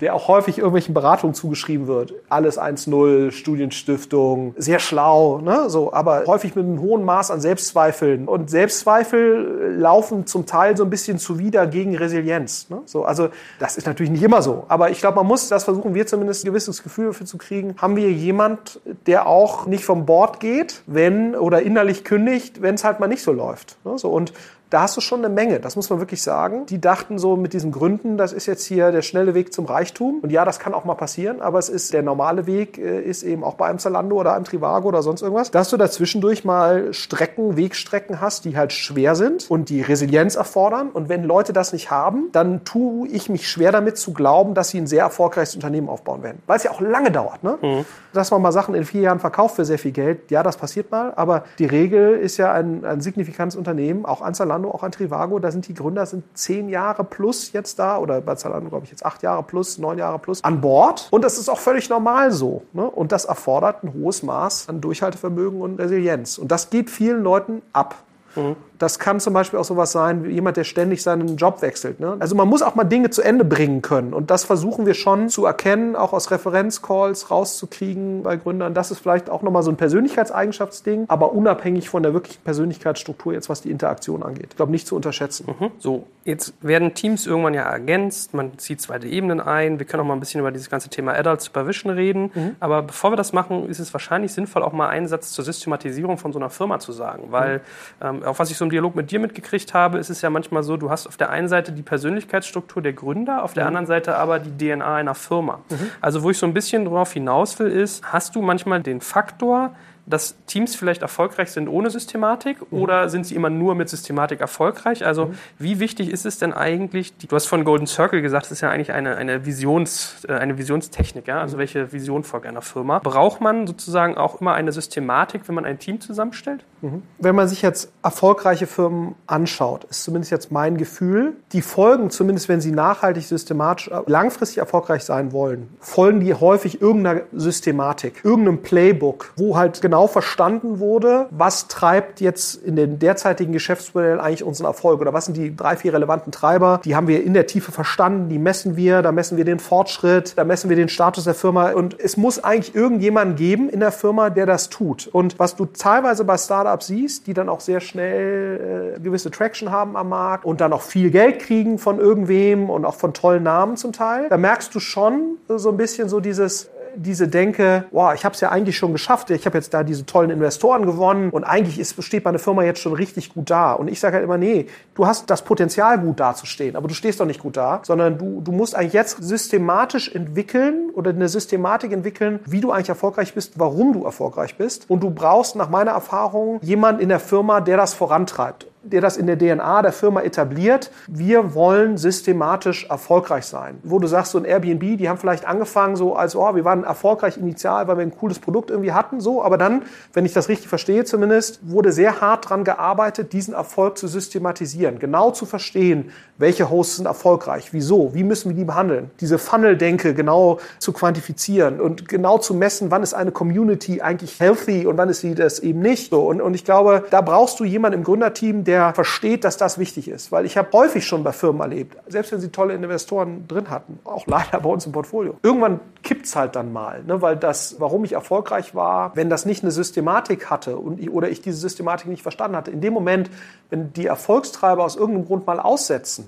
Der 0.00 0.14
auch 0.14 0.28
häufig 0.28 0.58
irgendwelchen 0.58 0.94
Beratungen 0.94 1.34
zugeschrieben 1.34 1.86
wird. 1.86 2.14
Alles 2.28 2.58
1-0, 2.58 3.30
Studienstiftung, 3.32 4.54
sehr 4.56 4.78
schlau, 4.78 5.38
ne? 5.38 5.68
so, 5.68 5.92
aber 5.92 6.24
häufig 6.26 6.54
mit 6.54 6.64
einem 6.64 6.80
hohen 6.80 7.04
Maß 7.04 7.30
an 7.30 7.40
Selbstzweifeln. 7.40 8.28
Und 8.28 8.50
Selbstzweifel 8.50 9.76
laufen 9.76 10.26
zum 10.26 10.46
Teil 10.46 10.76
so 10.76 10.84
ein 10.84 10.90
bisschen 10.90 11.18
zuwider 11.18 11.66
gegen 11.66 11.96
Resilienz. 11.96 12.70
Ne? 12.70 12.82
So, 12.84 13.04
also 13.04 13.28
das 13.58 13.76
ist 13.76 13.86
natürlich 13.86 14.10
nicht 14.10 14.22
immer 14.22 14.42
so, 14.42 14.64
aber 14.68 14.90
ich 14.90 15.00
glaube, 15.00 15.16
man 15.16 15.26
muss, 15.26 15.48
das 15.48 15.64
versuchen 15.64 15.94
wir 15.94 16.06
zumindest, 16.06 16.44
ein 16.44 16.48
gewisses 16.48 16.82
Gefühl 16.82 17.06
dafür 17.06 17.26
zu 17.26 17.38
kriegen. 17.38 17.74
Haben 17.78 17.96
wir 17.96 18.10
jemand, 18.10 18.80
der 19.06 19.26
auch 19.26 19.66
nicht 19.66 19.84
vom 19.84 20.06
Bord 20.06 20.40
geht, 20.40 20.82
wenn 20.86 21.34
oder 21.34 21.62
innerlich 21.62 22.04
kündigt, 22.04 22.62
wenn 22.62 22.74
es 22.76 22.84
halt 22.84 23.00
mal 23.00 23.08
nicht 23.08 23.22
so 23.22 23.32
läuft. 23.32 23.76
Ne? 23.84 23.98
So, 23.98 24.10
und 24.10 24.32
da 24.70 24.82
hast 24.82 24.96
du 24.96 25.00
schon 25.00 25.24
eine 25.24 25.32
Menge, 25.32 25.60
das 25.60 25.76
muss 25.76 25.88
man 25.88 25.98
wirklich 25.98 26.22
sagen. 26.22 26.66
Die 26.66 26.80
dachten 26.80 27.18
so 27.18 27.36
mit 27.36 27.52
diesen 27.52 27.72
Gründen, 27.72 28.18
das 28.18 28.32
ist 28.32 28.46
jetzt 28.46 28.64
hier 28.66 28.92
der 28.92 29.02
schnelle 29.02 29.34
Weg 29.34 29.52
zum 29.52 29.64
Reichtum. 29.64 30.20
Und 30.22 30.30
ja, 30.30 30.44
das 30.44 30.58
kann 30.58 30.74
auch 30.74 30.84
mal 30.84 30.94
passieren, 30.94 31.40
aber 31.40 31.58
es 31.58 31.68
ist 31.68 31.92
der 31.92 32.02
normale 32.02 32.46
Weg, 32.46 32.78
äh, 32.78 33.00
ist 33.00 33.22
eben 33.22 33.44
auch 33.44 33.54
bei 33.54 33.66
einem 33.66 33.78
Zalando 33.78 34.16
oder 34.16 34.34
einem 34.34 34.44
Trivago 34.44 34.88
oder 34.88 35.02
sonst 35.02 35.22
irgendwas, 35.22 35.50
dass 35.50 35.70
du 35.70 35.76
dazwischendurch 35.76 36.44
mal 36.44 36.92
Strecken, 36.92 37.56
Wegstrecken 37.56 38.20
hast, 38.20 38.44
die 38.44 38.56
halt 38.56 38.72
schwer 38.72 39.14
sind 39.14 39.50
und 39.50 39.70
die 39.70 39.80
Resilienz 39.80 40.36
erfordern. 40.36 40.90
Und 40.90 41.08
wenn 41.08 41.24
Leute 41.24 41.52
das 41.52 41.72
nicht 41.72 41.90
haben, 41.90 42.28
dann 42.32 42.64
tue 42.64 43.08
ich 43.08 43.28
mich 43.28 43.48
schwer 43.48 43.72
damit 43.72 43.96
zu 43.96 44.12
glauben, 44.12 44.54
dass 44.54 44.68
sie 44.68 44.78
ein 44.78 44.86
sehr 44.86 45.02
erfolgreiches 45.02 45.54
Unternehmen 45.54 45.88
aufbauen 45.88 46.22
werden. 46.22 46.42
Weil 46.46 46.58
es 46.58 46.64
ja 46.64 46.70
auch 46.70 46.80
lange 46.80 47.10
dauert. 47.10 47.42
Ne? 47.42 47.58
Mhm. 47.62 47.84
Dass 48.12 48.30
man 48.30 48.42
mal 48.42 48.52
Sachen 48.52 48.74
in 48.74 48.84
vier 48.84 49.02
Jahren 49.02 49.20
verkauft 49.20 49.56
für 49.56 49.64
sehr 49.64 49.78
viel 49.78 49.92
Geld, 49.92 50.30
ja, 50.30 50.42
das 50.42 50.56
passiert 50.56 50.90
mal. 50.90 51.12
Aber 51.16 51.44
die 51.58 51.66
Regel 51.66 52.18
ist 52.18 52.36
ja 52.36 52.52
ein, 52.52 52.84
ein 52.84 53.00
signifikantes 53.00 53.56
Unternehmen, 53.56 54.04
auch 54.04 54.22
an 54.22 54.34
Zalando 54.34 54.57
Zalando, 54.58 54.70
auch 54.70 54.82
an 54.82 54.92
Trivago, 54.92 55.38
da 55.38 55.50
sind 55.50 55.68
die 55.68 55.74
Gründer 55.74 56.06
sind 56.06 56.24
zehn 56.36 56.68
Jahre 56.68 57.04
plus 57.04 57.52
jetzt 57.52 57.78
da 57.78 57.98
oder 57.98 58.20
bei 58.20 58.34
Zalando 58.34 58.68
glaube 58.68 58.84
ich 58.84 58.90
jetzt 58.90 59.04
acht 59.04 59.22
Jahre 59.22 59.42
plus, 59.42 59.78
neun 59.78 59.98
Jahre 59.98 60.18
plus 60.18 60.42
an 60.44 60.60
Bord. 60.60 61.08
Und 61.10 61.24
das 61.24 61.38
ist 61.38 61.48
auch 61.48 61.58
völlig 61.58 61.88
normal 61.88 62.32
so. 62.32 62.62
Ne? 62.72 62.88
Und 62.88 63.12
das 63.12 63.24
erfordert 63.24 63.84
ein 63.84 63.92
hohes 63.94 64.22
Maß 64.22 64.68
an 64.68 64.80
Durchhaltevermögen 64.80 65.60
und 65.60 65.78
Resilienz. 65.78 66.38
Und 66.38 66.50
das 66.50 66.70
geht 66.70 66.90
vielen 66.90 67.22
Leuten 67.22 67.62
ab. 67.72 67.96
Mhm. 68.34 68.56
Das 68.78 68.98
kann 68.98 69.20
zum 69.20 69.34
Beispiel 69.34 69.58
auch 69.58 69.64
sowas 69.64 69.92
sein, 69.92 70.24
wie 70.24 70.30
jemand, 70.30 70.56
der 70.56 70.64
ständig 70.64 71.02
seinen 71.02 71.36
Job 71.36 71.62
wechselt. 71.62 72.00
Ne? 72.00 72.16
Also 72.18 72.34
man 72.34 72.48
muss 72.48 72.62
auch 72.62 72.74
mal 72.74 72.84
Dinge 72.84 73.10
zu 73.10 73.22
Ende 73.22 73.44
bringen 73.44 73.82
können. 73.82 74.12
Und 74.14 74.30
das 74.30 74.44
versuchen 74.44 74.86
wir 74.86 74.94
schon 74.94 75.28
zu 75.28 75.46
erkennen, 75.46 75.96
auch 75.96 76.12
aus 76.12 76.30
Referenzcalls 76.30 77.30
rauszukriegen 77.30 78.22
bei 78.22 78.36
Gründern. 78.36 78.74
Das 78.74 78.90
ist 78.90 79.00
vielleicht 79.00 79.30
auch 79.30 79.42
nochmal 79.42 79.62
so 79.62 79.70
ein 79.70 79.76
Persönlichkeitseigenschaftsding, 79.76 81.06
aber 81.08 81.32
unabhängig 81.32 81.88
von 81.88 82.02
der 82.02 82.14
wirklichen 82.14 82.42
Persönlichkeitsstruktur 82.42 83.32
jetzt, 83.32 83.48
was 83.48 83.62
die 83.62 83.70
Interaktion 83.70 84.22
angeht. 84.22 84.48
Ich 84.50 84.56
glaube, 84.56 84.70
nicht 84.70 84.86
zu 84.86 84.94
unterschätzen. 84.94 85.54
Mhm. 85.58 85.70
So, 85.78 86.06
jetzt 86.24 86.52
werden 86.60 86.94
Teams 86.94 87.26
irgendwann 87.26 87.54
ja 87.54 87.62
ergänzt, 87.62 88.34
man 88.34 88.58
zieht 88.58 88.80
zweite 88.80 89.08
Ebenen 89.08 89.40
ein. 89.40 89.78
Wir 89.78 89.86
können 89.86 90.02
auch 90.02 90.06
mal 90.06 90.14
ein 90.14 90.20
bisschen 90.20 90.40
über 90.40 90.52
dieses 90.52 90.70
ganze 90.70 90.88
Thema 90.88 91.14
Adult 91.14 91.40
Supervision 91.40 91.92
reden. 91.92 92.30
Mhm. 92.34 92.56
Aber 92.60 92.82
bevor 92.82 93.10
wir 93.12 93.16
das 93.16 93.32
machen, 93.32 93.68
ist 93.68 93.80
es 93.80 93.92
wahrscheinlich 93.92 94.32
sinnvoll, 94.32 94.62
auch 94.62 94.72
mal 94.72 94.88
einen 94.88 95.08
Satz 95.08 95.32
zur 95.32 95.44
Systematisierung 95.44 96.18
von 96.18 96.32
so 96.32 96.38
einer 96.38 96.50
Firma 96.50 96.78
zu 96.78 96.92
sagen. 96.92 97.28
Weil, 97.30 97.58
mhm. 98.02 98.06
ähm, 98.06 98.24
auch 98.24 98.38
was 98.38 98.50
ich 98.50 98.56
so 98.56 98.67
im 98.68 98.70
Dialog 98.70 98.94
mit 98.94 99.10
dir 99.10 99.18
mitgekriegt 99.18 99.72
habe, 99.72 99.98
ist 99.98 100.10
es 100.10 100.20
ja 100.20 100.28
manchmal 100.30 100.62
so, 100.62 100.76
du 100.76 100.90
hast 100.90 101.06
auf 101.06 101.16
der 101.16 101.30
einen 101.30 101.48
Seite 101.48 101.72
die 101.72 101.82
Persönlichkeitsstruktur 101.82 102.82
der 102.82 102.92
Gründer, 102.92 103.42
auf 103.42 103.54
der 103.54 103.64
mhm. 103.64 103.68
anderen 103.68 103.86
Seite 103.86 104.16
aber 104.16 104.38
die 104.38 104.50
DNA 104.56 104.94
einer 104.94 105.14
Firma. 105.14 105.60
Mhm. 105.70 105.90
Also 106.00 106.22
wo 106.22 106.30
ich 106.30 106.38
so 106.38 106.46
ein 106.46 106.54
bisschen 106.54 106.84
drauf 106.84 107.12
hinaus 107.12 107.58
will, 107.58 107.68
ist, 107.68 108.04
hast 108.12 108.36
du 108.36 108.42
manchmal 108.42 108.82
den 108.82 109.00
Faktor, 109.00 109.74
dass 110.08 110.36
Teams 110.46 110.74
vielleicht 110.74 111.02
erfolgreich 111.02 111.50
sind 111.50 111.68
ohne 111.68 111.90
Systematik 111.90 112.60
mhm. 112.70 112.80
oder 112.80 113.08
sind 113.08 113.26
sie 113.26 113.34
immer 113.34 113.50
nur 113.50 113.74
mit 113.74 113.88
Systematik 113.88 114.40
erfolgreich? 114.40 115.04
Also 115.04 115.26
mhm. 115.26 115.38
wie 115.58 115.80
wichtig 115.80 116.10
ist 116.10 116.26
es 116.26 116.38
denn 116.38 116.52
eigentlich, 116.52 117.16
du 117.16 117.34
hast 117.34 117.46
von 117.46 117.64
Golden 117.64 117.86
Circle 117.86 118.22
gesagt, 118.22 118.46
das 118.46 118.52
ist 118.52 118.60
ja 118.60 118.70
eigentlich 118.70 118.92
eine, 118.92 119.16
eine, 119.16 119.46
Visions, 119.46 120.24
äh, 120.28 120.32
eine 120.32 120.58
Visionstechnik, 120.58 121.28
ja? 121.28 121.40
also 121.40 121.56
mhm. 121.56 121.60
welche 121.60 121.92
Vision 121.92 122.24
folgt 122.24 122.46
einer 122.46 122.62
Firma. 122.62 122.98
Braucht 123.00 123.40
man 123.40 123.66
sozusagen 123.66 124.16
auch 124.16 124.40
immer 124.40 124.54
eine 124.54 124.72
Systematik, 124.72 125.42
wenn 125.46 125.54
man 125.54 125.64
ein 125.64 125.78
Team 125.78 126.00
zusammenstellt? 126.00 126.64
Mhm. 126.80 127.02
Wenn 127.18 127.34
man 127.34 127.48
sich 127.48 127.62
jetzt 127.62 127.92
erfolgreiche 128.02 128.66
Firmen 128.66 129.14
anschaut, 129.26 129.84
ist 129.84 130.04
zumindest 130.04 130.30
jetzt 130.30 130.50
mein 130.52 130.76
Gefühl, 130.76 131.34
die 131.52 131.62
folgen, 131.62 132.10
zumindest 132.10 132.48
wenn 132.48 132.60
sie 132.60 132.72
nachhaltig, 132.72 133.24
systematisch, 133.24 133.88
äh, 133.88 134.00
langfristig 134.06 134.58
erfolgreich 134.58 135.04
sein 135.04 135.32
wollen, 135.32 135.68
folgen 135.80 136.20
die 136.20 136.34
häufig 136.34 136.80
irgendeiner 136.80 137.22
Systematik, 137.32 138.24
irgendeinem 138.24 138.62
Playbook, 138.62 139.32
wo 139.36 139.56
halt 139.56 139.80
genau 139.80 139.97
verstanden 140.06 140.78
wurde, 140.78 141.26
was 141.30 141.68
treibt 141.68 142.20
jetzt 142.20 142.54
in 142.54 142.76
den 142.76 142.98
derzeitigen 142.98 143.52
Geschäftsmodellen 143.52 144.20
eigentlich 144.20 144.44
unseren 144.44 144.66
Erfolg? 144.66 145.00
Oder 145.00 145.12
was 145.12 145.24
sind 145.24 145.36
die 145.36 145.54
drei, 145.54 145.76
vier 145.76 145.92
relevanten 145.92 146.32
Treiber, 146.32 146.80
die 146.84 146.94
haben 146.94 147.08
wir 147.08 147.24
in 147.24 147.34
der 147.34 147.46
Tiefe 147.46 147.72
verstanden, 147.72 148.28
die 148.28 148.38
messen 148.38 148.76
wir, 148.76 149.02
da 149.02 149.12
messen 149.12 149.36
wir 149.36 149.44
den 149.44 149.58
Fortschritt, 149.58 150.34
da 150.36 150.44
messen 150.44 150.68
wir 150.68 150.76
den 150.76 150.88
Status 150.88 151.24
der 151.24 151.34
Firma. 151.34 151.72
Und 151.72 151.98
es 151.98 152.16
muss 152.16 152.42
eigentlich 152.42 152.74
irgendjemanden 152.74 153.36
geben 153.36 153.68
in 153.68 153.80
der 153.80 153.92
Firma, 153.92 154.30
der 154.30 154.46
das 154.46 154.68
tut. 154.68 155.08
Und 155.08 155.38
was 155.38 155.56
du 155.56 155.66
teilweise 155.66 156.24
bei 156.24 156.36
Startups 156.36 156.68
Startups 156.68 156.86
siehst, 156.86 157.26
die 157.26 157.34
dann 157.34 157.48
auch 157.48 157.60
sehr 157.60 157.80
schnell 157.80 158.94
äh, 158.96 159.00
gewisse 159.00 159.30
Traction 159.30 159.70
haben 159.70 159.96
am 159.96 160.10
Markt 160.10 160.44
und 160.44 160.60
dann 160.60 160.72
auch 160.72 160.82
viel 160.82 161.10
Geld 161.10 161.40
kriegen 161.40 161.78
von 161.78 161.98
irgendwem 161.98 162.70
und 162.70 162.84
auch 162.84 162.94
von 162.94 163.14
tollen 163.14 163.42
Namen 163.42 163.76
zum 163.76 163.92
Teil, 163.92 164.28
da 164.28 164.36
merkst 164.36 164.74
du 164.74 164.80
schon 164.80 165.38
so 165.48 165.70
ein 165.70 165.76
bisschen 165.76 166.08
so 166.08 166.20
dieses 166.20 166.68
diese 166.96 167.28
Denke, 167.28 167.84
wow, 167.90 168.12
ich 168.14 168.24
habe 168.24 168.34
es 168.34 168.40
ja 168.40 168.50
eigentlich 168.50 168.76
schon 168.76 168.92
geschafft, 168.92 169.30
ich 169.30 169.46
habe 169.46 169.56
jetzt 169.58 169.74
da 169.74 169.82
diese 169.82 170.06
tollen 170.06 170.30
Investoren 170.30 170.86
gewonnen 170.86 171.30
und 171.30 171.44
eigentlich 171.44 171.78
ist, 171.78 172.02
steht 172.02 172.24
meine 172.24 172.38
Firma 172.38 172.62
jetzt 172.64 172.80
schon 172.80 172.92
richtig 172.92 173.34
gut 173.34 173.50
da. 173.50 173.72
Und 173.72 173.88
ich 173.88 174.00
sage 174.00 174.16
halt 174.16 174.24
immer, 174.24 174.38
nee, 174.38 174.66
du 174.94 175.06
hast 175.06 175.30
das 175.30 175.42
Potenzial, 175.42 175.98
gut 175.98 176.20
dazustehen, 176.20 176.76
aber 176.76 176.88
du 176.88 176.94
stehst 176.94 177.20
doch 177.20 177.26
nicht 177.26 177.40
gut 177.40 177.56
da, 177.56 177.80
sondern 177.84 178.18
du, 178.18 178.40
du 178.40 178.52
musst 178.52 178.74
eigentlich 178.74 178.92
jetzt 178.92 179.22
systematisch 179.22 180.14
entwickeln 180.14 180.90
oder 180.94 181.10
eine 181.10 181.28
Systematik 181.28 181.92
entwickeln, 181.92 182.40
wie 182.46 182.60
du 182.60 182.70
eigentlich 182.70 182.88
erfolgreich 182.88 183.34
bist, 183.34 183.58
warum 183.58 183.92
du 183.92 184.04
erfolgreich 184.04 184.56
bist. 184.56 184.88
Und 184.88 185.02
du 185.02 185.10
brauchst 185.10 185.56
nach 185.56 185.68
meiner 185.68 185.92
Erfahrung 185.92 186.58
jemanden 186.62 187.00
in 187.00 187.08
der 187.08 187.20
Firma, 187.20 187.60
der 187.60 187.76
das 187.76 187.94
vorantreibt 187.94 188.66
der 188.82 189.00
das 189.00 189.16
in 189.16 189.26
der 189.26 189.38
DNA 189.38 189.82
der 189.82 189.92
Firma 189.92 190.22
etabliert. 190.22 190.90
Wir 191.06 191.54
wollen 191.54 191.96
systematisch 191.96 192.86
erfolgreich 192.88 193.44
sein. 193.44 193.78
Wo 193.82 193.98
du 193.98 194.06
sagst, 194.06 194.32
so 194.32 194.38
ein 194.38 194.44
Airbnb, 194.44 194.98
die 194.98 195.08
haben 195.08 195.18
vielleicht 195.18 195.46
angefangen 195.46 195.96
so 195.96 196.14
als, 196.14 196.36
oh, 196.36 196.54
wir 196.54 196.64
waren 196.64 196.84
erfolgreich 196.84 197.36
initial, 197.36 197.88
weil 197.88 197.98
wir 197.98 198.02
ein 198.02 198.16
cooles 198.16 198.38
Produkt 198.38 198.70
irgendwie 198.70 198.92
hatten, 198.92 199.20
so. 199.20 199.42
Aber 199.42 199.58
dann, 199.58 199.82
wenn 200.12 200.24
ich 200.24 200.32
das 200.32 200.48
richtig 200.48 200.68
verstehe 200.68 201.04
zumindest, 201.04 201.60
wurde 201.68 201.92
sehr 201.92 202.20
hart 202.20 202.48
dran 202.48 202.64
gearbeitet, 202.64 203.32
diesen 203.32 203.54
Erfolg 203.54 203.98
zu 203.98 204.08
systematisieren. 204.08 204.98
Genau 204.98 205.30
zu 205.30 205.46
verstehen, 205.46 206.10
welche 206.38 206.70
Hosts 206.70 206.96
sind 206.96 207.06
erfolgreich, 207.06 207.72
wieso, 207.72 208.14
wie 208.14 208.24
müssen 208.24 208.50
wir 208.50 208.56
die 208.56 208.64
behandeln. 208.64 209.10
Diese 209.20 209.38
Funnel-Denke 209.38 210.14
genau 210.14 210.58
zu 210.78 210.92
quantifizieren 210.92 211.80
und 211.80 212.08
genau 212.08 212.38
zu 212.38 212.54
messen, 212.54 212.90
wann 212.90 213.02
ist 213.02 213.14
eine 213.14 213.32
Community 213.32 214.00
eigentlich 214.00 214.40
healthy 214.40 214.86
und 214.86 214.96
wann 214.96 215.08
ist 215.08 215.20
sie 215.20 215.34
das 215.34 215.58
eben 215.58 215.80
nicht. 215.80 216.10
So. 216.10 216.22
Und, 216.22 216.40
und 216.40 216.54
ich 216.54 216.64
glaube, 216.64 217.04
da 217.10 217.20
brauchst 217.20 217.60
du 217.60 217.64
jemanden 217.64 217.98
im 217.98 218.04
Gründerteam, 218.04 218.64
der 218.64 218.94
versteht, 218.94 219.44
dass 219.44 219.56
das 219.56 219.78
wichtig 219.78 220.08
ist. 220.08 220.30
Weil 220.30 220.46
ich 220.46 220.56
habe 220.56 220.68
häufig 220.72 221.06
schon 221.06 221.24
bei 221.24 221.32
Firmen 221.32 221.60
erlebt, 221.60 221.96
selbst 222.06 222.32
wenn 222.32 222.40
sie 222.40 222.50
tolle 222.50 222.74
Investoren 222.74 223.46
drin 223.48 223.68
hatten, 223.68 223.98
auch 224.04 224.26
leider 224.26 224.60
bei 224.60 224.70
uns 224.70 224.86
im 224.86 224.92
Portfolio. 224.92 225.36
Irgendwann 225.42 225.80
kippt 226.02 226.26
es 226.26 226.36
halt 226.36 226.54
dann 226.54 226.72
mal, 226.72 227.02
ne? 227.04 227.20
weil 227.20 227.36
das, 227.36 227.76
warum 227.80 228.04
ich 228.04 228.12
erfolgreich 228.12 228.74
war, 228.74 229.12
wenn 229.16 229.28
das 229.28 229.44
nicht 229.44 229.62
eine 229.62 229.72
Systematik 229.72 230.50
hatte 230.50 230.76
und 230.76 231.00
ich, 231.00 231.10
oder 231.10 231.28
ich 231.28 231.42
diese 231.42 231.58
Systematik 231.58 232.06
nicht 232.06 232.22
verstanden 232.22 232.56
hatte. 232.56 232.70
In 232.70 232.80
dem 232.80 232.92
Moment, 232.92 233.30
wenn 233.70 233.92
die 233.92 234.06
Erfolgstreiber 234.06 234.84
aus 234.84 234.96
irgendeinem 234.96 235.26
Grund 235.26 235.46
mal 235.46 235.58
aussetzen, 235.58 236.27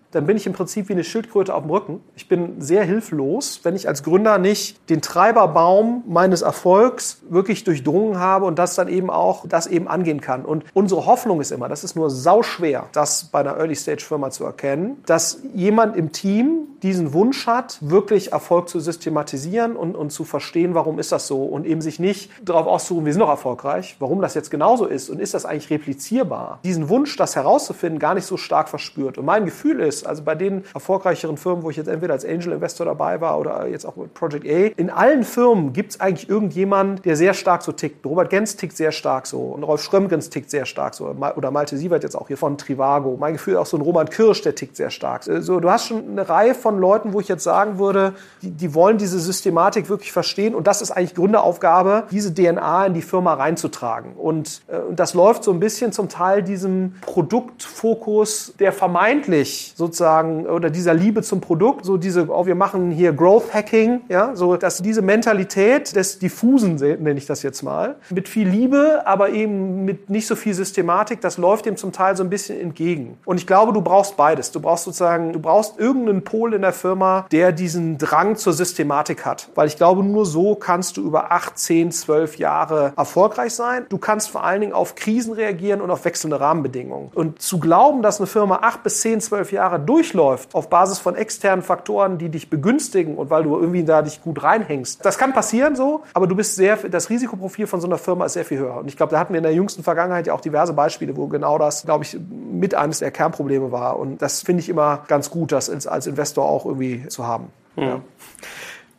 dann 0.11 0.25
bin 0.25 0.37
ich 0.37 0.45
im 0.45 0.53
Prinzip 0.53 0.89
wie 0.89 0.93
eine 0.93 1.03
Schildkröte 1.03 1.53
auf 1.53 1.63
dem 1.63 1.71
Rücken. 1.71 2.01
Ich 2.15 2.27
bin 2.27 2.61
sehr 2.61 2.83
hilflos, 2.83 3.61
wenn 3.63 3.75
ich 3.75 3.87
als 3.87 4.03
Gründer 4.03 4.37
nicht 4.37 4.89
den 4.89 5.01
Treiberbaum 5.01 6.03
meines 6.07 6.41
Erfolgs 6.41 7.21
wirklich 7.29 7.63
durchdrungen 7.63 8.19
habe 8.19 8.45
und 8.45 8.59
das 8.59 8.75
dann 8.75 8.87
eben 8.87 9.09
auch, 9.09 9.45
das 9.47 9.67
eben 9.67 9.87
angehen 9.87 10.21
kann. 10.21 10.45
Und 10.45 10.65
unsere 10.73 11.05
Hoffnung 11.05 11.41
ist 11.41 11.51
immer, 11.51 11.69
das 11.69 11.83
ist 11.83 11.95
nur 11.95 12.09
sauschwer, 12.09 12.87
das 12.91 13.25
bei 13.25 13.39
einer 13.39 13.57
Early-Stage-Firma 13.57 14.29
zu 14.31 14.43
erkennen, 14.43 14.97
dass 15.05 15.39
jemand 15.53 15.95
im 15.95 16.11
Team 16.11 16.67
diesen 16.83 17.13
Wunsch 17.13 17.45
hat, 17.45 17.77
wirklich 17.81 18.31
Erfolg 18.31 18.67
zu 18.67 18.79
systematisieren 18.79 19.75
und, 19.75 19.95
und 19.95 20.11
zu 20.11 20.23
verstehen, 20.23 20.73
warum 20.73 20.99
ist 20.99 21.11
das 21.11 21.27
so 21.27 21.43
und 21.43 21.65
eben 21.65 21.81
sich 21.81 21.99
nicht 21.99 22.31
darauf 22.43 22.65
auszuruhen, 22.65 23.05
wir 23.05 23.13
sind 23.13 23.21
doch 23.21 23.29
erfolgreich, 23.29 23.95
warum 23.99 24.21
das 24.21 24.33
jetzt 24.33 24.49
genauso 24.49 24.85
ist 24.85 25.09
und 25.09 25.19
ist 25.19 25.33
das 25.33 25.45
eigentlich 25.45 25.69
replizierbar. 25.69 26.59
Diesen 26.63 26.89
Wunsch, 26.89 27.15
das 27.17 27.35
herauszufinden, 27.35 27.99
gar 27.99 28.15
nicht 28.15 28.25
so 28.25 28.37
stark 28.37 28.69
verspürt. 28.69 29.17
Und 29.17 29.25
mein 29.25 29.45
Gefühl 29.45 29.79
ist, 29.79 30.00
also 30.05 30.23
bei 30.23 30.35
den 30.35 30.63
erfolgreicheren 30.73 31.37
Firmen, 31.37 31.63
wo 31.63 31.69
ich 31.69 31.77
jetzt 31.77 31.87
entweder 31.87 32.13
als 32.13 32.25
Angel 32.25 32.53
Investor 32.53 32.85
dabei 32.85 33.21
war 33.21 33.39
oder 33.39 33.67
jetzt 33.67 33.85
auch 33.85 33.95
mit 33.95 34.13
Project 34.13 34.45
A, 34.45 34.79
in 34.79 34.89
allen 34.89 35.23
Firmen 35.23 35.73
gibt 35.73 35.91
es 35.91 35.99
eigentlich 35.99 36.29
irgendjemanden, 36.29 37.01
der 37.03 37.15
sehr 37.15 37.33
stark 37.33 37.63
so 37.63 37.71
tickt. 37.71 38.05
Robert 38.05 38.29
Gens 38.29 38.55
tickt 38.55 38.75
sehr 38.75 38.91
stark 38.91 39.27
so 39.27 39.39
und 39.39 39.63
Rolf 39.63 39.81
Schrömgens 39.81 40.29
tickt 40.29 40.49
sehr 40.49 40.65
stark 40.65 40.93
so 40.93 41.15
oder 41.35 41.51
Malte 41.51 41.77
Sievert 41.77 42.03
jetzt 42.03 42.15
auch 42.15 42.27
hier 42.27 42.37
von 42.37 42.57
Trivago. 42.57 43.17
Mein 43.19 43.33
Gefühl 43.33 43.57
auch 43.57 43.65
so 43.65 43.77
ein 43.77 43.81
Roman 43.81 44.09
Kirsch, 44.09 44.41
der 44.41 44.55
tickt 44.55 44.75
sehr 44.75 44.89
stark. 44.89 45.23
So, 45.23 45.59
du 45.59 45.69
hast 45.69 45.87
schon 45.87 46.09
eine 46.11 46.27
Reihe 46.27 46.55
von 46.55 46.79
Leuten, 46.79 47.13
wo 47.13 47.19
ich 47.19 47.27
jetzt 47.27 47.43
sagen 47.43 47.79
würde, 47.79 48.13
die, 48.41 48.51
die 48.51 48.73
wollen 48.73 48.97
diese 48.97 49.19
Systematik 49.19 49.89
wirklich 49.89 50.11
verstehen 50.11 50.55
und 50.55 50.67
das 50.67 50.81
ist 50.81 50.91
eigentlich 50.91 51.15
Gründeraufgabe, 51.15 52.03
diese 52.11 52.33
DNA 52.33 52.87
in 52.87 52.93
die 52.93 53.01
Firma 53.01 53.33
reinzutragen. 53.33 54.13
Und, 54.13 54.61
äh, 54.67 54.77
und 54.77 54.99
das 54.99 55.13
läuft 55.13 55.43
so 55.43 55.51
ein 55.51 55.59
bisschen 55.59 55.91
zum 55.91 56.09
Teil 56.09 56.43
diesem 56.43 56.95
Produktfokus, 57.01 58.53
der 58.59 58.71
vermeintlich 58.71 59.73
so 59.75 59.87
sozusagen 59.91 60.45
oder 60.47 60.69
dieser 60.69 60.93
Liebe 60.93 61.21
zum 61.21 61.41
Produkt, 61.41 61.85
so 61.85 61.97
diese, 61.97 62.29
oh, 62.29 62.45
wir 62.45 62.55
machen 62.55 62.91
hier 62.91 63.13
Growth 63.13 63.53
Hacking, 63.53 64.01
ja, 64.09 64.35
so 64.35 64.55
dass 64.55 64.81
diese 64.81 65.01
Mentalität 65.01 65.95
des 65.95 66.19
Diffusen, 66.19 66.75
nenne 66.75 67.17
ich 67.17 67.25
das 67.25 67.43
jetzt 67.43 67.61
mal, 67.61 67.95
mit 68.09 68.29
viel 68.29 68.47
Liebe, 68.47 69.03
aber 69.05 69.29
eben 69.29 69.85
mit 69.85 70.09
nicht 70.09 70.27
so 70.27 70.35
viel 70.35 70.53
Systematik, 70.53 71.21
das 71.21 71.37
läuft 71.37 71.65
dem 71.65 71.75
zum 71.75 71.91
Teil 71.91 72.15
so 72.15 72.23
ein 72.23 72.29
bisschen 72.29 72.59
entgegen. 72.59 73.17
Und 73.25 73.37
ich 73.37 73.47
glaube, 73.47 73.73
du 73.73 73.81
brauchst 73.81 74.17
beides. 74.17 74.51
Du 74.51 74.59
brauchst 74.59 74.85
sozusagen, 74.85 75.33
du 75.33 75.39
brauchst 75.39 75.77
irgendeinen 75.77 76.23
Pol 76.23 76.53
in 76.53 76.61
der 76.61 76.73
Firma, 76.73 77.25
der 77.31 77.51
diesen 77.51 77.97
Drang 77.97 78.35
zur 78.35 78.53
Systematik 78.53 79.25
hat. 79.25 79.49
Weil 79.55 79.67
ich 79.67 79.77
glaube, 79.77 80.03
nur 80.03 80.25
so 80.25 80.55
kannst 80.55 80.97
du 80.97 81.01
über 81.01 81.31
acht, 81.31 81.57
zehn, 81.57 81.91
zwölf 81.91 82.37
Jahre 82.37 82.93
erfolgreich 82.95 83.53
sein. 83.53 83.85
Du 83.89 83.97
kannst 83.97 84.29
vor 84.29 84.43
allen 84.43 84.61
Dingen 84.61 84.73
auf 84.73 84.95
Krisen 84.95 85.33
reagieren 85.33 85.81
und 85.81 85.91
auf 85.91 86.05
wechselnde 86.05 86.39
Rahmenbedingungen. 86.39 87.09
Und 87.13 87.41
zu 87.41 87.59
glauben, 87.59 88.01
dass 88.01 88.19
eine 88.19 88.27
Firma 88.27 88.59
acht 88.61 88.83
bis 88.83 89.01
zehn, 89.01 89.19
zwölf 89.19 89.51
Jahre 89.51 89.79
durchläuft 89.81 90.55
auf 90.55 90.69
Basis 90.69 90.99
von 90.99 91.15
externen 91.15 91.63
Faktoren, 91.63 92.17
die 92.17 92.29
dich 92.29 92.49
begünstigen 92.49 93.17
und 93.17 93.29
weil 93.29 93.43
du 93.43 93.57
irgendwie 93.57 93.83
da 93.83 94.01
dich 94.01 94.21
gut 94.21 94.41
reinhängst. 94.43 95.03
Das 95.05 95.17
kann 95.17 95.33
passieren 95.33 95.75
so, 95.75 96.03
aber 96.13 96.27
du 96.27 96.35
bist 96.35 96.55
sehr, 96.55 96.77
das 96.77 97.09
Risikoprofil 97.09 97.67
von 97.67 97.81
so 97.81 97.87
einer 97.87 97.97
Firma 97.97 98.25
ist 98.25 98.33
sehr 98.33 98.45
viel 98.45 98.59
höher. 98.59 98.77
Und 98.77 98.87
ich 98.87 98.97
glaube, 98.97 99.11
da 99.11 99.19
hatten 99.19 99.33
wir 99.33 99.39
in 99.39 99.43
der 99.43 99.53
jüngsten 99.53 99.83
Vergangenheit 99.83 100.27
ja 100.27 100.33
auch 100.33 100.41
diverse 100.41 100.73
Beispiele, 100.73 101.15
wo 101.17 101.27
genau 101.27 101.57
das, 101.57 101.83
glaube 101.83 102.03
ich, 102.03 102.17
mit 102.51 102.75
eines 102.75 102.99
der 102.99 103.11
Kernprobleme 103.11 103.71
war. 103.71 103.99
Und 103.99 104.21
das 104.21 104.41
finde 104.41 104.61
ich 104.61 104.69
immer 104.69 105.03
ganz 105.07 105.29
gut, 105.29 105.51
das 105.51 105.69
als 105.87 106.07
Investor 106.07 106.45
auch 106.45 106.65
irgendwie 106.65 107.07
zu 107.07 107.27
haben. 107.27 107.47
Mhm. 107.75 107.83
Ja. 107.83 108.01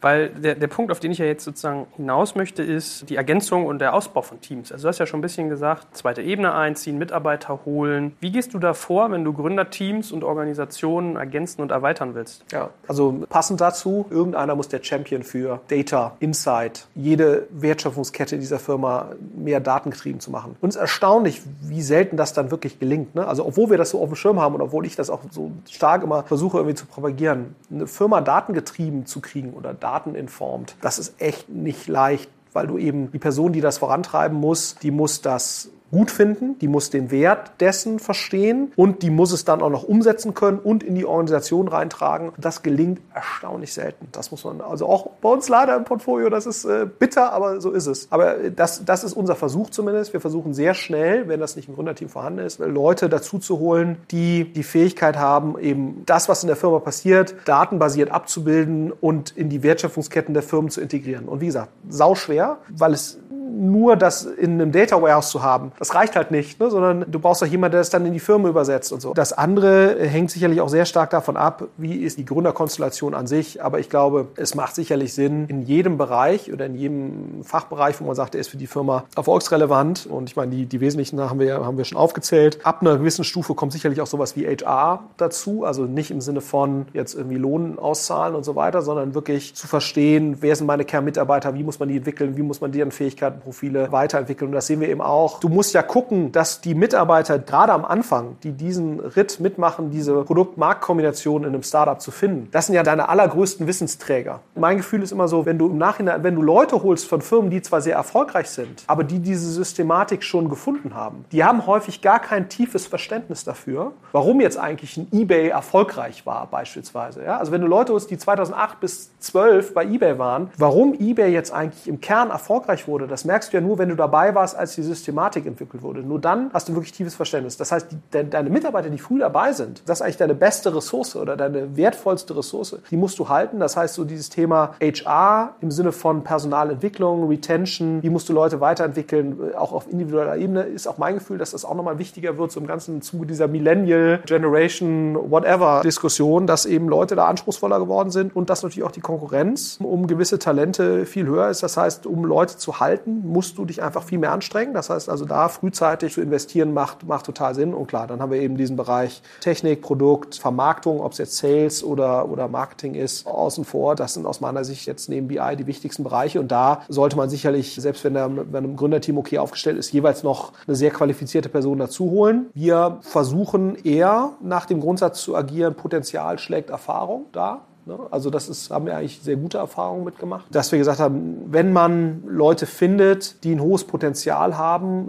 Weil 0.02 0.30
der, 0.30 0.56
der 0.56 0.66
Punkt, 0.66 0.92
auf 0.92 1.00
den 1.00 1.12
ich 1.12 1.18
ja 1.18 1.24
jetzt 1.24 1.44
sozusagen 1.44 1.86
hinaus 1.96 2.34
möchte, 2.34 2.62
ist 2.62 3.08
die 3.08 3.16
Ergänzung 3.16 3.66
und 3.66 3.78
der 3.78 3.94
Ausbau 3.94 4.22
von 4.22 4.40
Teams. 4.40 4.72
Also 4.72 4.82
du 4.82 4.88
hast 4.88 4.98
ja 4.98 5.06
schon 5.06 5.20
ein 5.20 5.22
bisschen 5.22 5.48
gesagt, 5.48 5.96
zweite 5.96 6.22
Ebene 6.22 6.52
einziehen, 6.54 6.98
Mitarbeiter 6.98 7.60
holen. 7.64 8.16
Wie 8.20 8.32
gehst 8.32 8.52
du 8.52 8.58
da 8.58 8.74
vor, 8.74 9.10
wenn 9.12 9.24
du 9.24 9.32
Gründerteams 9.32 10.12
und 10.12 10.24
Organisationen 10.24 11.16
ergänzen 11.16 11.62
und 11.62 11.70
erweitern 11.70 12.14
willst? 12.14 12.44
Ja, 12.52 12.70
also 12.88 13.24
passend 13.28 13.60
dazu, 13.60 14.06
irgendeiner 14.10 14.54
muss 14.56 14.68
der 14.68 14.82
Champion 14.82 15.22
für 15.22 15.60
Data, 15.68 16.16
Insight, 16.18 16.86
jede 16.94 17.46
Wertschöpfungskette 17.50 18.38
dieser 18.38 18.58
Firma 18.58 19.12
mehr 19.36 19.60
datengetrieben 19.60 20.20
zu 20.20 20.30
machen. 20.30 20.56
Und 20.60 20.70
es 20.70 20.74
ist 20.74 20.80
erstaunlich, 20.80 21.42
wie 21.60 21.82
selten 21.82 22.16
das 22.16 22.32
dann 22.32 22.50
wirklich 22.50 22.80
gelingt. 22.80 23.14
Ne? 23.14 23.26
Also 23.26 23.46
obwohl 23.46 23.70
wir 23.70 23.78
das 23.78 23.90
so 23.90 24.00
auf 24.00 24.08
dem 24.08 24.16
Schirm 24.16 24.40
haben 24.40 24.56
und 24.56 24.62
obwohl 24.62 24.84
ich 24.84 24.96
das 24.96 25.10
auch 25.10 25.20
so 25.30 25.52
stark 25.70 26.02
immer 26.02 26.24
versuche 26.24 26.58
irgendwie 26.58 26.74
zu 26.74 26.86
propagieren, 26.86 27.54
eine 27.70 27.86
Firma 27.86 28.20
datengetrieben 28.20 29.06
zu 29.06 29.20
kriegen 29.20 29.52
oder 29.52 29.74
dateninformed, 29.92 30.76
das 30.80 30.98
ist 30.98 31.20
echt 31.20 31.48
nicht 31.48 31.86
leicht 31.88 32.30
weil 32.52 32.66
du 32.66 32.78
eben 32.78 33.10
die 33.10 33.18
Person, 33.18 33.52
die 33.52 33.60
das 33.60 33.78
vorantreiben 33.78 34.38
muss, 34.38 34.76
die 34.76 34.90
muss 34.90 35.22
das 35.22 35.70
gut 35.92 36.10
finden, 36.10 36.58
die 36.58 36.68
muss 36.68 36.90
den 36.90 37.10
Wert 37.10 37.52
dessen 37.60 37.98
verstehen 37.98 38.72
und 38.76 39.02
die 39.02 39.10
muss 39.10 39.30
es 39.30 39.44
dann 39.44 39.60
auch 39.62 39.70
noch 39.70 39.84
umsetzen 39.84 40.32
können 40.34 40.58
und 40.58 40.82
in 40.82 40.94
die 40.94 41.04
Organisation 41.04 41.68
reintragen. 41.68 42.32
Das 42.38 42.62
gelingt 42.62 43.00
erstaunlich 43.14 43.74
selten. 43.74 44.08
Das 44.10 44.30
muss 44.30 44.42
man 44.44 44.62
also 44.62 44.86
auch 44.86 45.10
bei 45.20 45.28
uns 45.28 45.48
leider 45.50 45.76
im 45.76 45.84
Portfolio, 45.84 46.30
das 46.30 46.46
ist 46.46 46.64
äh, 46.64 46.86
bitter, 46.86 47.32
aber 47.32 47.60
so 47.60 47.70
ist 47.70 47.86
es. 47.86 48.08
Aber 48.10 48.38
äh, 48.38 48.50
das, 48.50 48.84
das 48.84 49.04
ist 49.04 49.12
unser 49.12 49.36
Versuch 49.36 49.68
zumindest. 49.68 50.14
Wir 50.14 50.20
versuchen 50.20 50.54
sehr 50.54 50.72
schnell, 50.72 51.28
wenn 51.28 51.40
das 51.40 51.56
nicht 51.56 51.68
im 51.68 51.74
Gründerteam 51.74 52.08
vorhanden 52.08 52.40
ist, 52.40 52.58
Leute 52.58 53.10
dazu 53.10 53.38
zu 53.38 53.58
holen, 53.58 53.98
die 54.10 54.50
die 54.50 54.62
Fähigkeit 54.62 55.18
haben, 55.18 55.58
eben 55.58 56.04
das, 56.06 56.28
was 56.28 56.42
in 56.42 56.46
der 56.46 56.56
Firma 56.56 56.78
passiert, 56.78 57.34
datenbasiert 57.44 58.10
abzubilden 58.10 58.92
und 58.92 59.30
in 59.36 59.50
die 59.50 59.62
Wertschöpfungsketten 59.62 60.32
der 60.32 60.42
Firmen 60.42 60.70
zu 60.70 60.80
integrieren. 60.80 61.28
Und 61.28 61.42
wie 61.42 61.46
gesagt, 61.46 61.70
sau 61.88 62.14
schwer, 62.14 62.58
weil 62.70 62.94
es 62.94 63.18
nur 63.52 63.96
das 63.96 64.24
in 64.24 64.52
einem 64.52 64.72
Data 64.72 65.00
Warehouse 65.00 65.30
zu 65.30 65.42
haben, 65.42 65.72
das 65.82 65.96
reicht 65.96 66.14
halt 66.14 66.30
nicht, 66.30 66.60
ne? 66.60 66.70
sondern 66.70 67.06
du 67.10 67.18
brauchst 67.18 67.42
auch 67.42 67.46
jemanden, 67.48 67.72
der 67.72 67.80
das 67.80 67.90
dann 67.90 68.06
in 68.06 68.12
die 68.12 68.20
Firma 68.20 68.48
übersetzt 68.48 68.92
und 68.92 69.00
so. 69.00 69.14
Das 69.14 69.32
andere 69.32 69.96
hängt 69.98 70.30
sicherlich 70.30 70.60
auch 70.60 70.68
sehr 70.68 70.84
stark 70.84 71.10
davon 71.10 71.36
ab, 71.36 71.64
wie 71.76 71.96
ist 71.96 72.18
die 72.18 72.24
Gründerkonstellation 72.24 73.14
an 73.14 73.26
sich. 73.26 73.64
Aber 73.64 73.80
ich 73.80 73.90
glaube, 73.90 74.28
es 74.36 74.54
macht 74.54 74.76
sicherlich 74.76 75.12
Sinn, 75.12 75.46
in 75.48 75.62
jedem 75.62 75.98
Bereich 75.98 76.52
oder 76.52 76.66
in 76.66 76.76
jedem 76.76 77.42
Fachbereich, 77.42 78.00
wo 78.00 78.04
man 78.04 78.14
sagt, 78.14 78.34
der 78.34 78.40
ist 78.40 78.46
für 78.46 78.58
die 78.58 78.68
Firma 78.68 79.06
erfolgsrelevant. 79.16 80.06
Und 80.06 80.30
ich 80.30 80.36
meine, 80.36 80.52
die, 80.52 80.66
die 80.66 80.80
wesentlichen 80.80 81.20
haben 81.20 81.40
wir, 81.40 81.66
haben 81.66 81.76
wir 81.76 81.84
schon 81.84 81.98
aufgezählt. 81.98 82.60
Ab 82.62 82.82
einer 82.82 82.98
gewissen 82.98 83.24
Stufe 83.24 83.54
kommt 83.54 83.72
sicherlich 83.72 84.00
auch 84.00 84.06
sowas 84.06 84.36
wie 84.36 84.46
HR 84.46 85.02
dazu. 85.16 85.64
Also 85.64 85.86
nicht 85.86 86.12
im 86.12 86.20
Sinne 86.20 86.42
von 86.42 86.86
jetzt 86.92 87.16
irgendwie 87.16 87.38
Lohn 87.38 87.80
auszahlen 87.80 88.36
und 88.36 88.44
so 88.44 88.54
weiter, 88.54 88.82
sondern 88.82 89.16
wirklich 89.16 89.56
zu 89.56 89.66
verstehen, 89.66 90.36
wer 90.42 90.54
sind 90.54 90.68
meine 90.68 90.84
Kernmitarbeiter, 90.84 91.56
wie 91.56 91.64
muss 91.64 91.80
man 91.80 91.88
die 91.88 91.96
entwickeln, 91.96 92.36
wie 92.36 92.42
muss 92.42 92.60
man 92.60 92.70
deren 92.70 92.92
Fähigkeiten 92.92 93.40
Profile 93.40 93.90
weiterentwickeln. 93.90 94.50
Und 94.50 94.54
das 94.54 94.68
sehen 94.68 94.78
wir 94.78 94.88
eben 94.88 95.00
auch. 95.00 95.40
Du 95.40 95.48
musst 95.48 95.71
ja 95.72 95.82
gucken, 95.82 96.32
dass 96.32 96.60
die 96.60 96.74
Mitarbeiter 96.74 97.38
gerade 97.38 97.72
am 97.72 97.84
Anfang, 97.84 98.36
die 98.42 98.52
diesen 98.52 99.00
Ritt 99.00 99.40
mitmachen, 99.40 99.90
diese 99.90 100.22
Produkt-Markt-Kombination 100.24 101.42
in 101.42 101.48
einem 101.48 101.62
Startup 101.62 102.00
zu 102.00 102.10
finden, 102.10 102.48
das 102.50 102.66
sind 102.66 102.74
ja 102.74 102.82
deine 102.82 103.08
allergrößten 103.08 103.66
Wissensträger. 103.66 104.40
Mein 104.54 104.78
Gefühl 104.78 105.02
ist 105.02 105.12
immer 105.12 105.28
so, 105.28 105.46
wenn 105.46 105.58
du 105.58 105.66
im 105.66 105.78
Nachhinein, 105.78 106.22
wenn 106.22 106.34
du 106.34 106.42
Leute 106.42 106.82
holst 106.82 107.08
von 107.08 107.20
Firmen, 107.22 107.50
die 107.50 107.62
zwar 107.62 107.80
sehr 107.80 107.96
erfolgreich 107.96 108.50
sind, 108.50 108.84
aber 108.86 109.04
die 109.04 109.18
diese 109.18 109.50
Systematik 109.50 110.22
schon 110.22 110.48
gefunden 110.48 110.94
haben, 110.94 111.24
die 111.32 111.44
haben 111.44 111.66
häufig 111.66 112.02
gar 112.02 112.20
kein 112.20 112.48
tiefes 112.48 112.86
Verständnis 112.86 113.44
dafür, 113.44 113.92
warum 114.12 114.40
jetzt 114.40 114.58
eigentlich 114.58 114.96
ein 114.96 115.08
eBay 115.12 115.48
erfolgreich 115.48 116.26
war 116.26 116.46
beispielsweise. 116.46 117.24
Ja? 117.24 117.38
Also 117.38 117.52
wenn 117.52 117.60
du 117.60 117.66
Leute 117.66 117.92
holst, 117.92 118.10
die 118.10 118.18
2008 118.18 118.80
bis 118.80 119.18
2012 119.18 119.74
bei 119.74 119.84
eBay 119.84 120.18
waren, 120.18 120.50
warum 120.58 120.94
eBay 120.94 121.32
jetzt 121.32 121.52
eigentlich 121.52 121.88
im 121.88 122.00
Kern 122.00 122.30
erfolgreich 122.30 122.86
wurde, 122.86 123.06
das 123.06 123.24
merkst 123.24 123.52
du 123.52 123.56
ja 123.56 123.60
nur, 123.60 123.78
wenn 123.78 123.88
du 123.88 123.96
dabei 123.96 124.34
warst, 124.34 124.56
als 124.56 124.74
die 124.74 124.82
Systematik 124.82 125.46
entwickelt 125.46 125.61
wurde. 125.82 126.02
Nur 126.02 126.20
dann 126.20 126.50
hast 126.52 126.68
du 126.68 126.74
wirklich 126.74 126.92
tiefes 126.92 127.14
Verständnis. 127.14 127.56
Das 127.56 127.72
heißt, 127.72 127.92
die, 127.92 127.96
de, 128.12 128.24
deine 128.24 128.50
Mitarbeiter, 128.50 128.90
die 128.90 128.98
früh 128.98 129.18
dabei 129.18 129.52
sind, 129.52 129.82
das 129.86 129.98
ist 129.98 130.02
eigentlich 130.02 130.16
deine 130.16 130.34
beste 130.34 130.74
Ressource 130.74 131.16
oder 131.16 131.36
deine 131.36 131.76
wertvollste 131.76 132.36
Ressource. 132.36 132.76
Die 132.90 132.96
musst 132.96 133.18
du 133.18 133.28
halten. 133.28 133.60
Das 133.60 133.76
heißt, 133.76 133.94
so 133.94 134.04
dieses 134.04 134.28
Thema 134.28 134.74
HR 134.80 135.54
im 135.60 135.70
Sinne 135.70 135.92
von 135.92 136.24
Personalentwicklung, 136.24 137.28
Retention, 137.28 138.02
wie 138.02 138.10
musst 138.10 138.28
du 138.28 138.32
Leute 138.32 138.60
weiterentwickeln, 138.60 139.54
auch 139.56 139.72
auf 139.72 139.90
individueller 139.90 140.36
Ebene, 140.36 140.62
ist 140.62 140.86
auch 140.86 140.98
mein 140.98 141.14
Gefühl, 141.14 141.38
dass 141.38 141.52
das 141.52 141.64
auch 141.64 141.74
nochmal 141.74 141.98
wichtiger 141.98 142.38
wird, 142.38 142.52
so 142.52 142.60
im 142.60 142.66
ganzen 142.66 143.02
Zuge 143.02 143.26
dieser 143.26 143.48
Millennial 143.48 144.20
Generation, 144.26 145.30
whatever 145.30 145.82
Diskussion, 145.84 146.46
dass 146.46 146.66
eben 146.66 146.88
Leute 146.88 147.16
da 147.16 147.26
anspruchsvoller 147.26 147.78
geworden 147.78 148.10
sind 148.10 148.34
und 148.34 148.50
dass 148.50 148.62
natürlich 148.62 148.84
auch 148.84 148.92
die 148.92 149.00
Konkurrenz 149.00 149.78
um 149.82 150.06
gewisse 150.06 150.38
Talente 150.38 151.06
viel 151.06 151.26
höher 151.26 151.48
ist. 151.48 151.62
Das 151.62 151.76
heißt, 151.76 152.06
um 152.06 152.24
Leute 152.24 152.56
zu 152.56 152.80
halten, 152.80 153.22
musst 153.26 153.58
du 153.58 153.64
dich 153.64 153.82
einfach 153.82 154.02
viel 154.02 154.18
mehr 154.18 154.32
anstrengen. 154.32 154.74
Das 154.74 154.90
heißt 154.90 155.08
also, 155.08 155.24
da 155.24 155.50
frühzeitig 155.52 156.14
zu 156.14 156.20
investieren 156.20 156.72
macht, 156.72 157.06
macht 157.06 157.26
total 157.26 157.54
Sinn. 157.54 157.74
Und 157.74 157.86
klar, 157.86 158.06
dann 158.06 158.20
haben 158.20 158.32
wir 158.32 158.40
eben 158.40 158.56
diesen 158.56 158.76
Bereich 158.76 159.22
Technik, 159.40 159.82
Produkt, 159.82 160.36
Vermarktung, 160.36 161.00
ob 161.00 161.12
es 161.12 161.18
jetzt 161.18 161.36
Sales 161.36 161.84
oder, 161.84 162.28
oder 162.28 162.48
Marketing 162.48 162.94
ist, 162.94 163.26
außen 163.26 163.64
vor. 163.64 163.94
Das 163.94 164.14
sind 164.14 164.26
aus 164.26 164.40
meiner 164.40 164.64
Sicht 164.64 164.86
jetzt 164.86 165.08
neben 165.08 165.28
BI 165.28 165.56
die 165.56 165.66
wichtigsten 165.66 166.04
Bereiche. 166.04 166.40
Und 166.40 166.52
da 166.52 166.82
sollte 166.88 167.16
man 167.16 167.28
sicherlich, 167.28 167.74
selbst 167.74 168.04
wenn, 168.04 168.14
der, 168.14 168.30
wenn 168.52 168.64
ein 168.64 168.76
Gründerteam 168.76 169.18
okay 169.18 169.38
aufgestellt 169.38 169.78
ist, 169.78 169.92
jeweils 169.92 170.22
noch 170.22 170.52
eine 170.66 170.76
sehr 170.76 170.90
qualifizierte 170.90 171.48
Person 171.48 171.78
dazu 171.78 172.10
holen. 172.10 172.46
Wir 172.54 172.98
versuchen 173.00 173.76
eher 173.84 174.32
nach 174.40 174.66
dem 174.66 174.80
Grundsatz 174.80 175.22
zu 175.22 175.36
agieren, 175.36 175.74
Potenzial 175.74 176.38
schlägt 176.38 176.70
Erfahrung 176.70 177.26
da. 177.32 177.62
Ne? 177.84 177.98
Also 178.10 178.30
das 178.30 178.48
ist, 178.48 178.70
haben 178.70 178.86
wir 178.86 178.96
eigentlich 178.96 179.20
sehr 179.22 179.36
gute 179.36 179.58
Erfahrungen 179.58 180.04
mitgemacht. 180.04 180.46
Dass 180.50 180.70
wir 180.70 180.78
gesagt 180.78 181.00
haben, 181.00 181.46
wenn 181.50 181.72
man 181.72 182.22
Leute 182.26 182.66
findet, 182.66 183.42
die 183.44 183.52
ein 183.52 183.60
hohes 183.60 183.84
Potenzial 183.84 184.56
haben, 184.56 185.08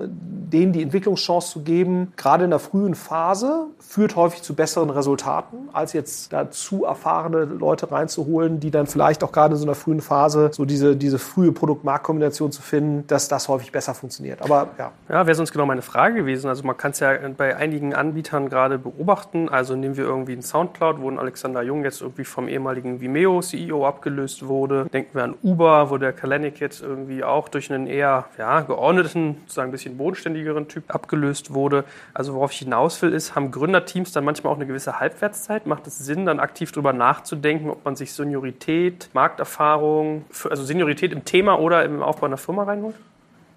denen 0.51 0.73
die 0.73 0.81
Entwicklungschance 0.81 1.51
zu 1.51 1.61
geben, 1.61 2.13
gerade 2.17 2.45
in 2.45 2.49
der 2.49 2.59
frühen 2.59 2.95
Phase, 2.95 3.67
führt 3.79 4.15
häufig 4.15 4.41
zu 4.41 4.55
besseren 4.55 4.89
Resultaten, 4.89 5.69
als 5.71 5.93
jetzt 5.93 6.33
da 6.33 6.49
zu 6.49 6.85
erfahrene 6.85 7.45
Leute 7.45 7.91
reinzuholen, 7.91 8.59
die 8.59 8.71
dann 8.71 8.87
vielleicht 8.87 9.23
auch 9.23 9.31
gerade 9.31 9.53
in 9.53 9.59
so 9.59 9.65
einer 9.65 9.75
frühen 9.75 10.01
Phase 10.01 10.49
so 10.53 10.65
diese, 10.65 10.95
diese 10.95 11.19
frühe 11.19 11.51
Produkt-Markt-Kombination 11.51 12.51
zu 12.51 12.61
finden, 12.61 13.05
dass 13.07 13.27
das 13.27 13.47
häufig 13.47 13.71
besser 13.71 13.93
funktioniert. 13.93 14.41
Aber 14.41 14.69
ja. 14.79 14.91
Ja, 15.09 15.27
wäre 15.27 15.35
sonst 15.35 15.51
genau 15.51 15.65
meine 15.65 15.81
Frage 15.81 16.15
gewesen. 16.15 16.47
Also 16.47 16.63
man 16.63 16.77
kann 16.77 16.91
es 16.91 16.99
ja 16.99 17.13
bei 17.37 17.55
einigen 17.55 17.93
Anbietern 17.93 18.49
gerade 18.49 18.79
beobachten. 18.79 19.49
Also 19.49 19.75
nehmen 19.75 19.97
wir 19.97 20.05
irgendwie 20.05 20.33
einen 20.33 20.41
Soundcloud, 20.41 20.99
wo 21.01 21.09
ein 21.09 21.19
Alexander 21.19 21.61
Jung 21.61 21.83
jetzt 21.83 22.01
irgendwie 22.01 22.23
vom 22.23 22.47
ehemaligen 22.47 22.62
ehemaligen 22.63 23.01
Vimeo-CEO 23.01 23.85
abgelöst 23.85 24.47
wurde. 24.47 24.85
Denken 24.93 25.15
wir 25.15 25.23
an 25.25 25.35
Uber, 25.43 25.89
wo 25.89 25.97
der 25.97 26.13
Kalenic 26.13 26.61
jetzt 26.61 26.81
irgendwie 26.81 27.23
auch 27.23 27.49
durch 27.49 27.71
einen 27.71 27.87
eher 27.87 28.25
ja, 28.37 28.61
geordneten, 28.61 29.37
sozusagen 29.41 29.69
ein 29.69 29.71
bisschen 29.71 29.97
bodenständigeren 29.97 30.69
Typ 30.69 30.83
abgelöst 30.87 31.53
wurde. 31.53 31.83
Also 32.13 32.35
worauf 32.35 32.53
ich 32.53 32.59
hinaus 32.59 33.01
will, 33.01 33.11
ist, 33.11 33.35
haben 33.35 33.51
Gründerteams 33.51 34.13
dann 34.13 34.23
manchmal 34.23 34.53
auch 34.53 34.57
eine 34.57 34.65
gewisse 34.65 34.99
Halbwertszeit? 34.99 35.67
Macht 35.67 35.87
es 35.87 35.99
Sinn, 35.99 36.25
dann 36.25 36.39
aktiv 36.39 36.71
darüber 36.71 36.93
nachzudenken, 36.93 37.69
ob 37.69 37.83
man 37.83 37.97
sich 37.97 38.13
Seniorität, 38.13 39.09
Markterfahrung, 39.13 40.23
also 40.49 40.63
Seniorität 40.63 41.11
im 41.11 41.25
Thema 41.25 41.59
oder 41.59 41.83
im 41.83 42.01
Aufbau 42.01 42.27
einer 42.27 42.37
Firma 42.37 42.63
reinholt? 42.63 42.95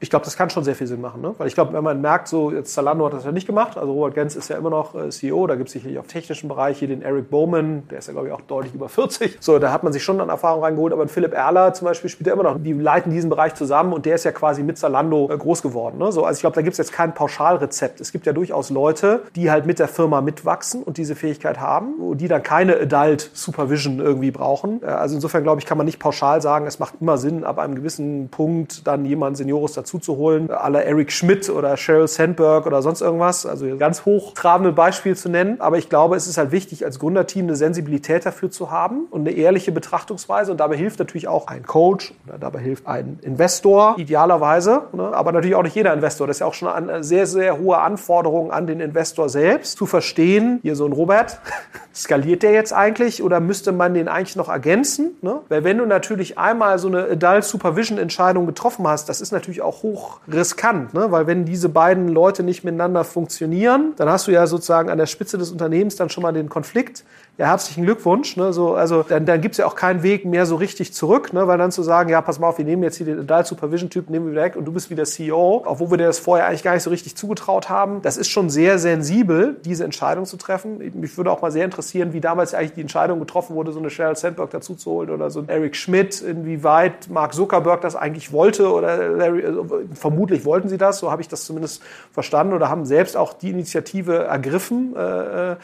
Ich 0.01 0.11
glaube, 0.11 0.25
das 0.25 0.37
kann 0.37 0.51
schon 0.51 0.65
sehr 0.65 0.75
viel 0.75 0.87
Sinn 0.87 1.01
machen. 1.01 1.23
Ne? 1.23 1.35
Weil 1.39 1.49
ich 1.49 1.55
glaube, 1.55 1.73
wenn 1.73 1.83
man 1.83 2.01
merkt, 2.01 2.29
so 2.29 2.51
jetzt 2.51 2.75
Zalando 2.75 3.07
hat 3.07 3.15
das 3.15 3.25
ja 3.25 3.33
nicht 3.33 3.47
gemacht, 3.47 3.79
also 3.79 3.93
Robert 3.93 4.15
Gens 4.15 4.37
ist 4.37 4.49
ja 4.49 4.57
immer 4.57 4.71
noch 4.71 4.95
äh, 4.95 5.09
CEO, 5.09 5.47
da 5.47 5.55
gibt 5.55 5.69
es 5.69 5.73
sicherlich 5.73 5.99
auf 5.99 6.07
technischen 6.07 6.49
Bereich 6.49 6.79
hier 6.79 6.89
den 6.89 7.03
Eric 7.03 7.31
Bowman, 7.31 7.89
der 7.91 7.99
ist 7.99 8.07
ja, 8.07 8.13
glaube 8.13 8.29
ich, 8.29 8.33
auch 8.35 8.43
deutlich 8.43 8.75
über 8.75 8.89
40. 8.89 9.39
So, 9.41 9.59
da 9.59 9.73
hat 9.73 9.85
man 9.85 9.93
sich 9.93 10.03
schon 10.03 10.21
an 10.21 10.29
Erfahrung 10.29 10.63
reingeholt, 10.63 10.93
aber 10.93 11.09
Philipp 11.09 11.33
Erler 11.33 11.73
zum 11.73 11.87
Beispiel 11.87 12.11
spielt 12.11 12.27
ja 12.27 12.35
immer 12.35 12.43
noch, 12.43 12.59
die 12.59 12.73
leiten 12.73 13.11
diesen 13.11 13.31
Bereich 13.31 13.55
zusammen 13.55 13.93
und 13.93 14.05
der 14.07 14.17
ist 14.17 14.25
ja 14.25 14.33
quasi 14.33 14.63
mit 14.63 14.77
Zalando 14.77 15.31
äh, 15.31 15.37
groß 15.37 15.63
geworden. 15.63 15.99
Ne? 15.99 16.13
So, 16.13 16.25
also 16.25 16.37
ich 16.37 16.43
glaube, 16.43 16.55
da 16.55 16.63
gibt 16.63 16.75
es 16.75 16.79
jetzt 16.79 16.93
kein 16.93 17.15
Pauschalrezept. 17.15 18.01
Es 18.01 18.13
gibt 18.13 18.27
ja 18.27 18.33
durchaus 18.33 18.71
Leute, 18.71 19.23
die 19.35 19.51
halt 19.51 19.67
mit 19.67 19.79
der 19.79 19.89
Firma 19.89 20.21
mitwachsen 20.21 20.83
und 20.83 20.99
diese 20.99 21.15
Fähigkeit 21.15 21.61
haben, 21.61 22.17
die 22.19 22.29
dann 22.29 22.43
keine 22.43 22.79
Adult 22.79 23.31
Supervision 23.33 24.01
irgendwie 24.01 24.31
brauchen. 24.31 24.83
Äh, 24.83 24.87
also 24.87 25.15
insofern, 25.15 25.43
glaube 25.43 25.61
ich, 25.61 25.67
kann 25.67 25.79
man 25.79 25.87
nicht 25.87 25.99
pauschal 25.99 26.43
sagen, 26.43 26.67
es 26.67 26.79
macht 26.79 26.95
immer 27.01 27.17
Sinn, 27.17 27.45
ab 27.45 27.59
einem 27.59 27.75
gewissen 27.75 28.29
Punkt 28.29 28.87
dann 28.87 29.07
jemanden 29.07 29.37
Seniores 29.37 29.73
dazu 29.73 29.86
zu 29.87 30.17
holen, 30.17 30.51
aller 30.51 30.85
Eric 30.85 31.13
Schmidt 31.13 31.49
oder 31.49 31.77
Sheryl 31.77 32.09
Sandberg 32.09 32.67
oder 32.67 32.83
sonst 32.83 33.01
irgendwas. 33.01 33.47
Also 33.47 33.77
ganz 33.77 34.05
hochtrabende 34.05 34.73
Beispiel 34.73 35.17
zu 35.17 35.29
nennen. 35.29 35.61
Aber 35.61 35.79
ich 35.79 35.89
glaube, 35.89 36.17
es 36.17 36.27
ist 36.27 36.39
halt 36.39 36.53
wichtig, 36.53 36.85
als 36.85 36.99
Gründerteam 36.99 37.47
eine 37.47 37.57
Sensibilität 37.57 38.27
dafür 38.27 38.51
zu 38.51 38.71
haben 38.71 39.07
und 39.11 39.21
eine 39.23 39.33
ehrliche 39.33 39.73
Betrachtungsweise. 39.73 40.51
Und 40.53 40.59
dabei 40.59 40.77
hilft 40.77 40.99
natürlich 40.99 41.29
auch 41.29 41.47
ein 41.47 41.65
Coach 41.65 42.15
oder 42.27 42.39
dabei 42.39 42.61
hilft 42.61 42.87
ein 42.87 43.19
Investor, 43.23 43.95
idealerweise. 43.99 44.83
Ne? 44.93 45.13
Aber 45.13 45.33
natürlich 45.33 45.57
auch 45.57 45.63
nicht 45.63 45.77
jeder 45.77 45.93
Investor. 45.93 46.27
Das 46.27 46.37
ist 46.37 46.41
ja 46.41 46.47
auch 46.47 46.55
schon 46.55 46.69
eine 46.69 47.05
sehr, 47.05 47.27
sehr 47.27 47.59
hohe 47.59 47.79
Anforderung 47.79 48.51
an 48.51 48.67
den 48.67 48.81
Investor 48.81 49.29
selbst, 49.29 49.79
zu 49.79 49.87
verstehen, 49.87 50.61
hier 50.63 50.77
so 50.77 50.87
ein 50.87 50.93
Robert, 50.93 51.41
skaliert 51.95 52.43
der 52.43 52.53
jetzt 52.53 52.73
eigentlich 52.73 53.23
oder 53.23 53.41
müsste 53.41 53.73
man 53.73 53.95
den 53.95 54.09
eigentlich 54.09 54.37
noch 54.37 54.49
ergänzen? 54.49 55.17
Ne? 55.23 55.41
Weil 55.49 55.65
wenn 55.65 55.79
du 55.79 55.87
natürlich 55.87 56.39
einmal 56.39 56.79
so 56.79 56.89
eine 56.89 57.05
Adult 57.05 57.45
Supervision 57.45 57.99
Entscheidung 57.99 58.47
getroffen 58.47 58.87
hast, 58.87 59.09
das 59.09 59.21
ist 59.21 59.33
natürlich 59.33 59.63
auch 59.63 59.76
auch 59.77 59.83
hoch 59.83 60.21
riskant, 60.33 60.95
ne? 60.95 61.11
weil 61.11 61.27
wenn 61.27 61.45
diese 61.45 61.69
beiden 61.69 62.09
Leute 62.09 62.43
nicht 62.43 62.65
miteinander 62.65 63.05
funktionieren, 63.05 63.93
dann 63.97 64.09
hast 64.09 64.27
du 64.27 64.33
ja 64.33 64.47
sozusagen 64.47 64.91
an 64.91 64.99
der 64.99 65.07
Spitze 65.07 65.39
des 65.39 65.51
Unternehmens 65.51 65.97
dann 65.97 66.09
schon 66.09 66.23
mal 66.23 66.33
den 66.33 66.49
Konflikt. 66.49 67.05
Ja, 67.39 67.49
herzlichen 67.49 67.85
Glückwunsch. 67.85 68.39
Ne? 68.39 68.55
So, 68.55 68.75
also 68.75 69.03
dann, 69.03 69.27
dann 69.27 69.43
gibt's 69.43 69.59
ja 69.59 69.67
auch 69.67 69.75
keinen 69.75 70.03
Weg 70.03 70.25
mehr 70.25 70.47
so 70.47 70.57
richtig 70.57 70.95
zurück, 70.95 71.35
ne? 71.35 71.47
weil 71.47 71.59
dann 71.59 71.71
zu 71.71 71.83
sagen, 71.83 72.09
ja, 72.09 72.23
pass 72.23 72.39
mal 72.39 72.49
auf, 72.49 72.57
wir 72.57 72.65
nehmen 72.65 72.83
jetzt 72.83 72.97
hier 72.97 73.05
den 73.05 73.21
Adult 73.21 73.47
Supervision 73.47 73.91
Typ, 73.91 74.09
nehmen 74.09 74.33
wir 74.33 74.43
weg 74.43 74.57
und 74.57 74.65
du 74.65 74.73
bist 74.73 74.89
wieder 74.89 75.05
CEO, 75.05 75.63
obwohl 75.67 75.91
wir 75.91 75.99
dir 75.99 76.07
das 76.07 76.19
vorher 76.19 76.47
eigentlich 76.47 76.63
gar 76.63 76.73
nicht 76.73 76.83
so 76.83 76.91
richtig 76.91 77.15
zugetraut 77.15 77.69
haben. 77.69 78.01
Das 78.01 78.17
ist 78.17 78.29
schon 78.29 78.49
sehr 78.49 78.79
sensibel, 78.79 79.57
diese 79.65 79.85
Entscheidung 79.85 80.25
zu 80.25 80.39
treffen. 80.39 80.79
Mich 80.95 81.17
würde 81.19 81.31
auch 81.31 81.43
mal 81.43 81.51
sehr 81.51 81.67
interessieren, 81.67 82.15
wie 82.15 82.23
damals 82.23 82.55
eigentlich 82.55 82.73
die 82.73 82.81
Entscheidung 82.81 83.19
getroffen 83.19 83.55
wurde, 83.55 83.73
so 83.73 83.81
eine 83.81 83.91
Sheryl 83.91 84.17
Sandberg 84.17 84.51
dazu 84.51 84.75
zu 84.75 84.91
holen 84.91 85.11
oder 85.11 85.29
so 85.29 85.41
ein 85.41 85.49
Eric 85.51 85.77
Schmidt, 85.77 86.23
inwieweit 86.23 87.11
Mark 87.11 87.35
Zuckerberg 87.35 87.83
das 87.83 87.97
eigentlich 87.97 88.33
wollte 88.33 88.73
oder 88.73 89.09
Larry, 89.09 89.45
also 89.45 89.66
vermutlich 89.95 90.45
wollten 90.45 90.69
sie 90.69 90.79
das, 90.79 90.99
so 90.99 91.11
habe 91.11 91.23
ich 91.23 91.29
das 91.29 91.45
zumindest 91.45 91.83
verstanden 92.13 92.55
oder 92.55 92.69
haben 92.69 92.85
selbst 92.85 93.17
auch 93.17 93.33
die 93.33 93.51
Initiative 93.51 94.25
ergriffen. 94.25 94.95
Äh, 94.97 95.53
äh 95.53 95.57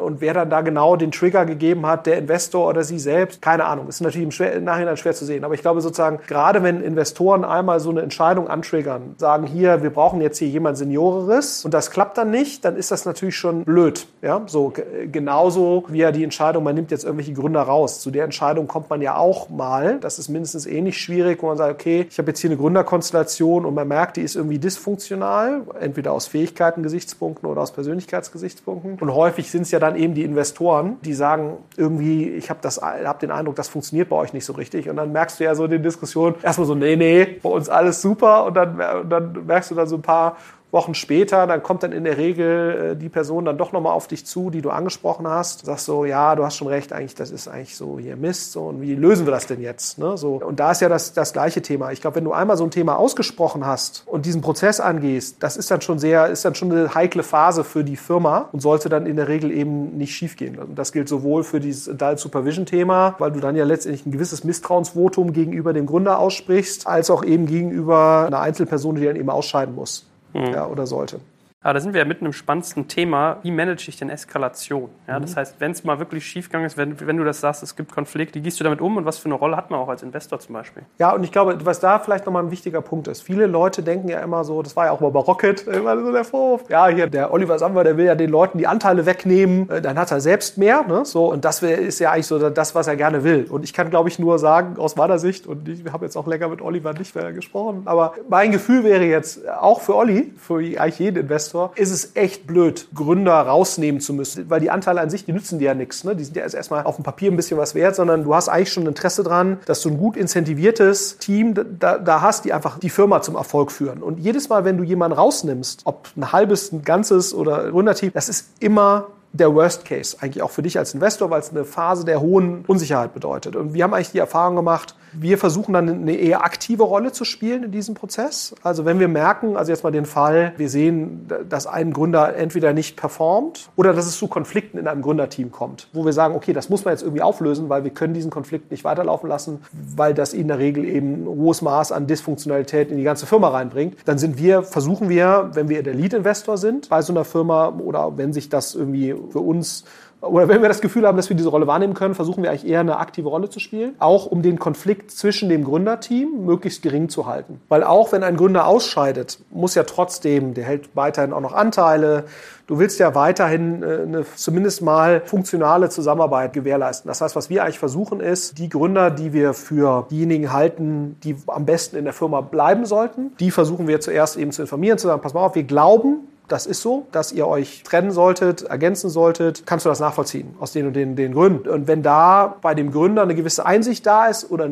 und 0.00 0.20
wer 0.20 0.32
dann 0.32 0.48
da 0.48 0.62
genau 0.62 0.96
den 0.96 1.12
Trigger 1.12 1.44
gegeben 1.44 1.86
hat, 1.86 2.06
der 2.06 2.16
Investor 2.18 2.68
oder 2.68 2.82
sie 2.82 2.98
selbst, 2.98 3.42
keine 3.42 3.66
Ahnung. 3.66 3.88
Ist 3.88 4.00
natürlich 4.00 4.40
im, 4.40 4.64
Nachhinein 4.64 4.96
schwer 4.96 5.12
zu 5.12 5.24
sehen. 5.24 5.44
Aber 5.44 5.54
ich 5.54 5.60
glaube 5.60 5.80
sozusagen, 5.80 6.20
gerade 6.26 6.62
wenn 6.62 6.82
Investoren 6.82 7.44
einmal 7.44 7.80
so 7.80 7.90
eine 7.90 8.00
Entscheidung 8.00 8.48
antriggern, 8.48 9.14
sagen 9.18 9.46
hier, 9.46 9.82
wir 9.82 9.90
brauchen 9.90 10.20
jetzt 10.20 10.38
hier 10.38 10.48
jemand 10.48 10.78
Senioreres 10.78 11.64
und 11.64 11.74
das 11.74 11.90
klappt 11.90 12.16
dann 12.18 12.30
nicht, 12.30 12.64
dann 12.64 12.76
ist 12.76 12.90
das 12.90 13.04
natürlich 13.04 13.36
schon 13.36 13.64
blöd. 13.64 14.06
Ja, 14.22 14.42
so 14.46 14.72
genauso 15.12 15.84
wie 15.88 15.98
ja 15.98 16.12
die 16.12 16.24
Entscheidung, 16.24 16.64
man 16.64 16.74
nimmt 16.74 16.90
jetzt 16.90 17.04
irgendwelche 17.04 17.32
Gründer 17.32 17.62
raus. 17.62 18.00
Zu 18.00 18.10
der 18.10 18.24
Entscheidung 18.24 18.66
kommt 18.66 18.90
man 18.90 19.02
ja 19.02 19.16
auch 19.16 19.48
mal. 19.50 19.98
Das 20.00 20.18
ist 20.18 20.28
mindestens 20.28 20.66
ähnlich 20.66 20.98
schwierig, 20.98 21.42
wo 21.42 21.48
man 21.48 21.56
sagt, 21.56 21.72
okay, 21.72 22.06
ich 22.08 22.18
habe 22.18 22.30
jetzt 22.30 22.40
hier 22.40 22.50
eine 22.50 22.58
Gründerkonstellation 22.58 23.35
und 23.44 23.74
man 23.74 23.88
merkt, 23.88 24.16
die 24.16 24.22
ist 24.22 24.36
irgendwie 24.36 24.58
dysfunktional, 24.58 25.62
entweder 25.80 26.12
aus 26.12 26.26
Fähigkeiten-Gesichtspunkten 26.26 27.48
oder 27.48 27.62
aus 27.62 27.72
Persönlichkeitsgesichtspunkten. 27.72 28.98
Und 29.00 29.14
häufig 29.14 29.50
sind 29.50 29.62
es 29.62 29.70
ja 29.70 29.78
dann 29.78 29.96
eben 29.96 30.14
die 30.14 30.24
Investoren, 30.24 30.96
die 31.02 31.14
sagen, 31.14 31.58
irgendwie, 31.76 32.30
ich 32.30 32.50
habe 32.50 32.66
hab 32.68 33.20
den 33.20 33.30
Eindruck, 33.30 33.56
das 33.56 33.68
funktioniert 33.68 34.08
bei 34.08 34.16
euch 34.16 34.32
nicht 34.32 34.44
so 34.44 34.52
richtig. 34.54 34.88
Und 34.88 34.96
dann 34.96 35.12
merkst 35.12 35.40
du 35.40 35.44
ja 35.44 35.54
so 35.54 35.64
in 35.64 35.70
den 35.70 35.82
Diskussionen 35.82 36.36
erstmal 36.42 36.66
so, 36.66 36.74
nee, 36.74 36.96
nee, 36.96 37.24
bei 37.42 37.48
uns 37.48 37.68
alles 37.68 38.02
super. 38.02 38.44
Und 38.44 38.54
dann, 38.54 38.78
dann 39.08 39.46
merkst 39.46 39.70
du 39.70 39.74
dann 39.74 39.88
so 39.88 39.96
ein 39.96 40.02
paar 40.02 40.36
Wochen 40.72 40.94
später, 40.94 41.46
dann 41.46 41.62
kommt 41.62 41.84
dann 41.84 41.92
in 41.92 42.04
der 42.04 42.18
Regel 42.18 42.92
äh, 42.92 42.96
die 42.96 43.08
Person 43.08 43.44
dann 43.44 43.56
doch 43.56 43.72
nochmal 43.72 43.92
auf 43.92 44.08
dich 44.08 44.26
zu, 44.26 44.50
die 44.50 44.62
du 44.62 44.70
angesprochen 44.70 45.26
hast. 45.28 45.64
Sagst 45.64 45.86
so, 45.86 46.04
ja, 46.04 46.34
du 46.34 46.44
hast 46.44 46.56
schon 46.56 46.66
recht, 46.66 46.92
eigentlich, 46.92 47.14
das 47.14 47.30
ist 47.30 47.46
eigentlich 47.46 47.76
so 47.76 47.98
hier 48.00 48.16
Mist. 48.16 48.52
So, 48.52 48.64
und 48.64 48.80
wie 48.80 48.96
lösen 48.96 49.26
wir 49.26 49.30
das 49.30 49.46
denn 49.46 49.60
jetzt? 49.60 49.98
Ne? 49.98 50.16
So, 50.16 50.34
und 50.34 50.58
da 50.58 50.72
ist 50.72 50.80
ja 50.80 50.88
das, 50.88 51.12
das 51.12 51.32
gleiche 51.32 51.62
Thema. 51.62 51.92
Ich 51.92 52.00
glaube, 52.00 52.16
wenn 52.16 52.24
du 52.24 52.32
einmal 52.32 52.56
so 52.56 52.64
ein 52.64 52.72
Thema 52.72 52.96
ausgesprochen 52.98 53.64
hast 53.64 54.02
und 54.06 54.26
diesen 54.26 54.40
Prozess 54.40 54.80
angehst, 54.80 55.36
das 55.40 55.56
ist 55.56 55.70
dann 55.70 55.82
schon 55.82 56.00
sehr, 56.00 56.26
ist 56.26 56.44
dann 56.44 56.56
schon 56.56 56.72
eine 56.72 56.94
heikle 56.94 57.22
Phase 57.22 57.62
für 57.62 57.84
die 57.84 57.96
Firma 57.96 58.48
und 58.50 58.60
sollte 58.60 58.88
dann 58.88 59.06
in 59.06 59.16
der 59.16 59.28
Regel 59.28 59.52
eben 59.52 59.96
nicht 59.96 60.14
schiefgehen. 60.16 60.58
Und 60.58 60.76
das 60.76 60.90
gilt 60.90 61.08
sowohl 61.08 61.44
für 61.44 61.60
dieses 61.60 61.88
Adult 61.88 62.18
Supervision 62.18 62.66
Thema, 62.66 63.14
weil 63.18 63.30
du 63.30 63.38
dann 63.38 63.54
ja 63.54 63.64
letztendlich 63.64 64.04
ein 64.04 64.10
gewisses 64.10 64.42
Misstrauensvotum 64.42 65.32
gegenüber 65.32 65.72
dem 65.72 65.86
Gründer 65.86 66.18
aussprichst, 66.18 66.88
als 66.88 67.08
auch 67.08 67.24
eben 67.24 67.46
gegenüber 67.46 68.24
einer 68.26 68.40
Einzelperson, 68.40 68.96
die 68.96 69.04
dann 69.04 69.16
eben 69.16 69.30
ausscheiden 69.30 69.74
muss 69.74 70.06
mhm. 70.32 70.52
ja, 70.52 70.66
oder 70.66 70.86
sollte. 70.86 71.20
Aber 71.66 71.74
da 71.74 71.80
sind 71.80 71.94
wir 71.94 71.98
ja 71.98 72.04
mitten 72.04 72.24
im 72.26 72.32
spannendsten 72.32 72.86
Thema. 72.86 73.38
Wie 73.42 73.50
manage 73.50 73.88
ich 73.88 73.96
denn 73.96 74.08
Eskalation? 74.08 74.88
Ja, 75.08 75.18
mhm. 75.18 75.22
Das 75.22 75.36
heißt, 75.36 75.56
wenn 75.58 75.72
es 75.72 75.82
mal 75.82 75.98
wirklich 75.98 76.24
schiefgegangen 76.24 76.64
ist, 76.64 76.76
wenn, 76.76 77.04
wenn, 77.04 77.16
du 77.16 77.24
das 77.24 77.40
sagst, 77.40 77.64
es 77.64 77.74
gibt 77.74 77.90
Konflikte, 77.90 78.38
wie 78.38 78.42
gehst 78.44 78.60
du 78.60 78.62
damit 78.62 78.80
um 78.80 78.96
und 78.96 79.04
was 79.04 79.18
für 79.18 79.24
eine 79.24 79.34
Rolle 79.34 79.56
hat 79.56 79.72
man 79.72 79.80
auch 79.80 79.88
als 79.88 80.04
Investor 80.04 80.38
zum 80.38 80.52
Beispiel? 80.52 80.84
Ja, 81.00 81.10
und 81.12 81.24
ich 81.24 81.32
glaube, 81.32 81.58
was 81.66 81.80
da 81.80 81.98
vielleicht 81.98 82.24
nochmal 82.24 82.44
ein 82.44 82.52
wichtiger 82.52 82.82
Punkt 82.82 83.08
ist. 83.08 83.22
Viele 83.22 83.48
Leute 83.48 83.82
denken 83.82 84.06
ja 84.06 84.20
immer 84.20 84.44
so, 84.44 84.62
das 84.62 84.76
war 84.76 84.86
ja 84.86 84.92
auch 84.92 85.00
mal 85.00 85.10
bei 85.10 85.18
Rocket, 85.18 85.66
immer 85.66 86.00
so 86.00 86.12
der 86.12 86.22
Vorwurf. 86.22 86.70
Ja, 86.70 86.86
hier, 86.86 87.08
der 87.08 87.32
Oliver 87.32 87.58
Samwer, 87.58 87.82
der 87.82 87.96
will 87.96 88.04
ja 88.04 88.14
den 88.14 88.30
Leuten 88.30 88.58
die 88.58 88.68
Anteile 88.68 89.04
wegnehmen, 89.04 89.68
äh, 89.68 89.82
dann 89.82 89.98
hat 89.98 90.12
er 90.12 90.20
selbst 90.20 90.58
mehr. 90.58 90.84
Ne? 90.86 91.04
So, 91.04 91.32
und 91.32 91.44
das 91.44 91.64
ist 91.64 91.98
ja 91.98 92.12
eigentlich 92.12 92.28
so 92.28 92.48
das, 92.48 92.76
was 92.76 92.86
er 92.86 92.94
gerne 92.94 93.24
will. 93.24 93.44
Und 93.50 93.64
ich 93.64 93.72
kann, 93.72 93.90
glaube 93.90 94.08
ich, 94.08 94.20
nur 94.20 94.38
sagen, 94.38 94.78
aus 94.78 94.94
meiner 94.94 95.18
Sicht, 95.18 95.48
und 95.48 95.68
ich 95.68 95.82
habe 95.92 96.04
jetzt 96.04 96.16
auch 96.16 96.28
länger 96.28 96.46
mit 96.46 96.62
Oliver 96.62 96.92
nicht 96.92 97.12
mehr 97.16 97.32
gesprochen, 97.32 97.82
aber 97.86 98.14
mein 98.28 98.52
Gefühl 98.52 98.84
wäre 98.84 99.02
jetzt, 99.02 99.48
auch 99.48 99.80
für 99.80 99.96
Olli, 99.96 100.32
für 100.38 100.58
eigentlich 100.58 101.00
jeden 101.00 101.16
Investor, 101.16 101.55
ist 101.74 101.90
es 101.90 102.14
echt 102.14 102.46
blöd, 102.46 102.88
Gründer 102.94 103.34
rausnehmen 103.34 104.00
zu 104.00 104.12
müssen, 104.12 104.48
weil 104.50 104.60
die 104.60 104.70
Anteile 104.70 105.00
an 105.00 105.10
sich, 105.10 105.24
die 105.24 105.32
nützen 105.32 105.58
dir 105.58 105.66
ja 105.66 105.74
nichts. 105.74 106.04
Ne? 106.04 106.16
Die 106.16 106.24
sind 106.24 106.36
ja 106.36 106.42
erstmal 106.42 106.84
auf 106.84 106.96
dem 106.96 107.04
Papier 107.04 107.30
ein 107.30 107.36
bisschen 107.36 107.58
was 107.58 107.74
wert, 107.74 107.96
sondern 107.96 108.24
du 108.24 108.34
hast 108.34 108.48
eigentlich 108.48 108.72
schon 108.72 108.86
Interesse 108.86 109.22
dran, 109.22 109.58
dass 109.66 109.82
du 109.82 109.90
ein 109.90 109.98
gut 109.98 110.16
incentiviertes 110.16 111.18
Team 111.18 111.54
da, 111.78 111.98
da 111.98 112.20
hast, 112.20 112.44
die 112.44 112.52
einfach 112.52 112.78
die 112.78 112.90
Firma 112.90 113.22
zum 113.22 113.36
Erfolg 113.36 113.70
führen. 113.72 114.02
Und 114.02 114.18
jedes 114.18 114.48
Mal, 114.48 114.64
wenn 114.64 114.76
du 114.78 114.84
jemanden 114.84 115.16
rausnimmst, 115.16 115.82
ob 115.84 116.08
ein 116.16 116.32
halbes, 116.32 116.72
ein 116.72 116.82
ganzes 116.82 117.34
oder 117.34 117.70
Gründerteam, 117.70 118.12
das 118.12 118.28
ist 118.28 118.48
immer 118.60 119.08
der 119.32 119.54
Worst 119.54 119.84
Case, 119.84 120.16
eigentlich 120.20 120.42
auch 120.42 120.50
für 120.50 120.62
dich 120.62 120.78
als 120.78 120.94
Investor, 120.94 121.30
weil 121.30 121.40
es 121.40 121.50
eine 121.50 121.64
Phase 121.64 122.04
der 122.04 122.20
hohen 122.20 122.64
Unsicherheit 122.66 123.12
bedeutet. 123.12 123.56
Und 123.56 123.74
wir 123.74 123.84
haben 123.84 123.94
eigentlich 123.94 124.12
die 124.12 124.18
Erfahrung 124.18 124.56
gemacht, 124.56 124.94
wir 125.18 125.38
versuchen 125.38 125.72
dann 125.72 125.88
eine 125.88 126.14
eher 126.14 126.44
aktive 126.44 126.82
Rolle 126.82 127.12
zu 127.12 127.24
spielen 127.24 127.64
in 127.64 127.70
diesem 127.70 127.94
Prozess. 127.94 128.54
Also 128.62 128.84
wenn 128.84 129.00
wir 129.00 129.08
merken, 129.08 129.56
also 129.56 129.72
jetzt 129.72 129.84
mal 129.84 129.90
den 129.90 130.06
Fall, 130.06 130.52
wir 130.56 130.68
sehen, 130.68 131.28
dass 131.48 131.66
ein 131.66 131.92
Gründer 131.92 132.36
entweder 132.36 132.72
nicht 132.72 132.96
performt 132.96 133.68
oder 133.76 133.92
dass 133.92 134.06
es 134.06 134.18
zu 134.18 134.28
Konflikten 134.28 134.78
in 134.78 134.86
einem 134.86 135.02
Gründerteam 135.02 135.50
kommt, 135.50 135.88
wo 135.92 136.04
wir 136.04 136.12
sagen, 136.12 136.34
okay, 136.34 136.52
das 136.52 136.68
muss 136.68 136.84
man 136.84 136.92
jetzt 136.92 137.02
irgendwie 137.02 137.22
auflösen, 137.22 137.68
weil 137.68 137.84
wir 137.84 137.90
können 137.90 138.14
diesen 138.14 138.30
Konflikt 138.30 138.70
nicht 138.70 138.84
weiterlaufen 138.84 139.28
lassen, 139.28 139.60
weil 139.72 140.14
das 140.14 140.32
in 140.32 140.48
der 140.48 140.58
Regel 140.58 140.84
eben 140.84 141.24
ein 141.24 141.26
hohes 141.26 141.62
Maß 141.62 141.92
an 141.92 142.06
Dysfunktionalität 142.06 142.90
in 142.90 142.96
die 142.96 143.04
ganze 143.04 143.26
Firma 143.26 143.48
reinbringt. 143.48 143.96
Dann 144.04 144.18
sind 144.18 144.38
wir, 144.38 144.62
versuchen 144.62 145.08
wir, 145.08 145.50
wenn 145.54 145.68
wir 145.68 145.82
der 145.82 145.94
Lead-Investor 145.94 146.58
sind 146.58 146.88
bei 146.88 147.02
so 147.02 147.12
einer 147.12 147.24
Firma 147.24 147.68
oder 147.68 148.16
wenn 148.16 148.32
sich 148.32 148.48
das 148.48 148.74
irgendwie 148.74 149.14
für 149.30 149.40
uns 149.40 149.84
oder 150.28 150.48
wenn 150.48 150.62
wir 150.62 150.68
das 150.68 150.80
Gefühl 150.80 151.06
haben, 151.06 151.16
dass 151.16 151.28
wir 151.28 151.36
diese 151.36 151.48
Rolle 151.48 151.66
wahrnehmen 151.66 151.94
können, 151.94 152.14
versuchen 152.14 152.42
wir 152.42 152.50
eigentlich 152.50 152.66
eher 152.66 152.80
eine 152.80 152.98
aktive 152.98 153.28
Rolle 153.28 153.48
zu 153.48 153.60
spielen. 153.60 153.94
Auch 153.98 154.26
um 154.26 154.42
den 154.42 154.58
Konflikt 154.58 155.10
zwischen 155.10 155.48
dem 155.48 155.64
Gründerteam 155.64 156.44
möglichst 156.44 156.82
gering 156.82 157.08
zu 157.08 157.26
halten. 157.26 157.60
Weil 157.68 157.84
auch 157.84 158.12
wenn 158.12 158.22
ein 158.22 158.36
Gründer 158.36 158.66
ausscheidet, 158.66 159.38
muss 159.50 159.74
ja 159.74 159.84
trotzdem, 159.84 160.54
der 160.54 160.64
hält 160.64 160.90
weiterhin 160.94 161.32
auch 161.32 161.40
noch 161.40 161.52
Anteile. 161.52 162.24
Du 162.66 162.78
willst 162.78 162.98
ja 162.98 163.14
weiterhin 163.14 163.82
äh, 163.82 164.02
eine 164.02 164.26
zumindest 164.34 164.82
mal 164.82 165.22
funktionale 165.24 165.88
Zusammenarbeit 165.88 166.52
gewährleisten. 166.52 167.08
Das 167.08 167.20
heißt, 167.20 167.36
was 167.36 167.48
wir 167.48 167.62
eigentlich 167.62 167.78
versuchen 167.78 168.20
ist, 168.20 168.58
die 168.58 168.68
Gründer, 168.68 169.10
die 169.10 169.32
wir 169.32 169.54
für 169.54 170.06
diejenigen 170.10 170.52
halten, 170.52 171.16
die 171.22 171.36
am 171.46 171.64
besten 171.64 171.96
in 171.96 172.04
der 172.04 172.12
Firma 172.12 172.40
bleiben 172.40 172.84
sollten, 172.86 173.32
die 173.38 173.50
versuchen 173.50 173.86
wir 173.86 174.00
zuerst 174.00 174.36
eben 174.36 174.52
zu 174.52 174.62
informieren, 174.62 174.98
zu 174.98 175.06
sagen, 175.06 175.22
pass 175.22 175.34
mal 175.34 175.44
auf, 175.44 175.54
wir 175.54 175.62
glauben, 175.62 176.28
das 176.48 176.66
ist 176.66 176.82
so, 176.82 177.06
dass 177.12 177.32
ihr 177.32 177.46
euch 177.46 177.82
trennen 177.82 178.10
solltet, 178.10 178.62
ergänzen 178.62 179.10
solltet, 179.10 179.66
kannst 179.66 179.84
du 179.84 179.88
das 179.88 180.00
nachvollziehen 180.00 180.54
aus 180.60 180.72
den 180.72 180.86
und 180.86 180.94
den, 180.94 181.16
den 181.16 181.32
Gründen. 181.32 181.68
Und 181.68 181.88
wenn 181.88 182.02
da 182.02 182.56
bei 182.60 182.74
dem 182.74 182.92
Gründer 182.92 183.22
eine 183.22 183.34
gewisse 183.34 183.66
Einsicht 183.66 184.06
da 184.06 184.26
ist 184.26 184.50
oder 184.50 184.68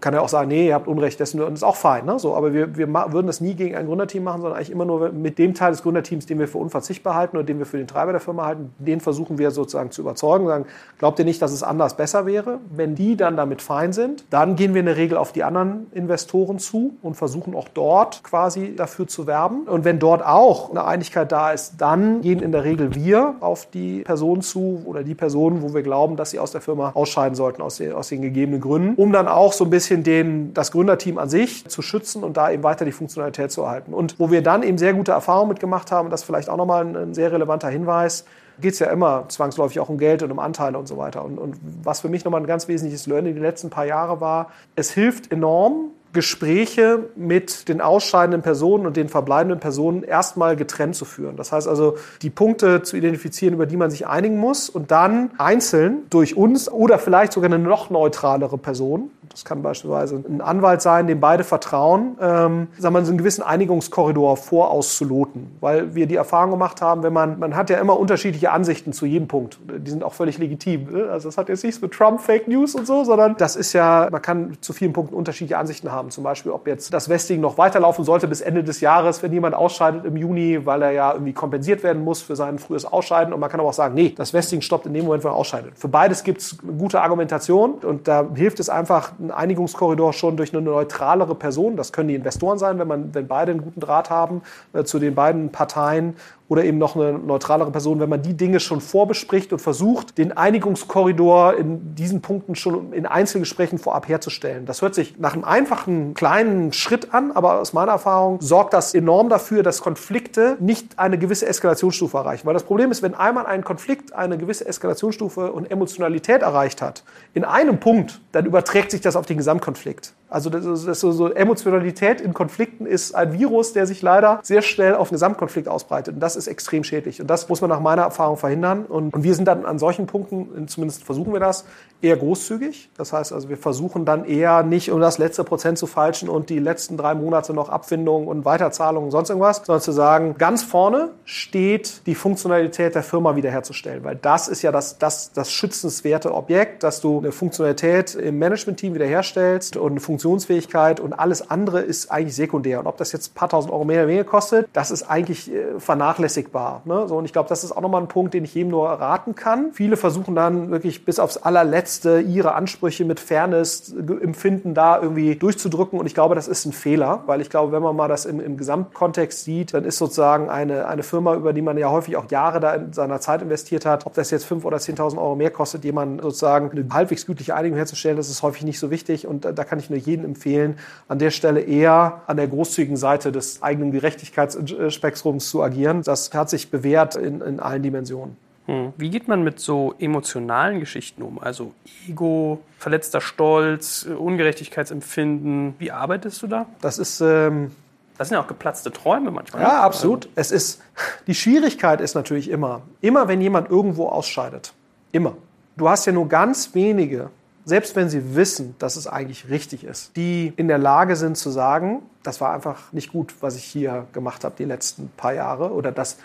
kann 0.00 0.14
ja 0.14 0.20
auch 0.20 0.28
sagen, 0.28 0.48
nee, 0.48 0.68
ihr 0.68 0.74
habt 0.74 0.88
Unrecht, 0.88 1.20
das 1.20 1.34
ist 1.34 1.64
auch 1.64 1.76
fein. 1.76 2.04
Ne? 2.04 2.18
So, 2.18 2.34
aber 2.36 2.52
wir, 2.52 2.76
wir 2.76 2.88
würden 2.88 3.26
das 3.26 3.40
nie 3.40 3.54
gegen 3.54 3.76
ein 3.76 3.86
Gründerteam 3.86 4.24
machen, 4.24 4.40
sondern 4.40 4.56
eigentlich 4.56 4.70
immer 4.70 4.84
nur 4.84 5.10
mit 5.10 5.38
dem 5.38 5.54
Teil 5.54 5.72
des 5.72 5.82
Gründerteams, 5.82 6.26
den 6.26 6.38
wir 6.38 6.48
für 6.48 6.58
unverzichtbar 6.58 7.14
halten 7.14 7.36
oder 7.36 7.44
den 7.44 7.58
wir 7.58 7.66
für 7.66 7.78
den 7.78 7.86
Treiber 7.86 8.12
der 8.12 8.20
Firma 8.20 8.46
halten, 8.46 8.72
den 8.78 9.00
versuchen 9.00 9.38
wir 9.38 9.50
sozusagen 9.50 9.90
zu 9.90 10.02
überzeugen, 10.02 10.46
sagen, 10.46 10.66
glaubt 10.98 11.18
ihr 11.18 11.24
nicht, 11.24 11.40
dass 11.42 11.52
es 11.52 11.62
anders 11.62 11.96
besser 11.96 12.26
wäre? 12.26 12.58
Wenn 12.74 12.94
die 12.94 13.16
dann 13.16 13.36
damit 13.36 13.62
fein 13.62 13.92
sind, 13.92 14.24
dann 14.30 14.56
gehen 14.56 14.74
wir 14.74 14.80
in 14.80 14.86
der 14.86 14.96
Regel 14.96 15.18
auf 15.18 15.32
die 15.32 15.44
anderen 15.44 15.86
Investoren 15.92 16.58
zu 16.58 16.94
und 17.02 17.14
versuchen 17.14 17.54
auch 17.54 17.68
dort 17.68 18.22
quasi 18.24 18.74
dafür 18.76 19.06
zu 19.06 19.26
werben. 19.26 19.62
Und 19.62 19.84
wenn 19.84 19.98
dort 19.98 20.24
auch 20.24 20.70
eine 20.70 20.84
Einigkeit 20.84 21.30
da 21.30 21.52
ist, 21.52 21.74
dann 21.78 22.20
gehen 22.20 22.40
in 22.40 22.52
der 22.52 22.64
Regel 22.64 22.94
wir 22.94 23.34
auf 23.40 23.66
die 23.70 24.02
Person 24.02 24.42
zu 24.42 24.82
oder 24.84 25.02
die 25.02 25.14
Personen, 25.14 25.62
wo 25.62 25.74
wir 25.74 25.82
glauben, 25.82 26.16
dass 26.16 26.30
sie 26.30 26.38
aus 26.38 26.52
der 26.52 26.60
Firma 26.60 26.92
ausscheiden 26.94 27.34
sollten, 27.34 27.62
aus 27.62 27.76
den, 27.76 27.92
aus 27.92 28.08
den 28.08 28.22
gegebenen 28.22 28.60
Gründen, 28.60 28.94
um 29.00 29.12
dann 29.12 29.28
auch 29.28 29.52
so 29.52 29.64
ein 29.64 29.70
bisschen 29.70 29.83
bisschen 29.84 30.02
den, 30.02 30.54
das 30.54 30.72
Gründerteam 30.72 31.18
an 31.18 31.28
sich 31.28 31.66
zu 31.68 31.82
schützen 31.82 32.24
und 32.24 32.36
da 32.36 32.50
eben 32.50 32.62
weiter 32.62 32.84
die 32.84 32.92
Funktionalität 32.92 33.52
zu 33.52 33.62
erhalten. 33.62 33.92
Und 33.92 34.18
wo 34.18 34.30
wir 34.30 34.42
dann 34.42 34.62
eben 34.62 34.78
sehr 34.78 34.94
gute 34.94 35.12
Erfahrungen 35.12 35.50
mitgemacht 35.50 35.92
haben, 35.92 36.08
das 36.10 36.22
ist 36.22 36.26
vielleicht 36.26 36.48
auch 36.48 36.56
nochmal 36.56 36.84
ein, 36.84 36.96
ein 36.96 37.14
sehr 37.14 37.30
relevanter 37.30 37.68
Hinweis, 37.68 38.24
geht 38.60 38.72
es 38.72 38.78
ja 38.78 38.86
immer 38.86 39.24
zwangsläufig 39.28 39.80
auch 39.80 39.88
um 39.88 39.98
Geld 39.98 40.22
und 40.22 40.30
um 40.30 40.38
Anteile 40.38 40.78
und 40.78 40.86
so 40.86 40.96
weiter. 40.96 41.24
Und, 41.24 41.38
und 41.38 41.56
was 41.82 42.00
für 42.00 42.08
mich 42.08 42.24
nochmal 42.24 42.40
ein 42.40 42.46
ganz 42.46 42.66
wesentliches 42.66 43.06
Learning 43.06 43.34
die 43.34 43.40
letzten 43.40 43.68
paar 43.68 43.84
Jahre 43.84 44.20
war, 44.20 44.50
es 44.74 44.90
hilft 44.92 45.30
enorm, 45.30 45.90
Gespräche 46.14 47.10
mit 47.16 47.68
den 47.68 47.80
ausscheidenden 47.80 48.40
Personen 48.40 48.86
und 48.86 48.96
den 48.96 49.08
verbleibenden 49.08 49.60
Personen 49.60 50.02
erstmal 50.02 50.56
getrennt 50.56 50.96
zu 50.96 51.04
führen. 51.04 51.36
Das 51.36 51.52
heißt 51.52 51.68
also, 51.68 51.96
die 52.22 52.30
Punkte 52.30 52.82
zu 52.82 52.96
identifizieren, 52.96 53.54
über 53.54 53.66
die 53.66 53.76
man 53.76 53.90
sich 53.90 54.06
einigen 54.06 54.38
muss 54.38 54.70
und 54.70 54.90
dann 54.90 55.32
einzeln 55.36 56.04
durch 56.08 56.36
uns 56.36 56.70
oder 56.70 56.98
vielleicht 56.98 57.32
sogar 57.32 57.52
eine 57.52 57.62
noch 57.62 57.90
neutralere 57.90 58.56
Person, 58.56 59.10
das 59.34 59.44
kann 59.44 59.62
beispielsweise 59.62 60.22
ein 60.28 60.40
Anwalt 60.40 60.80
sein, 60.80 61.08
dem 61.08 61.18
beide 61.18 61.42
vertrauen, 61.42 62.16
ähm, 62.20 62.68
sagen 62.78 62.94
wir, 62.94 63.04
so 63.04 63.10
einen 63.10 63.18
gewissen 63.18 63.42
Einigungskorridor 63.42 64.36
vorauszuloten. 64.36 65.56
Weil 65.60 65.96
wir 65.96 66.06
die 66.06 66.14
Erfahrung 66.14 66.52
gemacht 66.52 66.80
haben, 66.80 67.02
wenn 67.02 67.12
man, 67.12 67.40
man 67.40 67.56
hat 67.56 67.68
ja 67.68 67.78
immer 67.78 67.98
unterschiedliche 67.98 68.52
Ansichten 68.52 68.92
zu 68.92 69.06
jedem 69.06 69.26
Punkt. 69.26 69.58
Die 69.78 69.90
sind 69.90 70.04
auch 70.04 70.14
völlig 70.14 70.38
legitim. 70.38 70.88
Ne? 70.92 71.08
Also 71.10 71.28
das 71.28 71.36
hat 71.36 71.48
jetzt 71.48 71.64
nichts 71.64 71.82
mit 71.82 71.92
Trump, 71.92 72.20
Fake 72.20 72.46
News 72.46 72.76
und 72.76 72.86
so, 72.86 73.02
sondern 73.02 73.36
das 73.36 73.56
ist 73.56 73.72
ja, 73.72 74.08
man 74.12 74.22
kann 74.22 74.56
zu 74.60 74.72
vielen 74.72 74.92
Punkten 74.92 75.16
unterschiedliche 75.16 75.58
Ansichten 75.58 75.90
haben. 75.90 76.03
Haben. 76.04 76.10
Zum 76.10 76.24
Beispiel, 76.24 76.52
ob 76.52 76.66
jetzt 76.66 76.92
das 76.92 77.08
Vesting 77.08 77.40
noch 77.40 77.58
weiterlaufen 77.58 78.04
sollte 78.04 78.28
bis 78.28 78.40
Ende 78.40 78.62
des 78.62 78.80
Jahres, 78.80 79.22
wenn 79.22 79.32
jemand 79.32 79.54
ausscheidet 79.54 80.04
im 80.04 80.16
Juni, 80.16 80.64
weil 80.64 80.82
er 80.82 80.90
ja 80.92 81.12
irgendwie 81.12 81.32
kompensiert 81.32 81.82
werden 81.82 82.04
muss 82.04 82.22
für 82.22 82.36
sein 82.36 82.58
frühes 82.58 82.84
Ausscheiden. 82.84 83.32
Und 83.32 83.40
man 83.40 83.50
kann 83.50 83.60
aber 83.60 83.70
auch 83.70 83.74
sagen, 83.74 83.94
nee, 83.94 84.12
das 84.16 84.32
Vesting 84.32 84.60
stoppt 84.60 84.86
in 84.86 84.94
dem 84.94 85.06
Moment, 85.06 85.24
wo 85.24 85.28
er 85.28 85.34
ausscheidet. 85.34 85.72
Für 85.76 85.88
beides 85.88 86.22
gibt 86.22 86.40
es 86.40 86.58
gute 86.78 87.00
Argumentation 87.00 87.74
und 87.74 88.06
da 88.06 88.26
hilft 88.34 88.60
es 88.60 88.68
einfach, 88.68 89.12
ein 89.18 89.30
Einigungskorridor 89.30 90.12
schon 90.12 90.36
durch 90.36 90.52
eine 90.52 90.62
neutralere 90.62 91.34
Person, 91.34 91.76
das 91.76 91.92
können 91.92 92.08
die 92.08 92.14
Investoren 92.14 92.58
sein, 92.58 92.78
wenn, 92.78 92.88
man, 92.88 93.14
wenn 93.14 93.26
beide 93.26 93.52
einen 93.52 93.62
guten 93.62 93.80
Draht 93.80 94.10
haben 94.10 94.42
äh, 94.72 94.84
zu 94.84 94.98
den 94.98 95.14
beiden 95.14 95.50
Parteien, 95.50 96.16
oder 96.48 96.64
eben 96.64 96.78
noch 96.78 96.94
eine 96.94 97.18
neutralere 97.18 97.70
Person, 97.70 98.00
wenn 98.00 98.08
man 98.08 98.22
die 98.22 98.34
Dinge 98.34 98.60
schon 98.60 98.80
vorbespricht 98.80 99.52
und 99.52 99.60
versucht, 99.60 100.18
den 100.18 100.32
Einigungskorridor 100.32 101.54
in 101.56 101.94
diesen 101.94 102.20
Punkten 102.20 102.54
schon 102.54 102.92
in 102.92 103.06
Einzelgesprächen 103.06 103.78
vorab 103.78 104.08
herzustellen. 104.08 104.66
Das 104.66 104.82
hört 104.82 104.94
sich 104.94 105.18
nach 105.18 105.32
einem 105.32 105.44
einfachen, 105.44 106.12
kleinen 106.14 106.72
Schritt 106.72 107.14
an, 107.14 107.32
aber 107.32 107.60
aus 107.60 107.72
meiner 107.72 107.92
Erfahrung 107.92 108.40
sorgt 108.40 108.74
das 108.74 108.94
enorm 108.94 109.30
dafür, 109.30 109.62
dass 109.62 109.80
Konflikte 109.80 110.56
nicht 110.60 110.98
eine 110.98 111.18
gewisse 111.18 111.46
Eskalationsstufe 111.46 112.16
erreichen. 112.16 112.46
Weil 112.46 112.54
das 112.54 112.64
Problem 112.64 112.90
ist, 112.90 113.02
wenn 113.02 113.14
einmal 113.14 113.46
ein 113.46 113.64
Konflikt 113.64 114.12
eine 114.12 114.36
gewisse 114.36 114.66
Eskalationsstufe 114.66 115.50
und 115.50 115.70
Emotionalität 115.70 116.42
erreicht 116.42 116.82
hat, 116.82 117.04
in 117.32 117.44
einem 117.44 117.80
Punkt, 117.80 118.20
dann 118.32 118.44
überträgt 118.44 118.90
sich 118.90 119.00
das 119.00 119.16
auf 119.16 119.24
den 119.24 119.38
Gesamtkonflikt. 119.38 120.12
Also 120.34 120.50
das 120.50 120.64
das 120.64 120.84
ist 120.84 121.00
so, 121.00 121.30
Emotionalität 121.30 122.20
in 122.20 122.34
Konflikten 122.34 122.86
ist 122.86 123.14
ein 123.14 123.38
Virus, 123.38 123.72
der 123.72 123.86
sich 123.86 124.02
leider 124.02 124.40
sehr 124.42 124.62
schnell 124.62 124.96
auf 124.96 125.08
einen 125.08 125.14
Gesamtkonflikt 125.14 125.68
ausbreitet. 125.68 126.14
Und 126.14 126.20
das 126.20 126.34
ist 126.34 126.48
extrem 126.48 126.82
schädlich. 126.82 127.20
Und 127.20 127.28
das 127.28 127.48
muss 127.48 127.60
man 127.60 127.70
nach 127.70 127.78
meiner 127.78 128.02
Erfahrung 128.02 128.36
verhindern. 128.36 128.84
Und, 128.84 129.14
und 129.14 129.22
wir 129.22 129.36
sind 129.36 129.46
dann 129.46 129.64
an 129.64 129.78
solchen 129.78 130.08
Punkten, 130.08 130.66
zumindest 130.66 131.04
versuchen 131.04 131.32
wir 131.32 131.38
das, 131.38 131.64
eher 132.02 132.16
großzügig. 132.16 132.90
Das 132.96 133.12
heißt 133.12 133.32
also, 133.32 133.48
wir 133.48 133.56
versuchen 133.56 134.04
dann 134.04 134.24
eher 134.24 134.64
nicht 134.64 134.90
um 134.90 135.00
das 135.00 135.18
letzte 135.18 135.44
Prozent 135.44 135.78
zu 135.78 135.86
falschen 135.86 136.28
und 136.28 136.50
die 136.50 136.58
letzten 136.58 136.96
drei 136.96 137.14
Monate 137.14 137.54
noch 137.54 137.68
Abfindungen 137.68 138.26
und 138.26 138.44
Weiterzahlungen 138.44 139.06
und 139.06 139.10
sonst 139.12 139.30
irgendwas, 139.30 139.62
sondern 139.64 139.82
zu 139.82 139.92
sagen, 139.92 140.34
ganz 140.36 140.64
vorne 140.64 141.10
steht 141.24 142.06
die 142.06 142.16
Funktionalität 142.16 142.96
der 142.96 143.04
Firma 143.04 143.36
wiederherzustellen. 143.36 144.02
Weil 144.02 144.16
das 144.16 144.48
ist 144.48 144.62
ja 144.62 144.72
das, 144.72 144.98
das, 144.98 145.32
das 145.32 145.52
schützenswerte 145.52 146.34
Objekt, 146.34 146.82
dass 146.82 147.00
du 147.00 147.18
eine 147.18 147.30
Funktionalität 147.30 148.16
im 148.16 148.38
Management-Team 148.38 148.94
wiederherstellst 148.94 149.76
und 149.76 149.92
eine 149.92 150.00
Funktion 150.00 150.23
Funktionsfähigkeit 150.24 151.00
und 151.00 151.12
alles 151.12 151.50
andere 151.50 151.80
ist 151.82 152.10
eigentlich 152.10 152.34
sekundär. 152.34 152.80
Und 152.80 152.86
ob 152.86 152.96
das 152.96 153.12
jetzt 153.12 153.32
ein 153.32 153.34
paar 153.34 153.50
tausend 153.50 153.72
Euro 153.72 153.84
mehr 153.84 154.00
oder 154.00 154.08
weniger 154.08 154.24
kostet, 154.24 154.68
das 154.72 154.90
ist 154.90 155.02
eigentlich 155.02 155.52
äh, 155.52 155.78
vernachlässigbar. 155.78 156.80
Ne? 156.86 157.06
So, 157.08 157.18
und 157.18 157.26
ich 157.26 157.32
glaube, 157.32 157.50
das 157.50 157.62
ist 157.62 157.72
auch 157.72 157.82
nochmal 157.82 158.00
ein 158.00 158.08
Punkt, 158.08 158.32
den 158.32 158.44
ich 158.44 158.54
jedem 158.54 158.70
nur 158.70 158.88
raten 158.88 159.34
kann. 159.34 159.72
Viele 159.72 159.98
versuchen 159.98 160.34
dann 160.34 160.70
wirklich 160.70 161.04
bis 161.04 161.18
aufs 161.18 161.36
allerletzte 161.36 162.20
ihre 162.20 162.54
Ansprüche 162.54 163.04
mit 163.04 163.20
Fairness, 163.20 163.94
Empfinden 163.94 164.72
da 164.72 165.00
irgendwie 165.00 165.36
durchzudrücken. 165.36 166.00
Und 166.00 166.06
ich 166.06 166.14
glaube, 166.14 166.34
das 166.34 166.48
ist 166.48 166.64
ein 166.64 166.72
Fehler, 166.72 167.22
weil 167.26 167.42
ich 167.42 167.50
glaube, 167.50 167.72
wenn 167.72 167.82
man 167.82 167.94
mal 167.94 168.08
das 168.08 168.24
im, 168.24 168.40
im 168.40 168.56
Gesamtkontext 168.56 169.44
sieht, 169.44 169.74
dann 169.74 169.84
ist 169.84 169.98
sozusagen 169.98 170.48
eine, 170.48 170.88
eine 170.88 171.02
Firma, 171.02 171.34
über 171.34 171.52
die 171.52 171.62
man 171.62 171.76
ja 171.76 171.90
häufig 171.90 172.16
auch 172.16 172.30
Jahre 172.30 172.60
da 172.60 172.74
in 172.74 172.92
seiner 172.94 173.20
Zeit 173.20 173.42
investiert 173.42 173.84
hat, 173.84 174.06
ob 174.06 174.14
das 174.14 174.30
jetzt 174.30 174.46
5.000 174.46 174.64
oder 174.64 174.78
10.000 174.78 175.18
Euro 175.18 175.36
mehr 175.36 175.50
kostet, 175.50 175.84
jemand 175.84 176.22
sozusagen 176.22 176.70
eine 176.70 176.86
halbwegs 176.90 177.26
gütliche 177.26 177.54
Einigung 177.54 177.76
herzustellen, 177.76 178.16
das 178.16 178.30
ist 178.30 178.42
häufig 178.42 178.64
nicht 178.64 178.78
so 178.78 178.90
wichtig. 178.90 179.26
Und 179.26 179.44
da, 179.44 179.52
da 179.52 179.64
kann 179.64 179.78
ich 179.78 179.90
nur 179.90 179.98
jeden 180.14 180.24
empfehlen, 180.24 180.78
an 181.08 181.18
der 181.18 181.30
Stelle 181.30 181.60
eher 181.60 182.22
an 182.26 182.36
der 182.36 182.46
großzügigen 182.46 182.96
Seite 182.96 183.32
des 183.32 183.62
eigenen 183.62 183.90
Gerechtigkeitsspektrums 183.92 185.50
zu 185.50 185.62
agieren. 185.62 186.02
Das 186.02 186.32
hat 186.32 186.50
sich 186.50 186.70
bewährt 186.70 187.16
in, 187.16 187.40
in 187.40 187.60
allen 187.60 187.82
Dimensionen. 187.82 188.36
Hm. 188.66 188.94
Wie 188.96 189.10
geht 189.10 189.28
man 189.28 189.42
mit 189.42 189.60
so 189.60 189.94
emotionalen 189.98 190.80
Geschichten 190.80 191.22
um? 191.22 191.38
Also 191.38 191.74
Ego, 192.08 192.60
verletzter 192.78 193.20
Stolz, 193.20 194.06
Ungerechtigkeitsempfinden. 194.06 195.74
Wie 195.78 195.90
arbeitest 195.90 196.42
du 196.42 196.46
da? 196.46 196.66
Das 196.80 196.98
ist. 196.98 197.20
Ähm 197.20 197.72
das 198.16 198.28
sind 198.28 198.36
ja 198.36 198.42
auch 198.44 198.46
geplatzte 198.46 198.92
Träume 198.92 199.32
manchmal. 199.32 199.62
Ja, 199.62 199.82
absolut. 199.82 200.28
Es 200.36 200.52
ist, 200.52 200.80
die 201.26 201.34
Schwierigkeit 201.34 202.00
ist 202.00 202.14
natürlich 202.14 202.48
immer, 202.48 202.82
immer 203.00 203.26
wenn 203.26 203.40
jemand 203.40 203.68
irgendwo 203.68 204.06
ausscheidet. 204.06 204.72
Immer. 205.10 205.36
Du 205.76 205.88
hast 205.88 206.06
ja 206.06 206.12
nur 206.12 206.28
ganz 206.28 206.74
wenige 206.74 207.30
selbst 207.64 207.96
wenn 207.96 208.08
sie 208.08 208.34
wissen, 208.34 208.74
dass 208.78 208.96
es 208.96 209.06
eigentlich 209.06 209.48
richtig 209.48 209.84
ist, 209.84 210.16
die 210.16 210.52
in 210.56 210.68
der 210.68 210.78
Lage 210.78 211.16
sind 211.16 211.36
zu 211.36 211.50
sagen, 211.50 212.02
das 212.22 212.40
war 212.40 212.52
einfach 212.52 212.92
nicht 212.92 213.12
gut, 213.12 213.34
was 213.40 213.56
ich 213.56 213.64
hier 213.64 214.06
gemacht 214.12 214.44
habe 214.44 214.54
die 214.58 214.64
letzten 214.64 215.08
paar 215.16 215.34
Jahre 215.34 215.72
oder 215.72 215.92
dass 215.92 216.18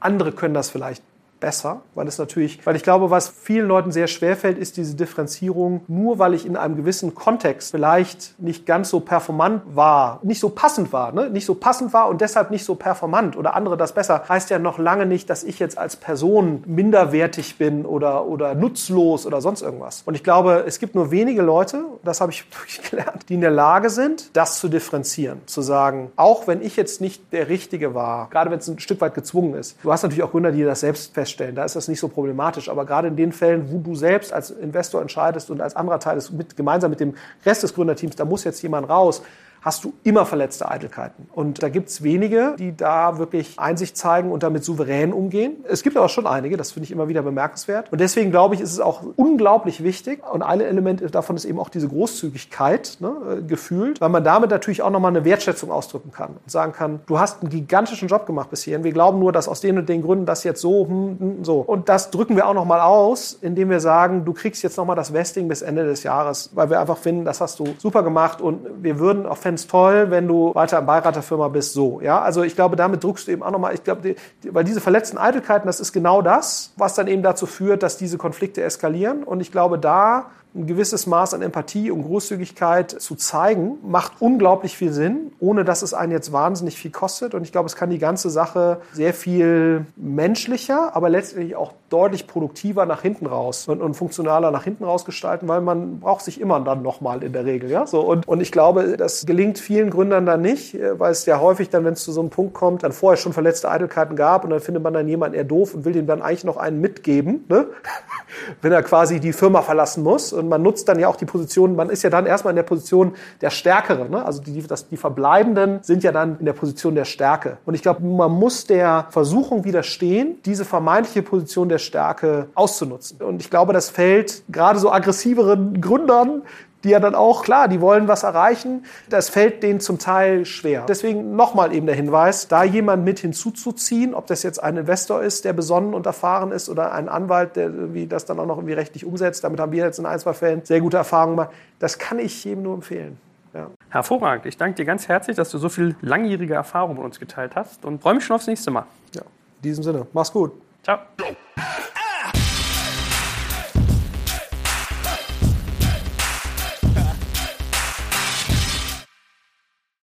andere 0.00 0.32
können 0.32 0.54
das 0.54 0.70
vielleicht 0.70 1.02
besser, 1.40 1.80
weil 1.94 2.06
es 2.06 2.18
natürlich, 2.18 2.64
weil 2.66 2.76
ich 2.76 2.82
glaube, 2.82 3.10
was 3.10 3.28
vielen 3.28 3.66
Leuten 3.66 3.90
sehr 3.90 4.06
schwer 4.06 4.36
fällt, 4.36 4.58
ist 4.58 4.76
diese 4.76 4.94
Differenzierung. 4.94 5.82
Nur 5.88 6.18
weil 6.18 6.34
ich 6.34 6.46
in 6.46 6.56
einem 6.56 6.76
gewissen 6.76 7.14
Kontext 7.14 7.72
vielleicht 7.72 8.38
nicht 8.38 8.66
ganz 8.66 8.90
so 8.90 9.00
performant 9.00 9.62
war, 9.74 10.20
nicht 10.22 10.40
so 10.40 10.50
passend 10.50 10.92
war, 10.92 11.12
ne? 11.12 11.30
nicht 11.30 11.46
so 11.46 11.54
passend 11.54 11.92
war 11.92 12.08
und 12.08 12.20
deshalb 12.20 12.50
nicht 12.50 12.64
so 12.64 12.74
performant 12.74 13.36
oder 13.36 13.54
andere 13.54 13.76
das 13.76 13.94
besser, 13.94 14.24
heißt 14.28 14.50
ja 14.50 14.58
noch 14.58 14.78
lange 14.78 15.06
nicht, 15.06 15.30
dass 15.30 15.42
ich 15.42 15.58
jetzt 15.58 15.78
als 15.78 15.96
Person 15.96 16.62
minderwertig 16.66 17.56
bin 17.56 17.86
oder, 17.86 18.26
oder 18.26 18.54
nutzlos 18.54 19.26
oder 19.26 19.40
sonst 19.40 19.62
irgendwas. 19.62 20.02
Und 20.04 20.14
ich 20.14 20.22
glaube, 20.22 20.64
es 20.66 20.78
gibt 20.78 20.94
nur 20.94 21.10
wenige 21.10 21.42
Leute, 21.42 21.84
das 22.04 22.20
habe 22.20 22.32
ich 22.32 22.44
gelernt, 22.90 23.28
die 23.28 23.34
in 23.34 23.40
der 23.40 23.50
Lage 23.50 23.88
sind, 23.90 24.30
das 24.34 24.60
zu 24.60 24.68
differenzieren, 24.68 25.40
zu 25.46 25.62
sagen, 25.62 26.12
auch 26.16 26.46
wenn 26.46 26.60
ich 26.62 26.76
jetzt 26.76 27.00
nicht 27.00 27.32
der 27.32 27.48
Richtige 27.48 27.94
war, 27.94 28.28
gerade 28.30 28.50
wenn 28.50 28.58
es 28.58 28.68
ein 28.68 28.78
Stück 28.78 29.00
weit 29.00 29.14
gezwungen 29.14 29.54
ist. 29.54 29.76
Du 29.82 29.90
hast 29.90 30.02
natürlich 30.02 30.22
auch 30.22 30.30
Gründer, 30.30 30.52
die 30.52 30.62
das 30.62 30.80
selbst 30.80 31.14
feststellen 31.14 31.29
feststellen. 31.30 31.54
Da 31.54 31.64
ist 31.64 31.76
das 31.76 31.88
nicht 31.88 32.00
so 32.00 32.08
problematisch. 32.08 32.68
Aber 32.68 32.84
gerade 32.84 33.08
in 33.08 33.16
den 33.16 33.32
Fällen, 33.32 33.70
wo 33.70 33.78
du 33.78 33.94
selbst 33.94 34.32
als 34.32 34.50
Investor 34.50 35.00
entscheidest 35.00 35.50
und 35.50 35.60
als 35.60 35.76
anderer 35.76 36.00
Teil 36.00 36.16
des, 36.16 36.30
mit, 36.30 36.56
gemeinsam 36.56 36.90
mit 36.90 37.00
dem 37.00 37.14
Rest 37.44 37.62
des 37.62 37.74
Gründerteams, 37.74 38.16
da 38.16 38.24
muss 38.24 38.44
jetzt 38.44 38.62
jemand 38.62 38.88
raus, 38.88 39.22
hast 39.60 39.84
du 39.84 39.92
immer 40.04 40.26
verletzte 40.26 40.68
Eitelkeiten. 40.70 41.28
Und 41.32 41.62
da 41.62 41.68
gibt 41.68 41.88
es 41.88 42.02
wenige, 42.02 42.54
die 42.58 42.76
da 42.76 43.18
wirklich 43.18 43.58
Einsicht 43.58 43.96
zeigen 43.96 44.32
und 44.32 44.42
damit 44.42 44.64
souverän 44.64 45.12
umgehen. 45.12 45.64
Es 45.68 45.82
gibt 45.82 45.96
aber 45.96 46.08
schon 46.08 46.26
einige, 46.26 46.56
das 46.56 46.72
finde 46.72 46.84
ich 46.84 46.90
immer 46.90 47.08
wieder 47.08 47.22
bemerkenswert. 47.22 47.92
Und 47.92 48.00
deswegen 48.00 48.30
glaube 48.30 48.54
ich, 48.54 48.60
ist 48.60 48.72
es 48.72 48.80
auch 48.80 49.02
unglaublich 49.16 49.82
wichtig. 49.82 50.22
Und 50.30 50.42
ein 50.42 50.60
Element 50.60 51.14
davon 51.14 51.36
ist 51.36 51.44
eben 51.44 51.58
auch 51.58 51.68
diese 51.68 51.88
Großzügigkeit 51.88 52.98
ne, 53.00 53.12
äh, 53.38 53.42
gefühlt, 53.42 54.00
weil 54.00 54.08
man 54.08 54.24
damit 54.24 54.50
natürlich 54.50 54.82
auch 54.82 54.90
nochmal 54.90 55.10
eine 55.10 55.24
Wertschätzung 55.24 55.70
ausdrücken 55.70 56.10
kann 56.12 56.30
und 56.42 56.50
sagen 56.50 56.72
kann, 56.72 57.00
du 57.06 57.18
hast 57.18 57.42
einen 57.42 57.50
gigantischen 57.50 58.08
Job 58.08 58.26
gemacht 58.26 58.50
bis 58.50 58.62
hierhin. 58.62 58.84
Wir 58.84 58.92
glauben 58.92 59.18
nur, 59.18 59.32
dass 59.32 59.48
aus 59.48 59.60
den 59.60 59.78
und 59.78 59.88
den 59.88 60.02
Gründen 60.02 60.26
das 60.26 60.44
jetzt 60.44 60.60
so, 60.60 60.86
hm, 60.86 61.16
hm, 61.18 61.44
so. 61.44 61.60
Und 61.60 61.88
das 61.88 62.10
drücken 62.10 62.36
wir 62.36 62.46
auch 62.46 62.54
nochmal 62.54 62.80
aus, 62.80 63.38
indem 63.40 63.70
wir 63.70 63.80
sagen, 63.80 64.24
du 64.24 64.32
kriegst 64.32 64.62
jetzt 64.62 64.76
nochmal 64.76 64.96
das 64.96 65.12
Vesting 65.12 65.48
bis 65.48 65.62
Ende 65.62 65.84
des 65.84 66.02
Jahres, 66.02 66.50
weil 66.54 66.70
wir 66.70 66.80
einfach 66.80 66.98
finden, 66.98 67.24
das 67.24 67.40
hast 67.40 67.58
du 67.58 67.64
super 67.78 68.02
gemacht 68.02 68.40
und 68.40 68.82
wir 68.82 68.98
würden 68.98 69.26
auf 69.26 69.38
fände 69.50 69.60
es 69.60 69.66
toll, 69.66 70.10
wenn 70.10 70.28
du 70.28 70.54
weiter 70.54 70.78
im 70.78 70.86
Beirat 70.86 71.16
der 71.16 71.22
Firma 71.22 71.48
bist, 71.48 71.72
so. 71.72 72.00
Ja, 72.00 72.20
also 72.20 72.42
ich 72.42 72.54
glaube, 72.54 72.76
damit 72.76 73.02
drückst 73.02 73.26
du 73.26 73.32
eben 73.32 73.42
auch 73.42 73.50
nochmal, 73.50 73.74
ich 73.74 73.82
glaube, 73.82 74.02
die, 74.02 74.16
weil 74.52 74.64
diese 74.64 74.80
verletzten 74.80 75.18
Eitelkeiten, 75.18 75.66
das 75.66 75.80
ist 75.80 75.92
genau 75.92 76.22
das, 76.22 76.72
was 76.76 76.94
dann 76.94 77.08
eben 77.08 77.22
dazu 77.22 77.46
führt, 77.46 77.82
dass 77.82 77.96
diese 77.96 78.16
Konflikte 78.16 78.62
eskalieren. 78.62 79.24
Und 79.24 79.40
ich 79.40 79.50
glaube, 79.50 79.78
da 79.78 80.26
ein 80.54 80.66
gewisses 80.66 81.06
Maß 81.06 81.34
an 81.34 81.42
Empathie 81.42 81.90
und 81.90 82.02
Großzügigkeit 82.02 82.90
zu 82.90 83.14
zeigen, 83.14 83.78
macht 83.82 84.14
unglaublich 84.20 84.76
viel 84.76 84.92
Sinn, 84.92 85.32
ohne 85.38 85.64
dass 85.64 85.82
es 85.82 85.94
einen 85.94 86.10
jetzt 86.10 86.32
wahnsinnig 86.32 86.76
viel 86.76 86.90
kostet. 86.90 87.34
Und 87.34 87.44
ich 87.44 87.52
glaube, 87.52 87.66
es 87.66 87.76
kann 87.76 87.90
die 87.90 87.98
ganze 87.98 88.30
Sache 88.30 88.80
sehr 88.92 89.14
viel 89.14 89.86
menschlicher, 89.96 90.96
aber 90.96 91.08
letztendlich 91.08 91.54
auch 91.54 91.72
deutlich 91.88 92.26
produktiver 92.26 92.86
nach 92.86 93.02
hinten 93.02 93.26
raus 93.26 93.68
und, 93.68 93.80
und 93.80 93.94
funktionaler 93.94 94.50
nach 94.50 94.64
hinten 94.64 94.84
raus 94.84 95.04
gestalten, 95.04 95.46
weil 95.48 95.60
man 95.60 96.00
braucht 96.00 96.24
sich 96.24 96.40
immer 96.40 96.60
dann 96.60 96.82
nochmal 96.82 97.22
in 97.22 97.32
der 97.32 97.44
Regel. 97.44 97.70
Ja? 97.70 97.86
So, 97.86 98.00
und, 98.00 98.26
und 98.26 98.40
ich 98.40 98.50
glaube, 98.50 98.96
das 98.96 99.26
gelingt 99.26 99.58
vielen 99.58 99.90
Gründern 99.90 100.26
dann 100.26 100.40
nicht, 100.40 100.76
weil 100.98 101.12
es 101.12 101.26
ja 101.26 101.40
häufig 101.40 101.68
dann, 101.70 101.84
wenn 101.84 101.94
es 101.94 102.02
zu 102.02 102.12
so 102.12 102.20
einem 102.20 102.30
Punkt 102.30 102.54
kommt, 102.54 102.82
dann 102.82 102.92
vorher 102.92 103.16
schon 103.16 103.32
verletzte 103.32 103.70
Eitelkeiten 103.70 104.16
gab 104.16 104.44
und 104.44 104.50
dann 104.50 104.60
findet 104.60 104.82
man 104.82 104.94
dann 104.94 105.06
jemanden 105.06 105.36
eher 105.36 105.44
doof 105.44 105.74
und 105.74 105.84
will 105.84 105.92
dem 105.92 106.06
dann 106.06 106.22
eigentlich 106.22 106.44
noch 106.44 106.56
einen 106.56 106.80
mitgeben, 106.80 107.44
ne? 107.48 107.66
wenn 108.62 108.72
er 108.72 108.82
quasi 108.82 109.20
die 109.20 109.32
Firma 109.32 109.62
verlassen 109.62 110.02
muss 110.02 110.32
und 110.40 110.48
man 110.48 110.62
nutzt 110.62 110.88
dann 110.88 110.98
ja 110.98 111.06
auch 111.06 111.16
die 111.16 111.26
Position, 111.26 111.76
man 111.76 111.90
ist 111.90 112.02
ja 112.02 112.10
dann 112.10 112.26
erstmal 112.26 112.52
in 112.52 112.56
der 112.56 112.64
Position 112.64 113.12
der 113.40 113.50
Stärkere. 113.50 114.08
Ne? 114.08 114.24
Also 114.24 114.42
die, 114.42 114.66
das, 114.66 114.88
die 114.88 114.96
Verbleibenden 114.96 115.78
sind 115.82 116.02
ja 116.02 116.10
dann 116.10 116.38
in 116.40 116.46
der 116.46 116.54
Position 116.54 116.94
der 116.94 117.04
Stärke. 117.04 117.58
Und 117.64 117.74
ich 117.74 117.82
glaube, 117.82 118.02
man 118.02 118.32
muss 118.32 118.66
der 118.66 119.06
Versuchung 119.10 119.64
widerstehen, 119.64 120.38
diese 120.44 120.64
vermeintliche 120.64 121.22
Position 121.22 121.68
der 121.68 121.78
Stärke 121.78 122.48
auszunutzen. 122.54 123.22
Und 123.22 123.40
ich 123.40 123.50
glaube, 123.50 123.72
das 123.72 123.90
fällt 123.90 124.42
gerade 124.48 124.78
so 124.78 124.90
aggressiveren 124.90 125.80
Gründern 125.80 126.42
die 126.84 126.90
ja 126.90 127.00
dann 127.00 127.14
auch, 127.14 127.42
klar, 127.42 127.68
die 127.68 127.80
wollen 127.80 128.08
was 128.08 128.22
erreichen. 128.22 128.84
Das 129.08 129.28
fällt 129.28 129.62
denen 129.62 129.80
zum 129.80 129.98
Teil 129.98 130.44
schwer. 130.44 130.84
Deswegen 130.88 131.36
nochmal 131.36 131.74
eben 131.74 131.86
der 131.86 131.94
Hinweis, 131.94 132.48
da 132.48 132.64
jemand 132.64 133.04
mit 133.04 133.20
hinzuzuziehen, 133.20 134.14
ob 134.14 134.26
das 134.26 134.42
jetzt 134.42 134.62
ein 134.62 134.76
Investor 134.76 135.22
ist, 135.22 135.44
der 135.44 135.52
besonnen 135.52 135.94
und 135.94 136.06
erfahren 136.06 136.52
ist 136.52 136.68
oder 136.68 136.92
ein 136.92 137.08
Anwalt, 137.08 137.56
der 137.56 137.66
irgendwie 137.66 138.06
das 138.06 138.24
dann 138.24 138.38
auch 138.38 138.46
noch 138.46 138.56
irgendwie 138.56 138.74
rechtlich 138.74 139.04
umsetzt. 139.04 139.44
Damit 139.44 139.60
haben 139.60 139.72
wir 139.72 139.84
jetzt 139.84 139.98
in 139.98 140.06
ein, 140.06 140.18
zwei 140.18 140.32
Fällen 140.32 140.64
sehr 140.64 140.80
gute 140.80 140.96
Erfahrungen 140.96 141.36
gemacht. 141.36 141.50
Das 141.78 141.98
kann 141.98 142.18
ich 142.18 142.44
jedem 142.44 142.62
nur 142.62 142.74
empfehlen. 142.74 143.18
Ja. 143.52 143.66
Hervorragend. 143.88 144.46
Ich 144.46 144.56
danke 144.56 144.76
dir 144.76 144.84
ganz 144.84 145.08
herzlich, 145.08 145.36
dass 145.36 145.50
du 145.50 145.58
so 145.58 145.68
viel 145.68 145.96
langjährige 146.00 146.54
Erfahrung 146.54 146.96
mit 146.96 147.04
uns 147.04 147.18
geteilt 147.18 147.56
hast 147.56 147.84
und 147.84 148.00
freue 148.00 148.14
mich 148.14 148.24
schon 148.24 148.36
aufs 148.36 148.46
nächste 148.46 148.70
Mal. 148.70 148.84
Ja, 149.14 149.22
in 149.22 149.62
diesem 149.62 149.82
Sinne. 149.82 150.06
Mach's 150.12 150.32
gut. 150.32 150.52
Ciao. 150.82 150.98